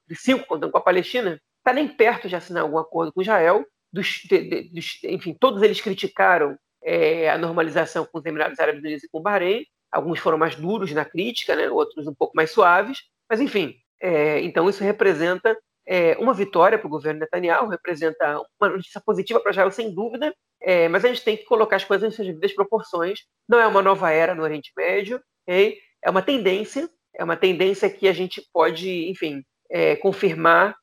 de 0.07 0.15
cinco 0.15 0.47
contando 0.47 0.73
com 0.73 0.79
a 0.79 0.83
Palestina, 0.83 1.41
está 1.59 1.73
nem 1.73 1.89
perto 1.89 2.29
de 2.29 2.37
assinar 2.37 2.65
algum 2.65 2.77
acordo 2.77 3.15
com 3.15 3.23
Israel. 3.23 3.65
Dos, 3.91 4.21
de, 4.29 4.69
dos, 4.71 5.03
enfim, 5.05 5.35
todos 5.41 5.63
eles 5.63 5.81
criticaram 5.81 6.59
é, 6.87 7.29
a 7.29 7.37
normalização 7.37 8.07
com 8.07 8.19
os 8.19 8.25
Emirados 8.25 8.61
Árabes 8.61 8.81
Unidos 8.81 9.03
e 9.03 9.09
com 9.09 9.19
o 9.19 9.23
Bahrein. 9.23 9.67
Alguns 9.91 10.21
foram 10.21 10.39
mais 10.39 10.55
duros 10.55 10.93
na 10.93 11.05
crítica, 11.05 11.57
né? 11.57 11.69
outros 11.69 12.07
um 12.07 12.15
pouco 12.15 12.37
mais 12.37 12.53
suaves. 12.53 13.01
Mas, 13.29 13.41
enfim, 13.41 13.75
é, 14.01 14.41
então 14.43 14.71
isso 14.71 14.85
representa 14.85 15.59
é, 15.85 16.17
uma 16.19 16.33
vitória 16.33 16.79
para 16.79 16.87
o 16.87 16.91
governo 16.91 17.21
Netanyahu, 17.21 17.69
representa 17.69 18.41
uma 18.61 18.71
notícia 18.71 19.03
positiva 19.05 19.41
para 19.41 19.51
Israel, 19.51 19.71
sem 19.73 19.93
dúvida, 19.93 20.33
é, 20.63 20.89
mas 20.89 21.05
a 21.05 21.09
gente 21.09 21.25
tem 21.25 21.37
que 21.37 21.45
colocar 21.45 21.77
as 21.77 21.85
coisas 21.85 22.13
em 22.13 22.15
suas 22.15 22.29
devidas 22.29 22.53
proporções. 22.53 23.19
Não 23.49 23.59
é 23.59 23.67
uma 23.67 23.83
nova 23.83 24.11
era 24.13 24.35
no 24.35 24.45
Oriente 24.45 24.73
Médio, 24.77 25.21
okay? 25.43 25.79
é 26.05 26.09
uma 26.09 26.23
tendência, 26.23 26.89
é 27.17 27.25
uma 27.25 27.37
tendência 27.37 27.91
que 27.91 28.07
a 28.07 28.13
gente 28.13 28.47
pode, 28.53 29.11
enfim, 29.11 29.43
é, 29.69 29.97
confirmar 29.97 30.77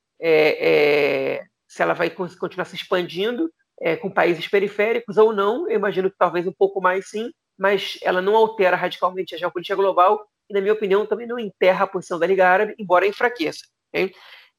se 1.68 1.82
ela 1.82 1.94
vai 1.94 2.10
continuar 2.10 2.64
se 2.64 2.76
expandindo 2.76 3.52
é, 3.84 3.98
com 3.98 4.10
países 4.10 4.48
periféricos 4.48 5.18
ou 5.18 5.34
não. 5.34 5.70
Eu 5.70 5.76
imagino 5.76 6.10
que 6.10 6.18
talvez 6.18 6.48
um 6.48 6.54
pouco 6.54 6.82
mais 6.82 7.10
sim, 7.10 7.30
mas 7.60 8.00
ela 8.02 8.22
não 8.22 8.36
altera 8.36 8.78
radicalmente 8.78 9.36
a 9.36 9.38
geopolítica 9.38 9.76
global 9.76 10.26
e, 10.50 10.54
na 10.54 10.62
minha 10.62 10.74
opinião, 10.74 11.06
também 11.06 11.28
não 11.28 11.38
enterra 11.38 11.84
a 11.84 11.88
posição 11.88 12.18
da 12.18 12.26
Liga 12.26 12.48
Árabe, 12.48 12.74
embora 12.80 13.06
enfraqueça. 13.06 13.66
Okay? 13.90 14.14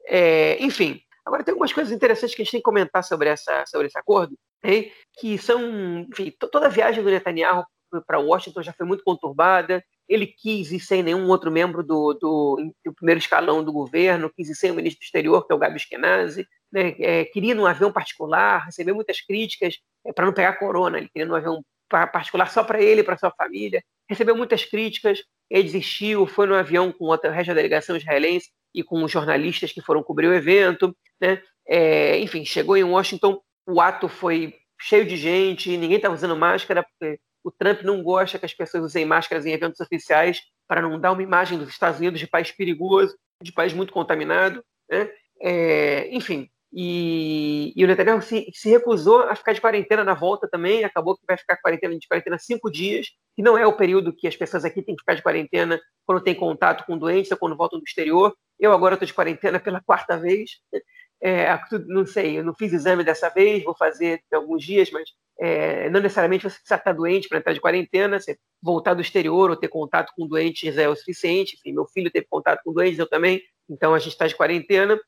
É, 0.07 0.63
enfim, 0.63 1.01
agora 1.25 1.43
tem 1.43 1.53
algumas 1.53 1.73
coisas 1.73 1.91
interessantes 1.91 2.37
que 2.37 2.43
a 2.43 2.45
gente 2.45 2.53
tem 2.53 2.61
que 2.61 2.65
comentar 2.65 3.03
sobre, 3.03 3.31
essa, 3.31 3.65
sobre 3.67 3.87
esse 3.87 3.99
acordo, 3.99 4.37
okay? 4.63 4.93
que 5.19 5.39
são, 5.39 6.07
enfim, 6.13 6.31
toda 6.39 6.67
a 6.67 6.71
viagem 6.71 7.03
do 7.03 7.11
Netanyahu 7.11 7.65
para 8.07 8.19
Washington 8.19 8.63
já 8.63 8.73
foi 8.73 8.85
muito 8.85 9.05
conturbada. 9.05 9.83
Ele 10.07 10.27
quis 10.27 10.71
ir 10.71 10.81
sem 10.81 11.03
nenhum 11.03 11.29
outro 11.29 11.51
membro 11.51 11.83
do, 11.83 12.13
do, 12.15 12.73
do 12.85 12.95
primeiro 12.95 13.19
escalão 13.19 13.65
do 13.65 13.73
governo, 13.73 14.31
quis 14.35 14.51
ir 14.51 14.55
sem 14.55 14.71
o 14.71 14.75
ministro 14.75 15.01
do 15.01 15.05
exterior, 15.05 15.47
que 15.47 15.53
é 15.53 15.57
o 15.57 15.59
Gabi 15.59 15.77
Eskenazi, 15.77 16.47
né? 16.75 16.97
é, 16.99 17.25
queria 17.27 17.55
num 17.55 17.67
avião 17.67 17.93
particular, 17.93 18.65
recebeu 18.65 18.97
muitas 18.97 19.21
críticas 19.21 19.79
é, 20.05 20.13
para 20.13 20.27
não 20.27 20.33
pegar 20.33 20.55
corona, 20.55 20.99
ele 20.99 21.09
queria 21.09 21.27
num 21.27 21.37
avião 21.37 21.65
particular 21.89 22.51
só 22.51 22.65
para 22.65 22.83
ele, 22.83 23.05
para 23.05 23.17
sua 23.17 23.31
família, 23.31 23.81
recebeu 24.09 24.37
muitas 24.37 24.65
críticas, 24.65 25.23
ele 25.49 25.63
desistiu, 25.63 26.27
foi 26.27 26.49
no 26.49 26.55
avião 26.55 26.91
com 26.91 27.05
outra 27.05 27.31
resto 27.31 27.49
da 27.49 27.55
delegação 27.55 27.97
israelense 27.97 28.51
e 28.75 28.83
com 28.83 29.05
os 29.05 29.13
jornalistas 29.13 29.71
que 29.71 29.81
foram 29.81 30.03
cobrir 30.03 30.27
o 30.27 30.35
evento, 30.35 30.97
né? 31.21 31.41
É, 31.67 32.19
enfim, 32.19 32.45
chegou 32.45 32.77
em 32.77 32.83
Washington, 32.83 33.41
o 33.67 33.81
ato 33.81 34.09
foi 34.09 34.55
cheio 34.81 35.07
de 35.07 35.17
gente, 35.17 35.77
ninguém 35.77 35.97
estava 35.97 36.15
usando 36.15 36.37
máscara, 36.37 36.83
porque 36.83 37.21
o 37.45 37.53
Trump 37.53 37.83
não 37.83 38.03
gosta 38.03 38.39
que 38.39 38.47
as 38.47 38.53
pessoas 38.53 38.85
usem 38.85 39.05
máscaras 39.05 39.47
em 39.47 39.53
eventos 39.53 39.81
oficiais 39.81 40.43
para 40.67 40.83
não 40.83 40.99
dar 40.99 41.13
uma 41.13 41.23
imagem 41.23 41.57
dos 41.57 41.69
Estados 41.69 42.01
Unidos 42.01 42.19
de 42.19 42.27
país 42.27 42.51
perigoso, 42.51 43.17
de 43.41 43.53
país 43.53 43.73
muito 43.73 43.93
contaminado, 43.93 44.65
né? 44.91 45.09
É, 45.41 46.09
enfim, 46.11 46.49
e, 46.77 47.73
e, 47.77 47.85
o 47.85 47.87
Netanyahu 47.87 48.21
se, 48.21 48.51
se, 48.53 48.69
recusou 48.69 49.21
a 49.21 49.37
ficar 49.37 49.53
de 49.53 49.61
quarentena 49.61 50.03
na 50.03 50.13
volta 50.13 50.49
também, 50.49 50.83
acabou 50.83 51.17
que 51.17 51.23
vai 51.25 51.37
ficar 51.37 51.57
quarentena, 51.59 51.97
de 51.97 52.09
quarentena 52.09 52.37
cinco 52.37 52.69
dias, 52.69 53.07
que 53.37 53.43
não 53.43 53.57
é 53.57 53.65
o 53.65 53.77
período 53.77 54.13
que 54.13 54.27
as 54.27 54.35
pessoas 54.35 54.65
aqui 54.65 54.83
têm 54.83 54.97
que 54.97 55.03
ficar 55.03 55.15
de 55.15 55.23
quarentena 55.23 55.81
quando 56.05 56.25
tem 56.25 56.35
contato 56.35 56.85
com 56.85 56.99
doentes 56.99 57.31
ou 57.31 57.39
quando 57.39 57.57
voltam 57.57 57.79
do 57.79 57.85
exterior. 57.85 58.35
Eu 58.59 58.73
agora 58.73 58.95
estou 58.95 59.07
de 59.07 59.15
quarentena 59.15 59.61
pela 59.61 59.81
quarta 59.81 60.19
vez. 60.19 60.51
É, 61.23 61.47
não 61.87 62.05
sei, 62.05 62.39
eu 62.39 62.45
não 62.45 62.55
fiz 62.55 62.73
exame 62.73 63.05
dessa 63.05 63.31
vez, 63.31 63.63
vou 63.63 63.77
fazer 63.77 64.21
alguns 64.33 64.65
dias, 64.65 64.91
mas 64.91 65.09
é, 65.39 65.89
não 65.91 66.01
necessariamente 66.01 66.43
você 66.43 66.57
precisa 66.57 66.75
estar 66.75 66.93
doente 66.93 67.29
para 67.29 67.39
entrar 67.39 67.53
de 67.53 67.61
quarentena, 67.61 68.19
você 68.19 68.37
voltar 68.61 68.95
do 68.95 69.01
exterior 69.01 69.49
ou 69.49 69.57
ter 69.57 69.69
contato 69.69 70.13
com 70.17 70.27
doentes 70.27 70.77
é 70.77 70.89
o 70.89 70.97
suficiente. 70.97 71.57
Enfim, 71.57 71.73
meu 71.73 71.87
filho 71.87 72.11
teve 72.11 72.27
contato 72.29 72.63
com 72.65 72.73
doentes, 72.73 72.99
eu 72.99 73.09
também, 73.09 73.41
então 73.71 73.95
a 73.95 73.99
gente 73.99 74.13
está 74.13 74.27
de 74.27 74.35
quarentena. 74.35 74.99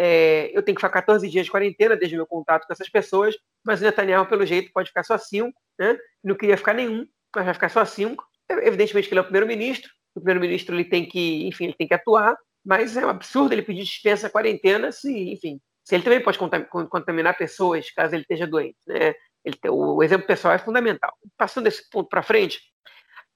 É, 0.00 0.56
eu 0.56 0.62
tenho 0.62 0.76
que 0.76 0.80
ficar 0.80 0.90
14 0.90 1.28
dias 1.28 1.46
de 1.46 1.50
quarentena 1.50 1.96
desde 1.96 2.14
o 2.14 2.18
meu 2.18 2.26
contato 2.26 2.68
com 2.68 2.72
essas 2.72 2.88
pessoas, 2.88 3.34
mas 3.64 3.80
o 3.80 3.84
Netanyahu, 3.84 4.26
pelo 4.26 4.46
jeito, 4.46 4.70
pode 4.72 4.90
ficar 4.90 5.02
só 5.02 5.18
cinco, 5.18 5.60
né? 5.76 5.98
Não 6.22 6.36
queria 6.36 6.56
ficar 6.56 6.72
nenhum, 6.72 7.04
mas 7.34 7.44
vai 7.44 7.52
ficar 7.52 7.68
só 7.68 7.84
cinco. 7.84 8.24
Evidentemente 8.48 9.08
que 9.08 9.14
ele 9.14 9.18
é 9.18 9.22
o 9.22 9.24
primeiro-ministro, 9.24 9.90
o 10.14 10.20
primeiro-ministro 10.20 10.76
ele 10.76 10.84
tem 10.84 11.04
que, 11.04 11.48
enfim, 11.48 11.64
ele 11.64 11.74
tem 11.74 11.88
que 11.88 11.94
atuar, 11.94 12.36
mas 12.64 12.96
é 12.96 13.04
um 13.04 13.08
absurdo 13.08 13.52
ele 13.52 13.62
pedir 13.62 13.82
dispensa 13.82 14.30
quarentena 14.30 14.92
se, 14.92 15.32
enfim, 15.32 15.60
se 15.82 15.96
ele 15.96 16.04
também 16.04 16.22
pode 16.22 16.38
contaminar 16.38 17.36
pessoas 17.36 17.90
caso 17.90 18.14
ele 18.14 18.22
esteja 18.22 18.46
doente, 18.46 18.78
né? 18.86 19.14
Ele, 19.44 19.58
o 19.68 20.00
exemplo 20.00 20.28
pessoal 20.28 20.54
é 20.54 20.58
fundamental. 20.58 21.12
Passando 21.36 21.64
desse 21.64 21.90
ponto 21.90 22.08
para 22.08 22.22
frente, 22.22 22.60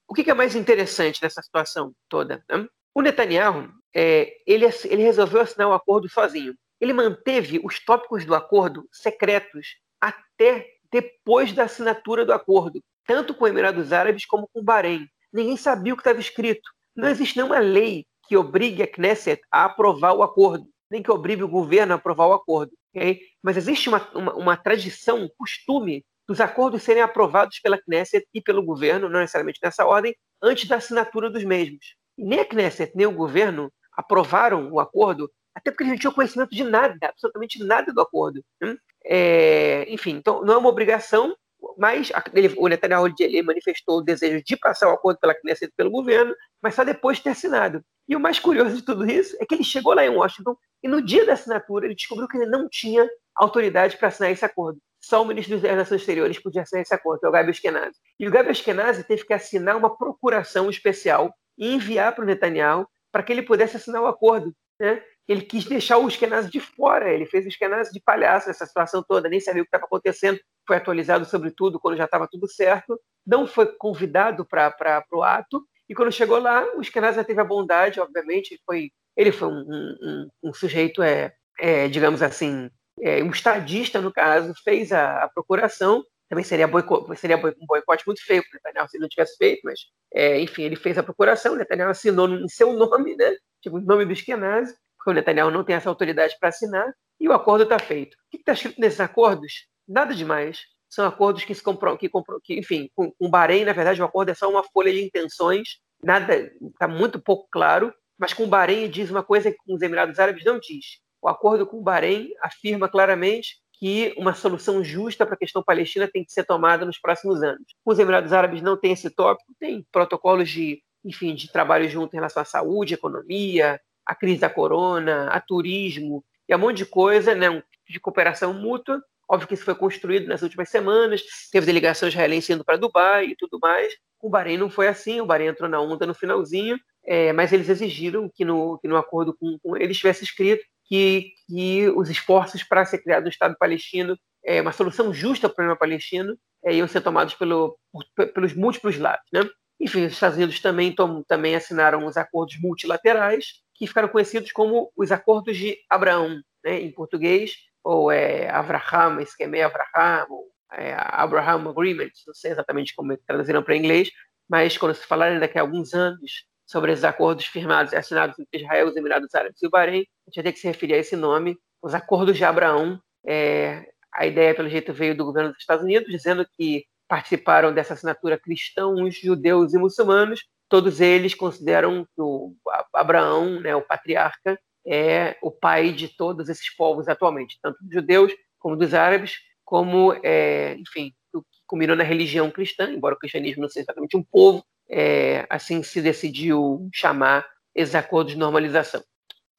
o 0.07 0.13
que 0.13 0.29
é 0.31 0.33
mais 0.33 0.55
interessante 0.55 1.21
nessa 1.21 1.41
situação 1.41 1.93
toda? 2.07 2.41
Né? 2.49 2.67
O 2.95 3.01
Netanyahu, 3.01 3.69
é, 3.93 4.33
ele, 4.45 4.65
ele 4.85 5.03
resolveu 5.03 5.41
assinar 5.41 5.67
o 5.67 5.73
acordo 5.73 6.09
sozinho. 6.09 6.55
Ele 6.79 6.93
manteve 6.93 7.59
os 7.63 7.79
tópicos 7.79 8.25
do 8.25 8.35
acordo 8.35 8.87
secretos 8.91 9.77
até 10.01 10.67
depois 10.91 11.51
da 11.53 11.63
assinatura 11.63 12.25
do 12.25 12.33
acordo, 12.33 12.83
tanto 13.05 13.33
com 13.33 13.47
Emirados 13.47 13.91
Árabes 13.91 14.25
como 14.25 14.47
com 14.51 14.59
o 14.59 14.63
Bahrein. 14.63 15.07
Ninguém 15.31 15.57
sabia 15.57 15.93
o 15.93 15.97
que 15.97 16.01
estava 16.01 16.19
escrito. 16.19 16.69
Não 16.95 17.09
existe 17.09 17.37
nenhuma 17.37 17.59
lei 17.59 18.05
que 18.27 18.37
obrigue 18.37 18.83
a 18.83 18.87
Knesset 18.87 19.41
a 19.51 19.65
aprovar 19.65 20.13
o 20.13 20.21
acordo, 20.21 20.67
nem 20.89 21.01
que 21.01 21.11
obrigue 21.11 21.43
o 21.43 21.47
governo 21.47 21.93
a 21.93 21.95
aprovar 21.95 22.27
o 22.27 22.33
acordo. 22.33 22.71
Okay? 22.95 23.21
Mas 23.41 23.57
existe 23.57 23.89
uma, 23.89 24.07
uma, 24.13 24.33
uma 24.35 24.57
tradição, 24.57 25.23
um 25.23 25.29
costume 25.35 26.05
dos 26.27 26.39
acordos 26.39 26.83
serem 26.83 27.01
aprovados 27.01 27.59
pela 27.59 27.77
Knesset 27.77 28.27
e 28.33 28.39
pelo 28.39 28.63
governo, 28.63 29.09
não 29.09 29.19
necessariamente 29.19 29.59
nessa 29.63 29.85
ordem, 29.85 30.15
antes 30.41 30.67
da 30.67 30.75
assinatura 30.75 31.29
dos 31.29 31.43
mesmos 31.43 31.95
nem 32.17 32.39
a 32.39 32.45
Knesset, 32.45 32.91
nem 32.95 33.07
o 33.07 33.11
governo 33.11 33.71
aprovaram 33.95 34.71
o 34.71 34.79
acordo, 34.79 35.31
até 35.55 35.71
porque 35.71 35.83
eles 35.83 35.93
não 35.93 35.99
tinham 35.99 36.13
conhecimento 36.13 36.51
de 36.51 36.63
nada, 36.63 36.97
absolutamente 37.01 37.63
nada 37.63 37.93
do 37.93 38.01
acordo. 38.01 38.43
Né? 38.61 38.75
É, 39.05 39.85
enfim, 39.87 40.11
então 40.11 40.43
não 40.43 40.53
é 40.53 40.57
uma 40.57 40.69
obrigação, 40.69 41.35
mas 41.77 42.11
ele, 42.33 42.53
o 42.57 42.67
Netanyahu 42.67 43.13
ele 43.19 43.41
manifestou 43.41 43.99
o 43.99 44.01
desejo 44.01 44.43
de 44.43 44.57
passar 44.57 44.89
o 44.89 44.93
acordo 44.93 45.19
pela 45.19 45.35
Knesset 45.35 45.71
pelo 45.75 45.91
governo, 45.91 46.35
mas 46.61 46.75
só 46.75 46.83
depois 46.83 47.17
de 47.17 47.23
ter 47.23 47.29
assinado. 47.29 47.83
E 48.07 48.15
o 48.15 48.19
mais 48.19 48.39
curioso 48.39 48.75
de 48.75 48.81
tudo 48.81 49.09
isso 49.09 49.35
é 49.39 49.45
que 49.45 49.55
ele 49.55 49.63
chegou 49.63 49.93
lá 49.93 50.05
em 50.05 50.09
Washington 50.09 50.55
e 50.81 50.87
no 50.87 51.01
dia 51.01 51.25
da 51.25 51.33
assinatura 51.33 51.85
ele 51.85 51.95
descobriu 51.95 52.27
que 52.27 52.37
ele 52.37 52.47
não 52.47 52.67
tinha 52.67 53.07
autoridade 53.35 53.97
para 53.97 54.07
assinar 54.07 54.31
esse 54.31 54.45
acordo. 54.45 54.79
Só 55.01 55.21
o 55.21 55.25
ministro 55.25 55.59
das 55.59 55.69
Relações 55.69 56.01
Exteriores 56.01 56.39
podia 56.39 56.61
assinar 56.61 56.81
esse 56.81 56.93
acordo, 56.93 57.25
é 57.25 57.29
o 57.29 57.31
Gabi 57.31 57.51
Ashkenazi. 57.51 57.99
E 58.19 58.27
o 58.27 58.31
Gabi 58.31 58.49
Ashkenazi 58.49 59.03
teve 59.03 59.25
que 59.25 59.33
assinar 59.33 59.75
uma 59.75 59.95
procuração 59.95 60.69
especial 60.69 61.33
e 61.57 61.73
enviar 61.73 62.15
para 62.15 62.23
o 62.23 62.27
Netanyahu 62.27 62.87
para 63.11 63.21
que 63.21 63.31
ele 63.31 63.43
pudesse 63.43 63.77
assinar 63.77 64.01
o 64.01 64.07
acordo. 64.07 64.53
Né? 64.79 65.03
Ele 65.27 65.41
quis 65.41 65.65
deixar 65.65 65.97
o 65.97 66.07
Eskenazi 66.07 66.49
de 66.49 66.59
fora, 66.59 67.11
ele 67.11 67.25
fez 67.25 67.45
o 67.45 67.47
Eskenazi 67.47 67.93
de 67.93 68.01
palhaço 68.01 68.47
nessa 68.47 68.65
situação 68.65 69.03
toda, 69.07 69.29
nem 69.29 69.39
sabia 69.39 69.61
o 69.61 69.65
que 69.65 69.69
estava 69.69 69.85
acontecendo, 69.85 70.39
foi 70.67 70.77
atualizado 70.77 71.25
sobre 71.25 71.51
tudo 71.51 71.79
quando 71.79 71.97
já 71.97 72.05
estava 72.05 72.27
tudo 72.29 72.47
certo, 72.47 72.99
não 73.25 73.45
foi 73.45 73.67
convidado 73.77 74.45
para 74.45 75.05
o 75.13 75.23
ato, 75.23 75.63
e 75.87 75.93
quando 75.93 76.11
chegou 76.11 76.39
lá, 76.39 76.65
o 76.75 76.81
Eskenazi 76.81 77.23
teve 77.23 77.39
a 77.39 77.45
bondade, 77.45 77.99
obviamente, 77.99 78.59
foi, 78.65 78.91
ele 79.15 79.31
foi 79.31 79.47
um, 79.47 79.63
um, 80.01 80.29
um 80.43 80.53
sujeito, 80.53 81.03
é, 81.03 81.33
é, 81.59 81.87
digamos 81.87 82.21
assim, 82.21 82.69
é, 83.01 83.23
um 83.23 83.29
estadista, 83.29 84.01
no 84.01 84.11
caso, 84.11 84.53
fez 84.63 84.91
a, 84.91 85.23
a 85.23 85.29
procuração, 85.29 86.03
também 86.29 86.43
seria, 86.43 86.67
seria 87.15 87.37
um 87.37 87.65
boicote 87.65 88.03
muito 88.05 88.23
feio 88.25 88.41
para 88.43 88.49
o 88.49 88.53
Netanyahu 88.55 88.89
se 88.89 88.97
ele 88.97 89.03
não 89.03 89.09
tivesse 89.09 89.37
feito, 89.37 89.61
mas, 89.63 89.79
é, 90.13 90.39
enfim, 90.39 90.63
ele 90.63 90.75
fez 90.75 90.97
a 90.97 91.03
procuração, 91.03 91.53
o 91.53 91.57
Netanyahu 91.57 91.91
assinou 91.91 92.27
em 92.29 92.47
seu 92.47 92.73
nome, 92.73 93.15
né? 93.15 93.35
Tipo, 93.61 93.79
em 93.79 93.85
nome 93.85 94.05
do 94.05 94.13
Eskenazi, 94.13 94.73
porque 94.97 95.11
o 95.11 95.13
Netanyahu 95.13 95.51
não 95.51 95.63
tem 95.63 95.75
essa 95.75 95.89
autoridade 95.89 96.35
para 96.39 96.49
assinar, 96.49 96.91
e 97.19 97.27
o 97.27 97.33
acordo 97.33 97.63
está 97.63 97.77
feito. 97.77 98.15
O 98.15 98.17
que 98.31 98.37
está 98.37 98.53
escrito 98.53 98.79
nesses 98.79 98.99
acordos? 98.99 99.67
Nada 99.87 100.13
demais. 100.13 100.61
São 100.89 101.05
acordos 101.05 101.43
que 101.43 101.53
se 101.53 101.61
compram, 101.61 101.97
que, 101.97 102.09
compram, 102.09 102.39
que 102.43 102.57
enfim, 102.57 102.89
com, 102.95 103.11
com 103.11 103.25
o 103.25 103.29
Bahrein, 103.29 103.65
na 103.65 103.73
verdade, 103.73 104.01
o 104.01 104.05
acordo 104.05 104.29
é 104.29 104.33
só 104.33 104.49
uma 104.49 104.63
folha 104.63 104.91
de 104.91 105.03
intenções, 105.03 105.79
nada, 106.03 106.51
está 106.61 106.87
muito 106.87 107.19
pouco 107.21 107.47
claro, 107.51 107.93
mas 108.17 108.33
com 108.33 108.43
o 108.43 108.47
Bahrein 108.47 108.89
diz 108.89 109.09
uma 109.09 109.23
coisa 109.23 109.51
que 109.51 109.57
com 109.57 109.73
os 109.73 109.81
Emirados 109.81 110.19
Árabes 110.19 110.45
não 110.45 110.59
diz. 110.59 111.02
O 111.23 111.29
acordo 111.29 111.65
com 111.65 111.77
o 111.77 111.81
Bahrein 111.81 112.31
afirma 112.41 112.89
claramente 112.89 113.55
que 113.79 114.13
uma 114.17 114.33
solução 114.33 114.83
justa 114.83 115.25
para 115.25 115.35
a 115.35 115.37
questão 115.37 115.63
palestina 115.63 116.05
tem 116.05 116.21
que 116.21 116.33
ser 116.33 116.43
tomada 116.43 116.85
nos 116.85 116.99
próximos 116.99 117.41
anos. 117.41 117.63
Os 117.85 117.97
Emirados 117.97 118.33
Árabes 118.33 118.61
não 118.61 118.75
têm 118.75 118.91
esse 118.91 119.09
tópico, 119.09 119.53
tem 119.57 119.87
protocolos 119.89 120.49
de, 120.49 120.83
enfim, 121.03 121.33
de 121.33 121.49
trabalho 121.49 121.87
junto 121.87 122.13
em 122.13 122.17
relação 122.17 122.41
à 122.41 122.45
saúde, 122.45 122.95
economia, 122.95 123.79
a 124.05 124.13
crise 124.13 124.41
da 124.41 124.49
corona, 124.49 125.29
a 125.29 125.39
turismo 125.39 126.25
e 126.47 126.53
um 126.53 126.59
monte 126.59 126.79
de 126.79 126.85
coisa, 126.85 127.33
né, 127.33 127.63
de 127.87 128.01
cooperação 128.01 128.53
mútua. 128.53 129.01
Óbvio 129.25 129.47
que 129.47 129.53
isso 129.53 129.63
foi 129.63 129.75
construído 129.75 130.27
nas 130.27 130.41
últimas 130.41 130.67
semanas, 130.67 131.23
teve 131.49 131.65
delegação 131.65 132.09
israelense 132.09 132.51
indo 132.51 132.65
para 132.65 132.75
Dubai 132.75 133.27
e 133.27 133.35
tudo 133.37 133.57
mais. 133.61 133.93
O 134.21 134.29
Bahrein 134.29 134.57
não 134.57 134.69
foi 134.69 134.89
assim, 134.89 135.21
o 135.21 135.25
Bahrein 135.25 135.47
entrou 135.47 135.69
na 135.69 135.79
onda 135.79 136.05
no 136.05 136.13
finalzinho, 136.13 136.77
é, 137.05 137.31
mas 137.31 137.53
eles 137.53 137.69
exigiram 137.69 138.29
que 138.33 138.43
no, 138.43 138.77
que 138.79 138.89
no 138.89 138.97
acordo 138.97 139.33
com, 139.33 139.57
com 139.63 139.77
eles 139.77 139.97
tivesse 139.97 140.25
escrito 140.25 140.63
que, 140.85 141.33
que 141.47 141.89
os 141.89 142.09
esforços 142.09 142.63
para 142.63 142.85
ser 142.85 142.99
criado 142.99 143.25
um 143.25 143.29
Estado 143.29 143.55
palestino, 143.57 144.17
é, 144.45 144.61
uma 144.61 144.71
solução 144.71 145.13
justa 145.13 145.47
para 145.47 145.53
o 145.53 145.55
problema 145.55 145.79
palestino, 145.79 146.37
é, 146.65 146.73
iam 146.73 146.87
ser 146.87 147.01
tomados 147.01 147.33
pelo, 147.35 147.77
por, 147.91 148.27
pelos 148.33 148.53
múltiplos 148.53 148.97
lados. 148.97 149.25
Né? 149.31 149.41
Enfim, 149.79 150.05
os 150.05 150.13
Estados 150.13 150.37
Unidos 150.37 150.59
também, 150.59 150.93
tom, 150.93 151.23
também 151.23 151.55
assinaram 151.55 152.05
os 152.05 152.17
acordos 152.17 152.59
multilaterais, 152.59 153.63
que 153.75 153.87
ficaram 153.87 154.07
conhecidos 154.07 154.51
como 154.51 154.91
os 154.95 155.11
Acordos 155.11 155.57
de 155.57 155.77
Abraão, 155.89 156.41
né, 156.63 156.79
em 156.79 156.91
português, 156.91 157.55
ou 157.83 158.11
é, 158.11 158.49
Abraham, 158.49 159.21
esquema 159.21 159.57
Abraham, 159.65 160.25
ou 160.29 160.47
é, 160.71 160.95
Abraham 160.97 161.69
Agreement, 161.69 162.11
não 162.25 162.33
sei 162.33 162.51
exatamente 162.51 162.95
como 162.95 163.11
é 163.13 163.17
traduziram 163.27 163.61
para 163.61 163.75
inglês, 163.75 164.09
mas 164.49 164.77
quando 164.77 164.95
se 164.95 165.05
falarem 165.05 165.39
daqui 165.39 165.57
a 165.57 165.61
alguns 165.61 165.93
anos 165.93 166.45
sobre 166.65 166.91
os 166.91 167.03
acordos 167.03 167.45
firmados 167.45 167.91
e 167.91 167.95
assinados 167.95 168.39
entre 168.39 168.61
Israel, 168.61 168.87
os 168.87 168.95
Emirados 168.95 169.33
Árabes 169.35 169.61
e 169.61 169.67
o 169.67 169.69
Bahrein, 169.69 170.05
a 170.25 170.29
gente 170.29 170.35
vai 170.35 170.43
ter 170.43 170.53
que 170.53 170.59
se 170.59 170.67
referir 170.67 170.93
a 170.93 170.97
esse 170.97 171.15
nome, 171.15 171.57
os 171.81 171.93
Acordos 171.93 172.37
de 172.37 172.45
Abraão. 172.45 172.99
É, 173.25 173.85
a 174.13 174.25
ideia, 174.25 174.55
pelo 174.55 174.69
jeito, 174.69 174.93
veio 174.93 175.15
do 175.15 175.25
governo 175.25 175.51
dos 175.51 175.59
Estados 175.59 175.83
Unidos, 175.83 176.09
dizendo 176.09 176.45
que 176.57 176.85
participaram 177.07 177.73
dessa 177.73 177.93
assinatura 177.93 178.39
cristãos, 178.39 179.15
judeus 179.15 179.73
e 179.73 179.77
muçulmanos, 179.77 180.41
todos 180.69 181.01
eles 181.01 181.35
consideram 181.35 182.05
que 182.05 182.21
o 182.21 182.55
Abraão, 182.93 183.59
né, 183.59 183.75
o 183.75 183.81
patriarca, 183.81 184.59
é 184.85 185.37
o 185.41 185.51
pai 185.51 185.91
de 185.91 186.07
todos 186.07 186.49
esses 186.49 186.73
povos 186.75 187.07
atualmente, 187.07 187.59
tanto 187.61 187.77
dos 187.81 187.93
judeus 187.93 188.33
como 188.57 188.75
dos 188.75 188.93
árabes, 188.93 189.37
como, 189.63 190.13
é, 190.23 190.75
enfim, 190.75 191.13
o 191.33 191.41
que 191.41 191.59
culminou 191.67 191.95
na 191.95 192.03
religião 192.03 192.49
cristã, 192.49 192.89
embora 192.89 193.15
o 193.15 193.19
cristianismo 193.19 193.61
não 193.61 193.69
seja 193.69 193.85
exatamente 193.85 194.17
um 194.17 194.23
povo, 194.23 194.63
é, 194.89 195.45
assim 195.49 195.83
se 195.83 196.01
decidiu 196.01 196.89
chamar 196.93 197.45
esses 197.75 197.95
acordos 197.95 198.33
de 198.33 198.39
normalização. 198.39 199.03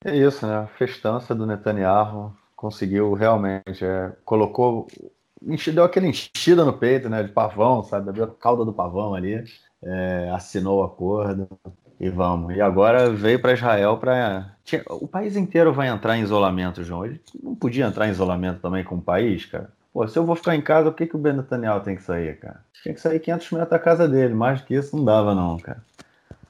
É 0.04 0.14
isso, 0.14 0.46
né? 0.46 0.56
A 0.56 0.66
festança 0.66 1.34
do 1.34 1.46
Netanyahu 1.46 2.36
conseguiu 2.54 3.14
realmente, 3.14 3.84
é, 3.84 4.12
colocou, 4.24 4.86
deu 5.40 5.84
aquele 5.84 6.08
enchida 6.08 6.64
no 6.64 6.74
peito, 6.74 7.08
né? 7.08 7.22
De 7.22 7.32
pavão, 7.32 7.82
sabe? 7.82 8.12
Deu 8.12 8.24
a 8.24 8.34
cauda 8.34 8.64
do 8.64 8.72
pavão 8.72 9.14
ali, 9.14 9.42
é, 9.82 10.30
assinou 10.34 10.80
o 10.80 10.82
acordo 10.84 11.48
e 11.98 12.10
vamos. 12.10 12.54
E 12.54 12.60
agora 12.60 13.10
veio 13.10 13.40
para 13.40 13.54
Israel 13.54 13.96
para. 13.96 14.54
O 14.90 15.08
país 15.08 15.36
inteiro 15.36 15.72
vai 15.72 15.88
entrar 15.88 16.16
em 16.18 16.22
isolamento, 16.22 16.84
João. 16.84 17.06
Ele 17.06 17.20
não 17.42 17.54
podia 17.54 17.86
entrar 17.86 18.06
em 18.06 18.10
isolamento 18.10 18.60
também 18.60 18.84
com 18.84 18.96
o 18.96 19.02
país, 19.02 19.46
cara. 19.46 19.72
Pô, 19.92 20.06
se 20.06 20.18
eu 20.18 20.26
vou 20.26 20.36
ficar 20.36 20.54
em 20.56 20.60
casa, 20.60 20.90
por 20.90 20.98
que, 20.98 21.06
que 21.06 21.16
o 21.16 21.18
Ben 21.18 21.32
Netanyahu 21.32 21.80
tem 21.80 21.96
que 21.96 22.02
sair, 22.02 22.38
cara? 22.38 22.60
Tem 22.82 22.92
que 22.92 23.00
sair 23.00 23.20
500 23.20 23.52
metros 23.52 23.70
da 23.70 23.78
casa 23.78 24.08
dele. 24.08 24.34
Mais 24.34 24.60
que 24.60 24.74
isso 24.74 24.96
não 24.96 25.04
dava, 25.04 25.34
não, 25.34 25.56
cara. 25.56 25.82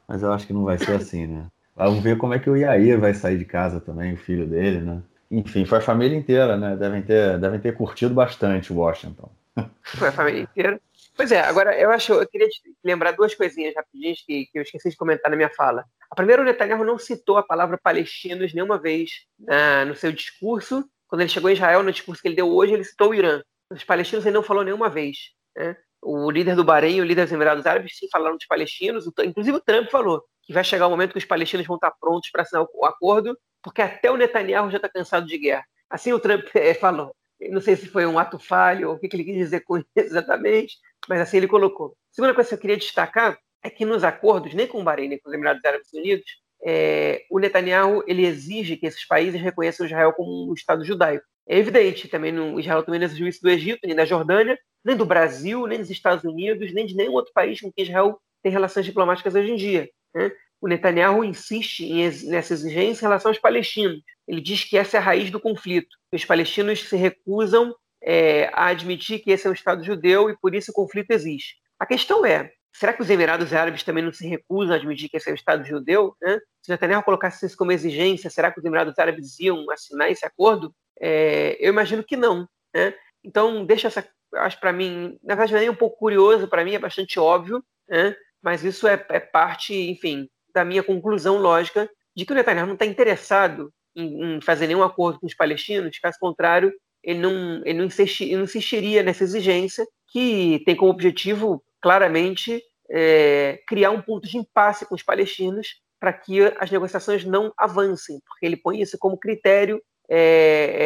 Mas 0.09 0.23
eu 0.23 0.33
acho 0.33 0.47
que 0.47 0.53
não 0.53 0.65
vai 0.65 0.79
ser 0.79 0.97
assim, 0.97 1.27
né? 1.27 1.47
Vamos 1.77 2.03
ver 2.03 2.17
como 2.17 2.35
é 2.35 2.39
que 2.39 2.49
o 2.49 2.57
Yair 2.57 3.01
vai 3.01 3.15
sair 3.15 3.37
de 3.37 3.45
casa 3.45 3.81
também, 3.81 4.15
o 4.15 4.17
filho 4.17 4.47
dele, 4.47 4.81
né? 4.81 5.03
Enfim, 5.31 5.65
foi 5.65 5.79
a 5.79 5.83
família 5.83 6.17
inteira, 6.17 6.57
né? 6.57 6.77
Devem 6.77 7.03
ter, 7.03 7.39
devem 7.39 7.59
ter 7.59 7.77
curtido 7.77 8.15
bastante 8.15 8.73
Washington. 8.73 9.31
Foi 9.83 10.09
a 10.09 10.13
família 10.13 10.43
inteira. 10.43 10.81
Pois 11.17 11.31
é, 11.31 11.41
agora 11.41 11.79
eu 11.79 11.91
acho, 11.91 12.13
eu 12.13 12.27
queria 12.27 12.49
lembrar 12.83 13.13
duas 13.13 13.35
coisinhas 13.35 13.75
rapidinhas 13.75 14.19
que, 14.25 14.47
que 14.47 14.59
eu 14.59 14.63
esqueci 14.63 14.91
de 14.91 14.97
comentar 14.97 15.31
na 15.31 15.37
minha 15.37 15.51
fala. 15.51 15.85
A 16.11 16.15
primeira, 16.15 16.43
o 16.43 16.45
Netanyahu 16.45 16.85
não 16.85 16.99
citou 16.99 17.37
a 17.37 17.43
palavra 17.43 17.79
palestinos 17.79 18.53
nenhuma 18.53 18.79
vez 18.79 19.11
na, 19.39 19.85
no 19.85 19.95
seu 19.95 20.13
discurso. 20.13 20.85
Quando 21.07 21.21
ele 21.21 21.31
chegou 21.31 21.51
em 21.51 21.55
Israel, 21.55 21.83
no 21.83 21.93
discurso 21.93 22.21
que 22.21 22.29
ele 22.29 22.37
deu 22.37 22.49
hoje, 22.49 22.73
ele 22.73 22.85
citou 22.85 23.11
o 23.11 23.15
Irã. 23.15 23.43
Os 23.71 23.85
palestinos 23.85 24.25
ele 24.27 24.35
não 24.35 24.43
falou 24.43 24.65
nenhuma 24.65 24.89
vez. 24.89 25.17
Né? 25.57 25.77
O 26.03 26.31
líder 26.31 26.57
do 26.57 26.65
Bahrein 26.65 27.01
o 27.01 27.05
líder 27.05 27.25
dos 27.25 27.33
Emirados 27.33 27.67
Árabes 27.67 27.97
sim 27.97 28.09
falaram 28.11 28.37
dos 28.37 28.47
palestinos. 28.47 29.07
Inclusive 29.25 29.57
o 29.57 29.61
Trump 29.61 29.91
falou 29.91 30.25
que 30.47 30.53
vai 30.53 30.65
chegar 30.65 30.87
o 30.87 30.91
momento 30.91 31.13
que 31.13 31.19
os 31.19 31.25
palestinos 31.25 31.67
vão 31.67 31.77
estar 31.77 31.93
prontos 32.01 32.31
para 32.31 32.43
assinar 32.43 32.67
o 32.73 32.85
acordo, 32.85 33.37
porque 33.63 33.83
até 33.83 34.11
o 34.11 34.17
Netanyahu 34.17 34.71
já 34.71 34.77
está 34.77 34.89
cansado 34.89 35.27
de 35.27 35.39
guerra. 35.39 35.65
Assim 35.89 36.13
o 36.13 36.21
Trump 36.21 36.45
é, 36.55 36.75
falou. 36.75 37.15
Não 37.51 37.61
sei 37.61 37.77
se 37.77 37.89
foi 37.89 38.07
um 38.07 38.19
ato 38.19 38.39
falho 38.39 38.89
ou 38.89 38.95
o 38.95 38.99
que, 38.99 39.09
que 39.09 39.17
ele 39.17 39.25
quis 39.25 39.37
dizer 39.37 39.61
com 39.61 39.79
isso 39.79 39.89
exatamente, 39.97 40.77
mas 41.09 41.21
assim 41.21 41.39
ele 41.39 41.49
colocou. 41.49 41.97
Segunda 42.11 42.35
coisa 42.35 42.49
que 42.49 42.55
eu 42.55 42.59
queria 42.59 42.77
destacar 42.77 43.39
é 43.63 43.71
que 43.71 43.85
nos 43.85 44.05
acordos, 44.05 44.55
nem 44.55 44.67
com 44.67 44.81
o 44.81 44.85
Bahrein, 44.85 45.09
nem 45.09 45.19
com 45.19 45.29
os 45.29 45.35
Emirados 45.35 45.65
Árabes 45.65 45.93
Unidos, 45.93 46.25
é, 46.65 47.25
o 47.31 47.39
Netanyahu 47.39 48.03
ele 48.07 48.25
exige 48.25 48.77
que 48.77 48.87
esses 48.87 49.07
países 49.07 49.41
reconheçam 49.41 49.85
Israel 49.85 50.13
como 50.13 50.51
um 50.51 50.55
Estado 50.55 50.85
judaico. 50.85 51.25
É 51.47 51.59
evidente, 51.59 52.09
também 52.09 52.33
no, 52.33 52.59
Israel 52.59 52.83
também 52.83 52.99
não 52.99 53.07
exigiu 53.07 53.29
isso 53.29 53.43
do 53.43 53.51
Egito, 53.51 53.87
nem 53.87 53.95
da 53.95 54.07
Jordânia, 54.07 54.59
nem 54.83 54.97
do 54.97 55.05
Brasil, 55.05 55.67
nem 55.67 55.79
dos 55.79 55.91
Estados 55.91 56.25
Unidos, 56.25 56.73
nem 56.73 56.87
de 56.87 56.95
nenhum 56.95 57.13
outro 57.13 57.33
país 57.35 57.61
com 57.61 57.71
quem 57.71 57.85
Israel 57.85 58.19
tem 58.43 58.51
relações 58.51 58.87
diplomáticas 58.87 59.35
hoje 59.35 59.51
em 59.51 59.57
dia. 59.57 59.89
Né? 60.15 60.31
O 60.61 60.69
Netanyahu 60.69 61.25
insiste 61.25 61.87
nessa 62.27 62.55
exigência 62.55 63.05
em 63.05 63.09
relação 63.09 63.31
aos 63.31 63.39
palestinos. 63.39 64.01
Ele 64.27 64.41
diz 64.41 64.65
que 64.65 64.79
essa 64.79 64.97
é 64.97 65.01
a 65.01 65.03
raiz 65.03 65.31
do 65.31 65.41
conflito. 65.41 65.95
Os 66.13 66.25
palestinos 66.25 66.89
se 66.89 66.97
recusam 66.97 67.75
é, 68.03 68.51
a 68.53 68.67
admitir 68.67 69.19
que 69.19 69.31
esse 69.31 69.47
é 69.47 69.51
um 69.51 69.55
Estado 69.55 69.85
judeu 69.85 70.31
e 70.31 70.37
por 70.39 70.55
isso 70.55 70.71
o 70.71 70.75
conflito 70.75 71.11
existe. 71.11 71.57
A 71.79 71.85
questão 71.85 72.25
é, 72.25 72.51
será 72.73 72.93
que 72.93 73.03
os 73.03 73.11
Emirados 73.11 73.53
Árabes 73.53 73.83
também 73.83 74.03
não 74.03 74.13
se 74.13 74.27
recusam 74.27 74.75
a 74.75 74.79
admitir 74.79 75.09
que 75.09 75.17
esse 75.17 75.29
é 75.29 75.33
um 75.33 75.37
Estado 75.37 75.65
judeu? 75.65 76.17
Né? 76.23 76.39
Se 76.63 76.71
Netanyahu 76.71 77.03
colocasse 77.03 77.45
isso 77.45 77.57
como 77.57 77.73
exigência, 77.73 78.31
será 78.31 78.51
que 78.51 78.59
os 78.59 78.65
Emirados 78.65 78.99
Árabes 78.99 79.39
iam 79.41 79.71
assinar 79.71 80.11
esse 80.11 80.25
acordo? 80.25 80.75
É, 81.01 81.57
eu 81.61 81.71
imagino 81.71 82.03
que 82.03 82.17
não. 82.17 82.49
Né? 82.75 82.95
Então, 83.23 83.65
deixa 83.65 83.89
essa. 83.89 84.07
Acho 84.35 84.59
para 84.59 84.73
mim, 84.73 85.19
na 85.23 85.35
verdade, 85.35 85.65
é 85.65 85.71
um 85.71 85.77
pouco 85.77 85.97
curioso, 85.97 86.49
para 86.49 86.65
mim 86.65 86.75
é 86.75 86.79
bastante 86.79 87.21
óbvio, 87.21 87.65
né? 87.89 88.17
Mas 88.45 88.63
isso 88.63 88.87
é, 88.87 89.03
é, 89.09 89.19
parte, 89.19 89.75
enfim, 89.75 90.29
da 90.53 90.65
minha 90.65 90.83
conclusão 90.83 91.39
lógica 91.39 91.89
de 92.15 92.27
que 92.27 92.33
o 92.33 92.35
Netanyahu 92.35 92.67
não 92.67 92.75
está 92.75 92.85
interessado 92.85 93.73
em, 93.97 94.37
em, 94.37 94.41
fazer 94.43 94.67
nenhum 94.67 94.83
acordo 94.83 95.19
com 95.19 95.27
os 95.27 95.35
palestinos, 95.35 95.99
caso 95.99 96.19
contrário, 96.21 96.71
ele 97.03 97.21
não, 97.21 97.63
ele 97.65 97.79
não, 97.79 97.87
insisti, 97.87 98.33
insistiria 98.35 99.03
nessa 99.03 99.25
exigência, 99.25 99.87
que 100.09 100.63
tem 100.67 100.77
como 100.77 100.91
objetivo, 100.91 101.65
claramente, 101.81 102.63
é, 102.91 103.61
criar 103.67 103.91
um 103.91 104.03
ponto 104.03 104.29
de 104.29 104.37
impasse 104.37 104.87
com 104.87 104.95
os 104.95 105.03
palestinos 105.03 105.81
para 105.99 106.13
que 106.13 106.43
as 106.59 106.71
negociações 106.71 107.25
não 107.25 107.51
avancem, 107.57 108.21
porque 108.27 108.45
ele 108.45 108.59
põe 108.59 108.81
isso 108.81 108.99
como 108.99 109.19
critério 109.19 109.83
é, 110.09 110.19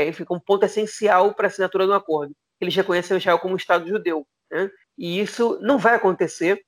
é, 0.04 0.09
enfim, 0.09 0.24
como 0.24 0.40
ponto 0.40 0.64
essencial 0.64 1.34
para 1.34 1.46
a 1.46 1.48
assinatura 1.48 1.86
do 1.86 1.92
acordo. 1.92 2.32
Eles 2.61 2.74
reconhecem 2.74 3.16
Israel 3.16 3.40
como 3.40 3.54
um 3.54 3.56
Estado 3.56 3.88
judeu. 3.88 4.24
Né? 4.50 4.70
E 4.96 5.20
isso 5.20 5.59
não 5.61 5.76
vai 5.76 5.96
acontecer? 5.96 6.64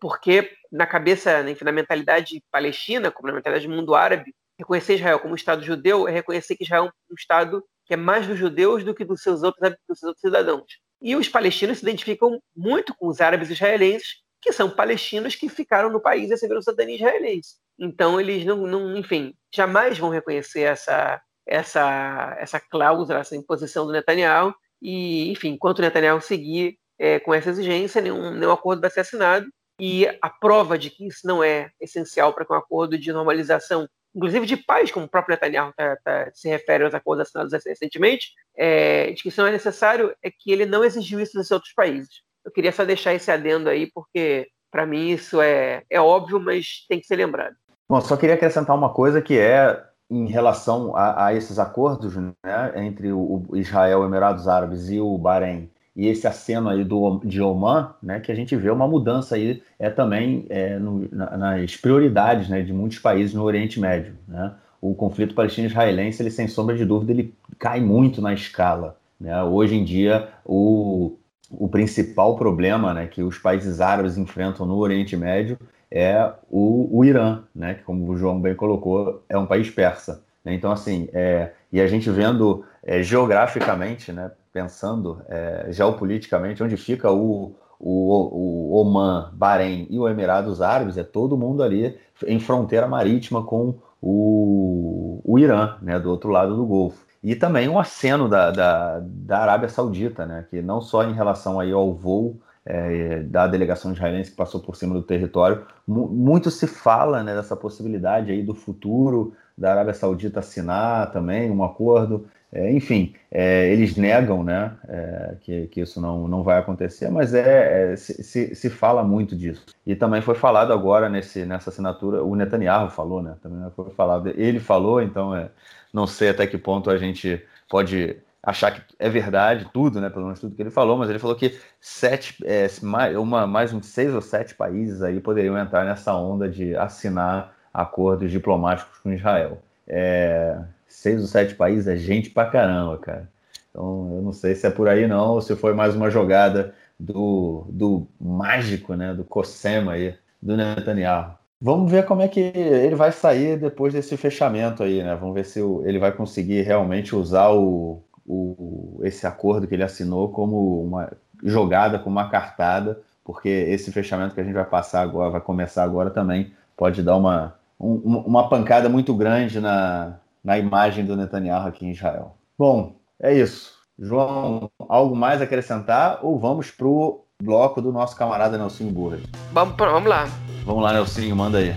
Porque 0.00 0.50
na 0.70 0.86
cabeça, 0.86 1.48
enfim, 1.48 1.64
na 1.64 1.72
mentalidade 1.72 2.42
palestina, 2.50 3.10
como 3.10 3.28
na 3.28 3.34
mentalidade 3.34 3.66
do 3.66 3.74
mundo 3.74 3.94
árabe, 3.94 4.34
reconhecer 4.58 4.94
Israel 4.94 5.18
como 5.18 5.32
um 5.32 5.36
Estado 5.36 5.62
judeu 5.62 6.06
é 6.06 6.12
reconhecer 6.12 6.56
que 6.56 6.64
Israel 6.64 6.86
é 6.86 7.12
um 7.12 7.14
Estado 7.16 7.64
que 7.84 7.94
é 7.94 7.96
mais 7.96 8.26
dos 8.26 8.38
judeus 8.38 8.84
do 8.84 8.94
que 8.94 9.04
dos 9.04 9.22
seus 9.22 9.42
outros, 9.42 9.70
dos 9.88 9.98
seus 9.98 10.08
outros 10.08 10.20
cidadãos. 10.20 10.78
E 11.00 11.16
os 11.16 11.28
palestinos 11.28 11.78
se 11.78 11.84
identificam 11.84 12.40
muito 12.54 12.94
com 12.94 13.08
os 13.08 13.20
árabes 13.20 13.50
israelenses, 13.50 14.22
que 14.40 14.52
são 14.52 14.70
palestinos 14.70 15.34
que 15.34 15.48
ficaram 15.48 15.90
no 15.90 16.00
país 16.00 16.28
e 16.28 16.30
receberam 16.30 16.62
cidadania 16.62 16.96
israelense. 16.96 17.56
Então, 17.78 18.20
eles 18.20 18.44
não, 18.44 18.66
não, 18.66 18.96
enfim, 18.96 19.34
jamais 19.52 19.98
vão 19.98 20.10
reconhecer 20.10 20.62
essa, 20.62 21.20
essa, 21.46 22.36
essa 22.38 22.60
cláusula, 22.60 23.20
essa 23.20 23.36
imposição 23.36 23.86
do 23.86 23.92
Netanyahu. 23.92 24.54
E, 24.80 25.30
enfim, 25.30 25.50
enquanto 25.50 25.78
o 25.78 25.82
Netanyahu 25.82 26.20
seguir 26.20 26.76
é, 26.98 27.18
com 27.18 27.34
essa 27.34 27.50
exigência, 27.50 28.00
nenhum, 28.00 28.32
nenhum 28.32 28.52
acordo 28.52 28.80
vai 28.80 28.90
ser 28.90 29.00
assinado. 29.00 29.46
E 29.80 30.06
a 30.20 30.30
prova 30.30 30.78
de 30.78 30.90
que 30.90 31.06
isso 31.06 31.26
não 31.26 31.42
é 31.42 31.70
essencial 31.80 32.32
para 32.32 32.44
que 32.44 32.52
um 32.52 32.56
acordo 32.56 32.98
de 32.98 33.12
normalização, 33.12 33.88
inclusive 34.14 34.46
de 34.46 34.56
paz, 34.56 34.90
como 34.90 35.06
o 35.06 35.08
próprio 35.08 35.34
Netanyahu 35.34 35.72
tá, 35.76 35.96
tá, 36.04 36.30
se 36.32 36.48
refere 36.48 36.84
aos 36.84 36.94
acordos 36.94 37.26
assinados 37.26 37.52
recentemente, 37.64 38.32
é, 38.56 39.12
de 39.12 39.22
que 39.22 39.28
isso 39.28 39.40
não 39.40 39.48
é 39.48 39.52
necessário, 39.52 40.14
é 40.22 40.30
que 40.30 40.52
ele 40.52 40.66
não 40.66 40.84
exigiu 40.84 41.20
isso 41.20 41.38
dos 41.38 41.50
outros 41.50 41.72
países. 41.74 42.22
Eu 42.44 42.52
queria 42.52 42.72
só 42.72 42.84
deixar 42.84 43.14
esse 43.14 43.30
adendo 43.30 43.68
aí, 43.68 43.90
porque 43.92 44.48
para 44.70 44.86
mim 44.86 45.10
isso 45.10 45.40
é, 45.40 45.82
é 45.88 46.00
óbvio, 46.00 46.40
mas 46.40 46.86
tem 46.88 47.00
que 47.00 47.06
ser 47.06 47.16
lembrado. 47.16 47.54
Bom, 47.88 48.00
só 48.00 48.16
queria 48.16 48.34
acrescentar 48.34 48.76
uma 48.76 48.92
coisa 48.92 49.20
que 49.20 49.38
é 49.38 49.82
em 50.10 50.26
relação 50.26 50.94
a, 50.94 51.26
a 51.26 51.34
esses 51.34 51.58
acordos 51.58 52.16
né, 52.16 52.32
entre 52.76 53.12
o, 53.12 53.44
Israel, 53.54 54.04
Emirados 54.04 54.46
Árabes 54.46 54.90
e 54.90 55.00
o 55.00 55.16
Bahrein, 55.16 55.70
e 55.94 56.08
esse 56.08 56.26
aceno 56.26 56.68
aí 56.68 56.84
do, 56.84 57.20
de 57.24 57.40
Oman, 57.40 57.94
né, 58.02 58.18
que 58.20 58.32
a 58.32 58.34
gente 58.34 58.56
vê 58.56 58.70
uma 58.70 58.88
mudança 58.88 59.34
aí 59.34 59.62
é 59.78 59.90
também 59.90 60.46
é, 60.48 60.78
no, 60.78 61.06
na, 61.12 61.36
nas 61.36 61.76
prioridades 61.76 62.48
né, 62.48 62.62
de 62.62 62.72
muitos 62.72 62.98
países 62.98 63.34
no 63.34 63.42
Oriente 63.42 63.78
Médio. 63.78 64.14
Né? 64.26 64.52
O 64.80 64.94
conflito 64.94 65.34
palestino-israelense, 65.34 66.22
ele 66.22 66.30
sem 66.30 66.48
sombra 66.48 66.76
de 66.76 66.84
dúvida, 66.84 67.12
ele 67.12 67.34
cai 67.58 67.80
muito 67.80 68.22
na 68.22 68.32
escala. 68.32 68.96
Né? 69.20 69.42
Hoje 69.44 69.76
em 69.76 69.84
dia, 69.84 70.28
o, 70.44 71.18
o 71.50 71.68
principal 71.68 72.36
problema 72.36 72.94
né, 72.94 73.06
que 73.06 73.22
os 73.22 73.38
países 73.38 73.80
árabes 73.80 74.16
enfrentam 74.16 74.64
no 74.64 74.78
Oriente 74.78 75.14
Médio 75.14 75.58
é 75.90 76.32
o, 76.50 76.88
o 76.90 77.04
Irã, 77.04 77.42
né, 77.54 77.74
que 77.74 77.82
como 77.82 78.10
o 78.10 78.16
João 78.16 78.40
bem 78.40 78.54
colocou, 78.54 79.22
é 79.28 79.36
um 79.36 79.46
país 79.46 79.68
persa. 79.68 80.24
Né? 80.44 80.54
Então, 80.54 80.70
assim, 80.70 81.08
é, 81.12 81.52
e 81.72 81.80
a 81.80 81.86
gente 81.86 82.10
vendo 82.10 82.64
é, 82.82 83.02
geograficamente, 83.02 84.12
né, 84.12 84.30
pensando 84.52 85.22
é, 85.28 85.66
geopoliticamente, 85.70 86.62
onde 86.62 86.76
fica 86.76 87.10
o, 87.10 87.54
o, 87.78 88.70
o 88.70 88.80
Oman, 88.80 89.30
Bahrein 89.32 89.86
e 89.88 89.98
o 89.98 90.08
Emirados 90.08 90.60
Árabes, 90.60 90.98
é 90.98 91.02
todo 91.02 91.36
mundo 91.36 91.62
ali 91.62 91.98
em 92.26 92.38
fronteira 92.38 92.86
marítima 92.86 93.42
com 93.42 93.78
o, 94.00 95.20
o 95.24 95.38
Irã, 95.38 95.76
né, 95.80 95.98
do 95.98 96.10
outro 96.10 96.30
lado 96.30 96.56
do 96.56 96.66
Golfo. 96.66 97.06
E 97.22 97.36
também 97.36 97.68
um 97.68 97.78
aceno 97.78 98.28
da, 98.28 98.50
da, 98.50 99.00
da 99.00 99.38
Arábia 99.38 99.68
Saudita, 99.68 100.26
né, 100.26 100.44
que 100.50 100.60
não 100.60 100.80
só 100.80 101.04
em 101.04 101.12
relação 101.12 101.60
aí 101.60 101.70
ao 101.70 101.94
voo 101.94 102.40
é, 102.66 103.20
da 103.22 103.46
delegação 103.46 103.92
israelense 103.92 104.30
que 104.30 104.36
passou 104.36 104.60
por 104.60 104.76
cima 104.76 104.94
do 104.94 105.02
território. 105.02 105.64
Muito 105.86 106.50
se 106.50 106.66
fala 106.66 107.22
né, 107.22 107.34
dessa 107.34 107.56
possibilidade 107.56 108.30
aí 108.30 108.42
do 108.42 108.54
futuro 108.54 109.34
da 109.62 109.70
Arábia 109.70 109.94
Saudita 109.94 110.40
assinar 110.40 111.12
também 111.12 111.48
um 111.48 111.62
acordo. 111.62 112.26
É, 112.52 112.70
enfim, 112.72 113.14
é, 113.30 113.72
eles 113.72 113.96
negam 113.96 114.42
né, 114.42 114.76
é, 114.88 115.36
que, 115.40 115.68
que 115.68 115.80
isso 115.80 116.00
não, 116.00 116.26
não 116.26 116.42
vai 116.42 116.58
acontecer, 116.58 117.08
mas 117.10 117.32
é, 117.32 117.92
é 117.92 117.96
se, 117.96 118.54
se, 118.54 118.68
fala 118.68 119.02
muito 119.04 119.34
disso. 119.36 119.64
E 119.86 119.94
também 119.94 120.20
foi 120.20 120.34
falado 120.34 120.72
agora 120.72 121.08
nesse, 121.08 121.46
nessa 121.46 121.70
assinatura, 121.70 122.22
o 122.22 122.34
Netanyahu 122.34 122.90
falou, 122.90 123.22
né? 123.22 123.36
Também 123.40 123.70
foi 123.70 123.90
falado, 123.90 124.28
ele 124.28 124.58
falou, 124.60 125.00
então 125.00 125.34
é, 125.34 125.48
não 125.94 126.06
sei 126.06 126.28
até 126.28 126.46
que 126.46 126.58
ponto 126.58 126.90
a 126.90 126.98
gente 126.98 127.40
pode 127.70 128.16
achar 128.42 128.72
que 128.72 128.82
é 128.98 129.08
verdade 129.08 129.70
tudo, 129.72 130.00
né? 130.00 130.10
Pelo 130.10 130.24
menos 130.24 130.40
tudo 130.40 130.54
que 130.56 130.60
ele 130.60 130.70
falou, 130.70 130.98
mas 130.98 131.08
ele 131.08 131.20
falou 131.20 131.36
que 131.36 131.56
sete, 131.80 132.36
é, 132.44 132.66
mais, 132.82 133.16
uma, 133.16 133.46
mais 133.46 133.72
uns 133.72 133.86
seis 133.86 134.12
ou 134.12 134.20
sete 134.20 134.54
países 134.54 135.02
aí 135.02 135.20
poderiam 135.20 135.56
entrar 135.56 135.84
nessa 135.84 136.14
onda 136.14 136.48
de 136.48 136.76
assinar 136.76 137.51
acordos 137.72 138.30
diplomáticos 138.30 138.98
com 138.98 139.12
Israel. 139.12 139.58
É, 139.86 140.58
seis 140.86 141.20
ou 141.20 141.26
sete 141.26 141.54
países 141.54 141.86
é 141.86 141.96
gente 141.96 142.30
pra 142.30 142.46
caramba, 142.46 142.98
cara. 142.98 143.28
Então 143.70 144.12
eu 144.14 144.22
não 144.22 144.32
sei 144.32 144.54
se 144.54 144.66
é 144.66 144.70
por 144.70 144.88
aí 144.88 145.06
não, 145.06 145.30
ou 145.30 145.40
se 145.40 145.56
foi 145.56 145.72
mais 145.72 145.94
uma 145.94 146.10
jogada 146.10 146.74
do, 146.98 147.66
do 147.70 148.06
mágico, 148.20 148.94
né? 148.94 149.14
Do 149.14 149.24
Cossema 149.24 149.92
aí, 149.92 150.14
do 150.40 150.56
Netanyahu. 150.56 151.34
Vamos 151.60 151.90
ver 151.90 152.04
como 152.04 152.22
é 152.22 152.28
que 152.28 152.40
ele 152.40 152.96
vai 152.96 153.12
sair 153.12 153.56
depois 153.56 153.92
desse 153.92 154.16
fechamento 154.16 154.82
aí, 154.82 155.02
né? 155.02 155.14
Vamos 155.14 155.34
ver 155.34 155.44
se 155.44 155.60
ele 155.84 155.98
vai 155.98 156.10
conseguir 156.10 156.62
realmente 156.62 157.14
usar 157.14 157.50
o, 157.50 158.02
o, 158.26 159.00
esse 159.04 159.26
acordo 159.26 159.66
que 159.66 159.74
ele 159.74 159.84
assinou 159.84 160.28
como 160.28 160.82
uma 160.82 161.12
jogada, 161.42 161.98
como 161.98 162.16
uma 162.18 162.28
cartada, 162.28 163.00
porque 163.24 163.48
esse 163.48 163.92
fechamento 163.92 164.34
que 164.34 164.40
a 164.40 164.44
gente 164.44 164.54
vai 164.54 164.64
passar 164.64 165.02
agora, 165.02 165.30
vai 165.30 165.40
começar 165.40 165.84
agora 165.84 166.10
também, 166.10 166.52
pode 166.76 167.00
dar 167.00 167.16
uma, 167.16 167.54
um, 167.82 168.22
uma 168.24 168.48
pancada 168.48 168.88
muito 168.88 169.12
grande 169.12 169.60
na, 169.60 170.18
na 170.42 170.56
imagem 170.56 171.04
do 171.04 171.16
Netanyahu 171.16 171.66
aqui 171.66 171.84
em 171.84 171.90
Israel. 171.90 172.36
Bom, 172.56 172.94
é 173.20 173.34
isso. 173.34 173.72
João, 173.98 174.70
algo 174.88 175.16
mais 175.16 175.40
a 175.40 175.44
acrescentar 175.44 176.20
ou 176.22 176.38
vamos 176.38 176.70
para 176.70 176.86
o 176.86 177.24
bloco 177.42 177.82
do 177.82 177.92
nosso 177.92 178.16
camarada 178.16 178.56
Nelson 178.56 178.86
Burra? 178.86 179.18
Vamos, 179.52 179.74
vamos 179.76 180.08
lá. 180.08 180.28
Vamos 180.64 180.82
lá, 180.82 180.92
Nelsinho, 180.92 181.34
manda 181.34 181.58
aí. 181.58 181.74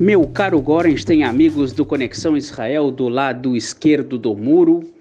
Meu 0.00 0.26
caro 0.26 0.60
Gorenstein, 0.60 1.22
amigos 1.22 1.72
do 1.72 1.84
Conexão 1.84 2.36
Israel 2.36 2.90
do 2.90 3.08
lado 3.08 3.54
esquerdo 3.54 4.18
do 4.18 4.34
muro, 4.34 4.93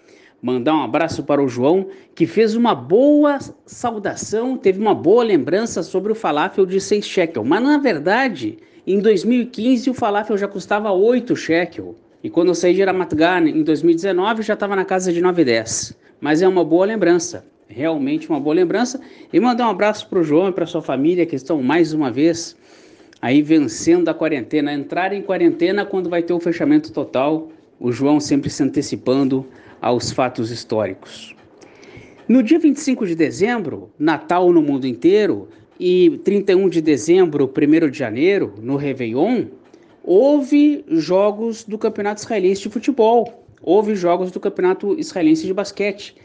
mandar 0.43 0.75
um 0.75 0.83
abraço 0.83 1.23
para 1.23 1.41
o 1.41 1.47
João, 1.47 1.87
que 2.13 2.27
fez 2.27 2.53
uma 2.53 2.75
boa 2.75 3.39
saudação, 3.65 4.57
teve 4.57 4.79
uma 4.79 4.93
boa 4.93 5.23
lembrança 5.23 5.81
sobre 5.81 6.11
o 6.11 6.15
falafel 6.15 6.65
de 6.65 6.79
6 6.79 7.05
shekel. 7.05 7.43
Mas 7.43 7.63
na 7.63 7.77
verdade, 7.77 8.59
em 8.85 8.99
2015 8.99 9.89
o 9.89 9.93
falafel 9.93 10.37
já 10.37 10.47
custava 10.47 10.91
8 10.91 11.35
shekel. 11.35 11.95
E 12.21 12.29
quando 12.29 12.49
eu 12.49 12.55
saí 12.55 12.73
de 12.73 12.83
Ramat 12.83 13.15
Gan 13.15 13.47
em 13.47 13.63
2019 13.63 14.43
já 14.43 14.53
estava 14.53 14.75
na 14.75 14.83
casa 14.83 15.13
de 15.13 15.21
9,10. 15.21 15.95
Mas 16.19 16.41
é 16.41 16.47
uma 16.47 16.63
boa 16.63 16.85
lembrança 16.85 17.45
realmente 17.73 18.29
uma 18.29 18.39
boa 18.39 18.55
lembrança. 18.55 19.01
E 19.31 19.39
mandar 19.39 19.67
um 19.67 19.71
abraço 19.71 20.07
para 20.07 20.19
o 20.19 20.23
João 20.23 20.49
e 20.49 20.51
para 20.51 20.65
sua 20.65 20.81
família 20.81 21.25
que 21.25 21.35
estão 21.35 21.61
mais 21.61 21.93
uma 21.93 22.11
vez 22.11 22.55
aí 23.21 23.41
vencendo 23.41 24.09
a 24.09 24.13
quarentena, 24.13 24.73
entrar 24.73 25.13
em 25.13 25.21
quarentena 25.21 25.85
quando 25.85 26.09
vai 26.09 26.21
ter 26.21 26.33
o 26.33 26.39
fechamento 26.39 26.91
total. 26.91 27.49
O 27.79 27.91
João 27.91 28.19
sempre 28.19 28.49
se 28.49 28.61
antecipando 28.61 29.45
aos 29.83 30.11
fatos 30.11 30.49
históricos. 30.49 31.35
No 32.25 32.41
dia 32.41 32.57
25 32.57 33.05
de 33.05 33.15
dezembro, 33.15 33.91
Natal 33.99 34.49
no 34.53 34.61
mundo 34.61 34.87
inteiro, 34.87 35.49
e 35.77 36.21
31 36.23 36.69
de 36.69 36.81
dezembro, 36.81 37.51
1 37.51 37.89
de 37.89 37.97
janeiro, 37.97 38.53
no 38.61 38.77
Réveillon, 38.77 39.47
houve 40.01 40.85
jogos 40.87 41.65
do 41.65 41.77
Campeonato 41.77 42.21
Israelense 42.21 42.61
de 42.61 42.69
Futebol, 42.69 43.45
houve 43.61 43.93
jogos 43.93 44.31
do 44.31 44.39
Campeonato 44.39 44.97
Israelense 44.97 45.45
de 45.45 45.53
Basquete. 45.53 46.15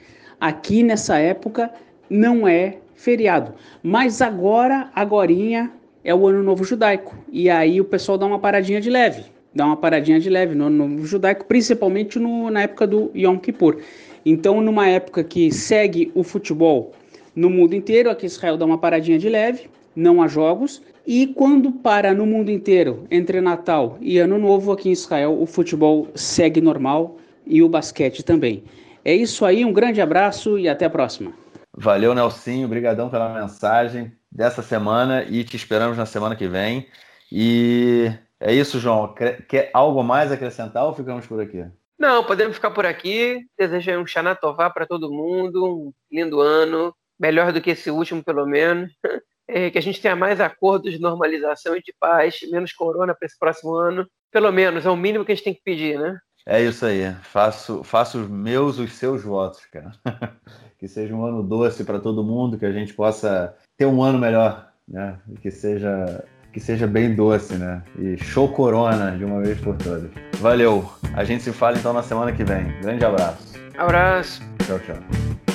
Aqui 0.40 0.84
nessa 0.84 1.18
época 1.18 1.68
não 2.08 2.46
é 2.46 2.78
feriado. 2.94 3.54
Mas 3.82 4.22
agora, 4.22 4.88
agorinha, 4.94 5.72
é 6.04 6.14
o 6.14 6.28
Ano 6.28 6.44
Novo 6.44 6.62
Judaico. 6.62 7.16
E 7.28 7.50
aí 7.50 7.80
o 7.80 7.84
pessoal 7.84 8.16
dá 8.16 8.24
uma 8.24 8.38
paradinha 8.38 8.80
de 8.80 8.88
leve. 8.88 9.24
Dá 9.58 9.66
uma 9.66 9.76
paradinha 9.76 10.20
de 10.20 10.30
leve 10.30 10.54
no 10.54 10.70
Novo 10.70 11.04
Judaico, 11.04 11.44
principalmente 11.44 12.16
no, 12.16 12.48
na 12.48 12.62
época 12.62 12.86
do 12.86 13.10
Yom 13.12 13.36
Kippur. 13.38 13.78
Então, 14.24 14.60
numa 14.60 14.86
época 14.86 15.24
que 15.24 15.50
segue 15.50 16.12
o 16.14 16.22
futebol 16.22 16.92
no 17.34 17.50
mundo 17.50 17.74
inteiro, 17.74 18.08
aqui 18.08 18.24
Israel 18.24 18.56
dá 18.56 18.64
uma 18.64 18.78
paradinha 18.78 19.18
de 19.18 19.28
leve, 19.28 19.68
não 19.96 20.22
há 20.22 20.28
jogos. 20.28 20.80
E 21.04 21.26
quando 21.26 21.72
para 21.72 22.14
no 22.14 22.24
mundo 22.24 22.52
inteiro, 22.52 23.04
entre 23.10 23.40
Natal 23.40 23.98
e 24.00 24.18
Ano 24.18 24.38
Novo, 24.38 24.70
aqui 24.70 24.90
em 24.90 24.92
Israel, 24.92 25.36
o 25.42 25.44
futebol 25.44 26.06
segue 26.14 26.60
normal 26.60 27.16
e 27.44 27.60
o 27.60 27.68
basquete 27.68 28.22
também. 28.22 28.62
É 29.04 29.12
isso 29.12 29.44
aí, 29.44 29.64
um 29.64 29.72
grande 29.72 30.00
abraço 30.00 30.56
e 30.56 30.68
até 30.68 30.84
a 30.84 30.90
próxima. 30.90 31.32
Valeu, 31.76 32.14
Nelsinho, 32.14 32.64
obrigadão 32.64 33.10
pela 33.10 33.34
mensagem 33.34 34.12
dessa 34.30 34.62
semana 34.62 35.24
e 35.28 35.42
te 35.42 35.56
esperamos 35.56 35.98
na 35.98 36.06
semana 36.06 36.36
que 36.36 36.46
vem. 36.46 36.86
E 37.32 38.12
é 38.40 38.52
isso, 38.52 38.78
João. 38.78 39.14
Quer 39.14 39.70
algo 39.74 40.02
mais 40.02 40.30
acrescentar 40.30 40.84
ou 40.84 40.94
ficamos 40.94 41.26
por 41.26 41.40
aqui? 41.40 41.64
Não, 41.98 42.22
podemos 42.22 42.54
ficar 42.54 42.70
por 42.70 42.86
aqui. 42.86 43.44
Desejo 43.58 43.98
um 43.98 44.06
Shana 44.06 44.34
Tová 44.34 44.70
para 44.70 44.86
todo 44.86 45.10
mundo, 45.10 45.64
um 45.64 45.92
lindo 46.10 46.40
ano, 46.40 46.94
melhor 47.18 47.52
do 47.52 47.60
que 47.60 47.70
esse 47.70 47.90
último, 47.90 48.22
pelo 48.22 48.46
menos. 48.46 48.90
É, 49.50 49.70
que 49.70 49.78
a 49.78 49.80
gente 49.80 50.02
tenha 50.02 50.14
mais 50.14 50.42
acordos 50.42 50.92
de 50.92 51.00
normalização 51.00 51.74
e 51.74 51.80
de 51.80 51.90
paz, 51.98 52.38
menos 52.50 52.70
corona 52.74 53.14
para 53.14 53.24
esse 53.24 53.38
próximo 53.38 53.74
ano. 53.74 54.06
Pelo 54.30 54.52
menos, 54.52 54.84
é 54.84 54.90
o 54.90 54.94
mínimo 54.94 55.24
que 55.24 55.32
a 55.32 55.34
gente 55.34 55.44
tem 55.44 55.54
que 55.54 55.62
pedir, 55.64 55.98
né? 55.98 56.18
É 56.44 56.62
isso 56.62 56.84
aí. 56.84 57.14
Faço, 57.22 57.82
faço 57.82 58.20
os 58.20 58.28
meus, 58.28 58.78
os 58.78 58.92
seus 58.92 59.22
votos, 59.24 59.64
cara. 59.72 59.92
que 60.78 60.86
seja 60.86 61.14
um 61.14 61.24
ano 61.24 61.42
doce 61.42 61.82
para 61.82 61.98
todo 61.98 62.22
mundo, 62.22 62.58
que 62.58 62.66
a 62.66 62.72
gente 62.72 62.92
possa 62.92 63.56
ter 63.78 63.86
um 63.86 64.02
ano 64.02 64.18
melhor, 64.18 64.70
né? 64.86 65.18
Que 65.40 65.50
seja 65.50 66.22
que 66.52 66.60
seja 66.60 66.86
bem 66.86 67.14
doce, 67.14 67.54
né? 67.54 67.82
E 67.98 68.16
show 68.16 68.48
corona 68.48 69.16
de 69.16 69.24
uma 69.24 69.40
vez 69.40 69.58
por 69.60 69.76
todas. 69.76 70.10
Valeu. 70.40 70.90
A 71.14 71.24
gente 71.24 71.42
se 71.42 71.52
fala 71.52 71.76
então 71.76 71.92
na 71.92 72.02
semana 72.02 72.32
que 72.32 72.44
vem. 72.44 72.66
Grande 72.80 73.04
abraço. 73.04 73.58
Abraço. 73.76 74.42
Tchau, 74.66 74.78
tchau. 74.80 75.47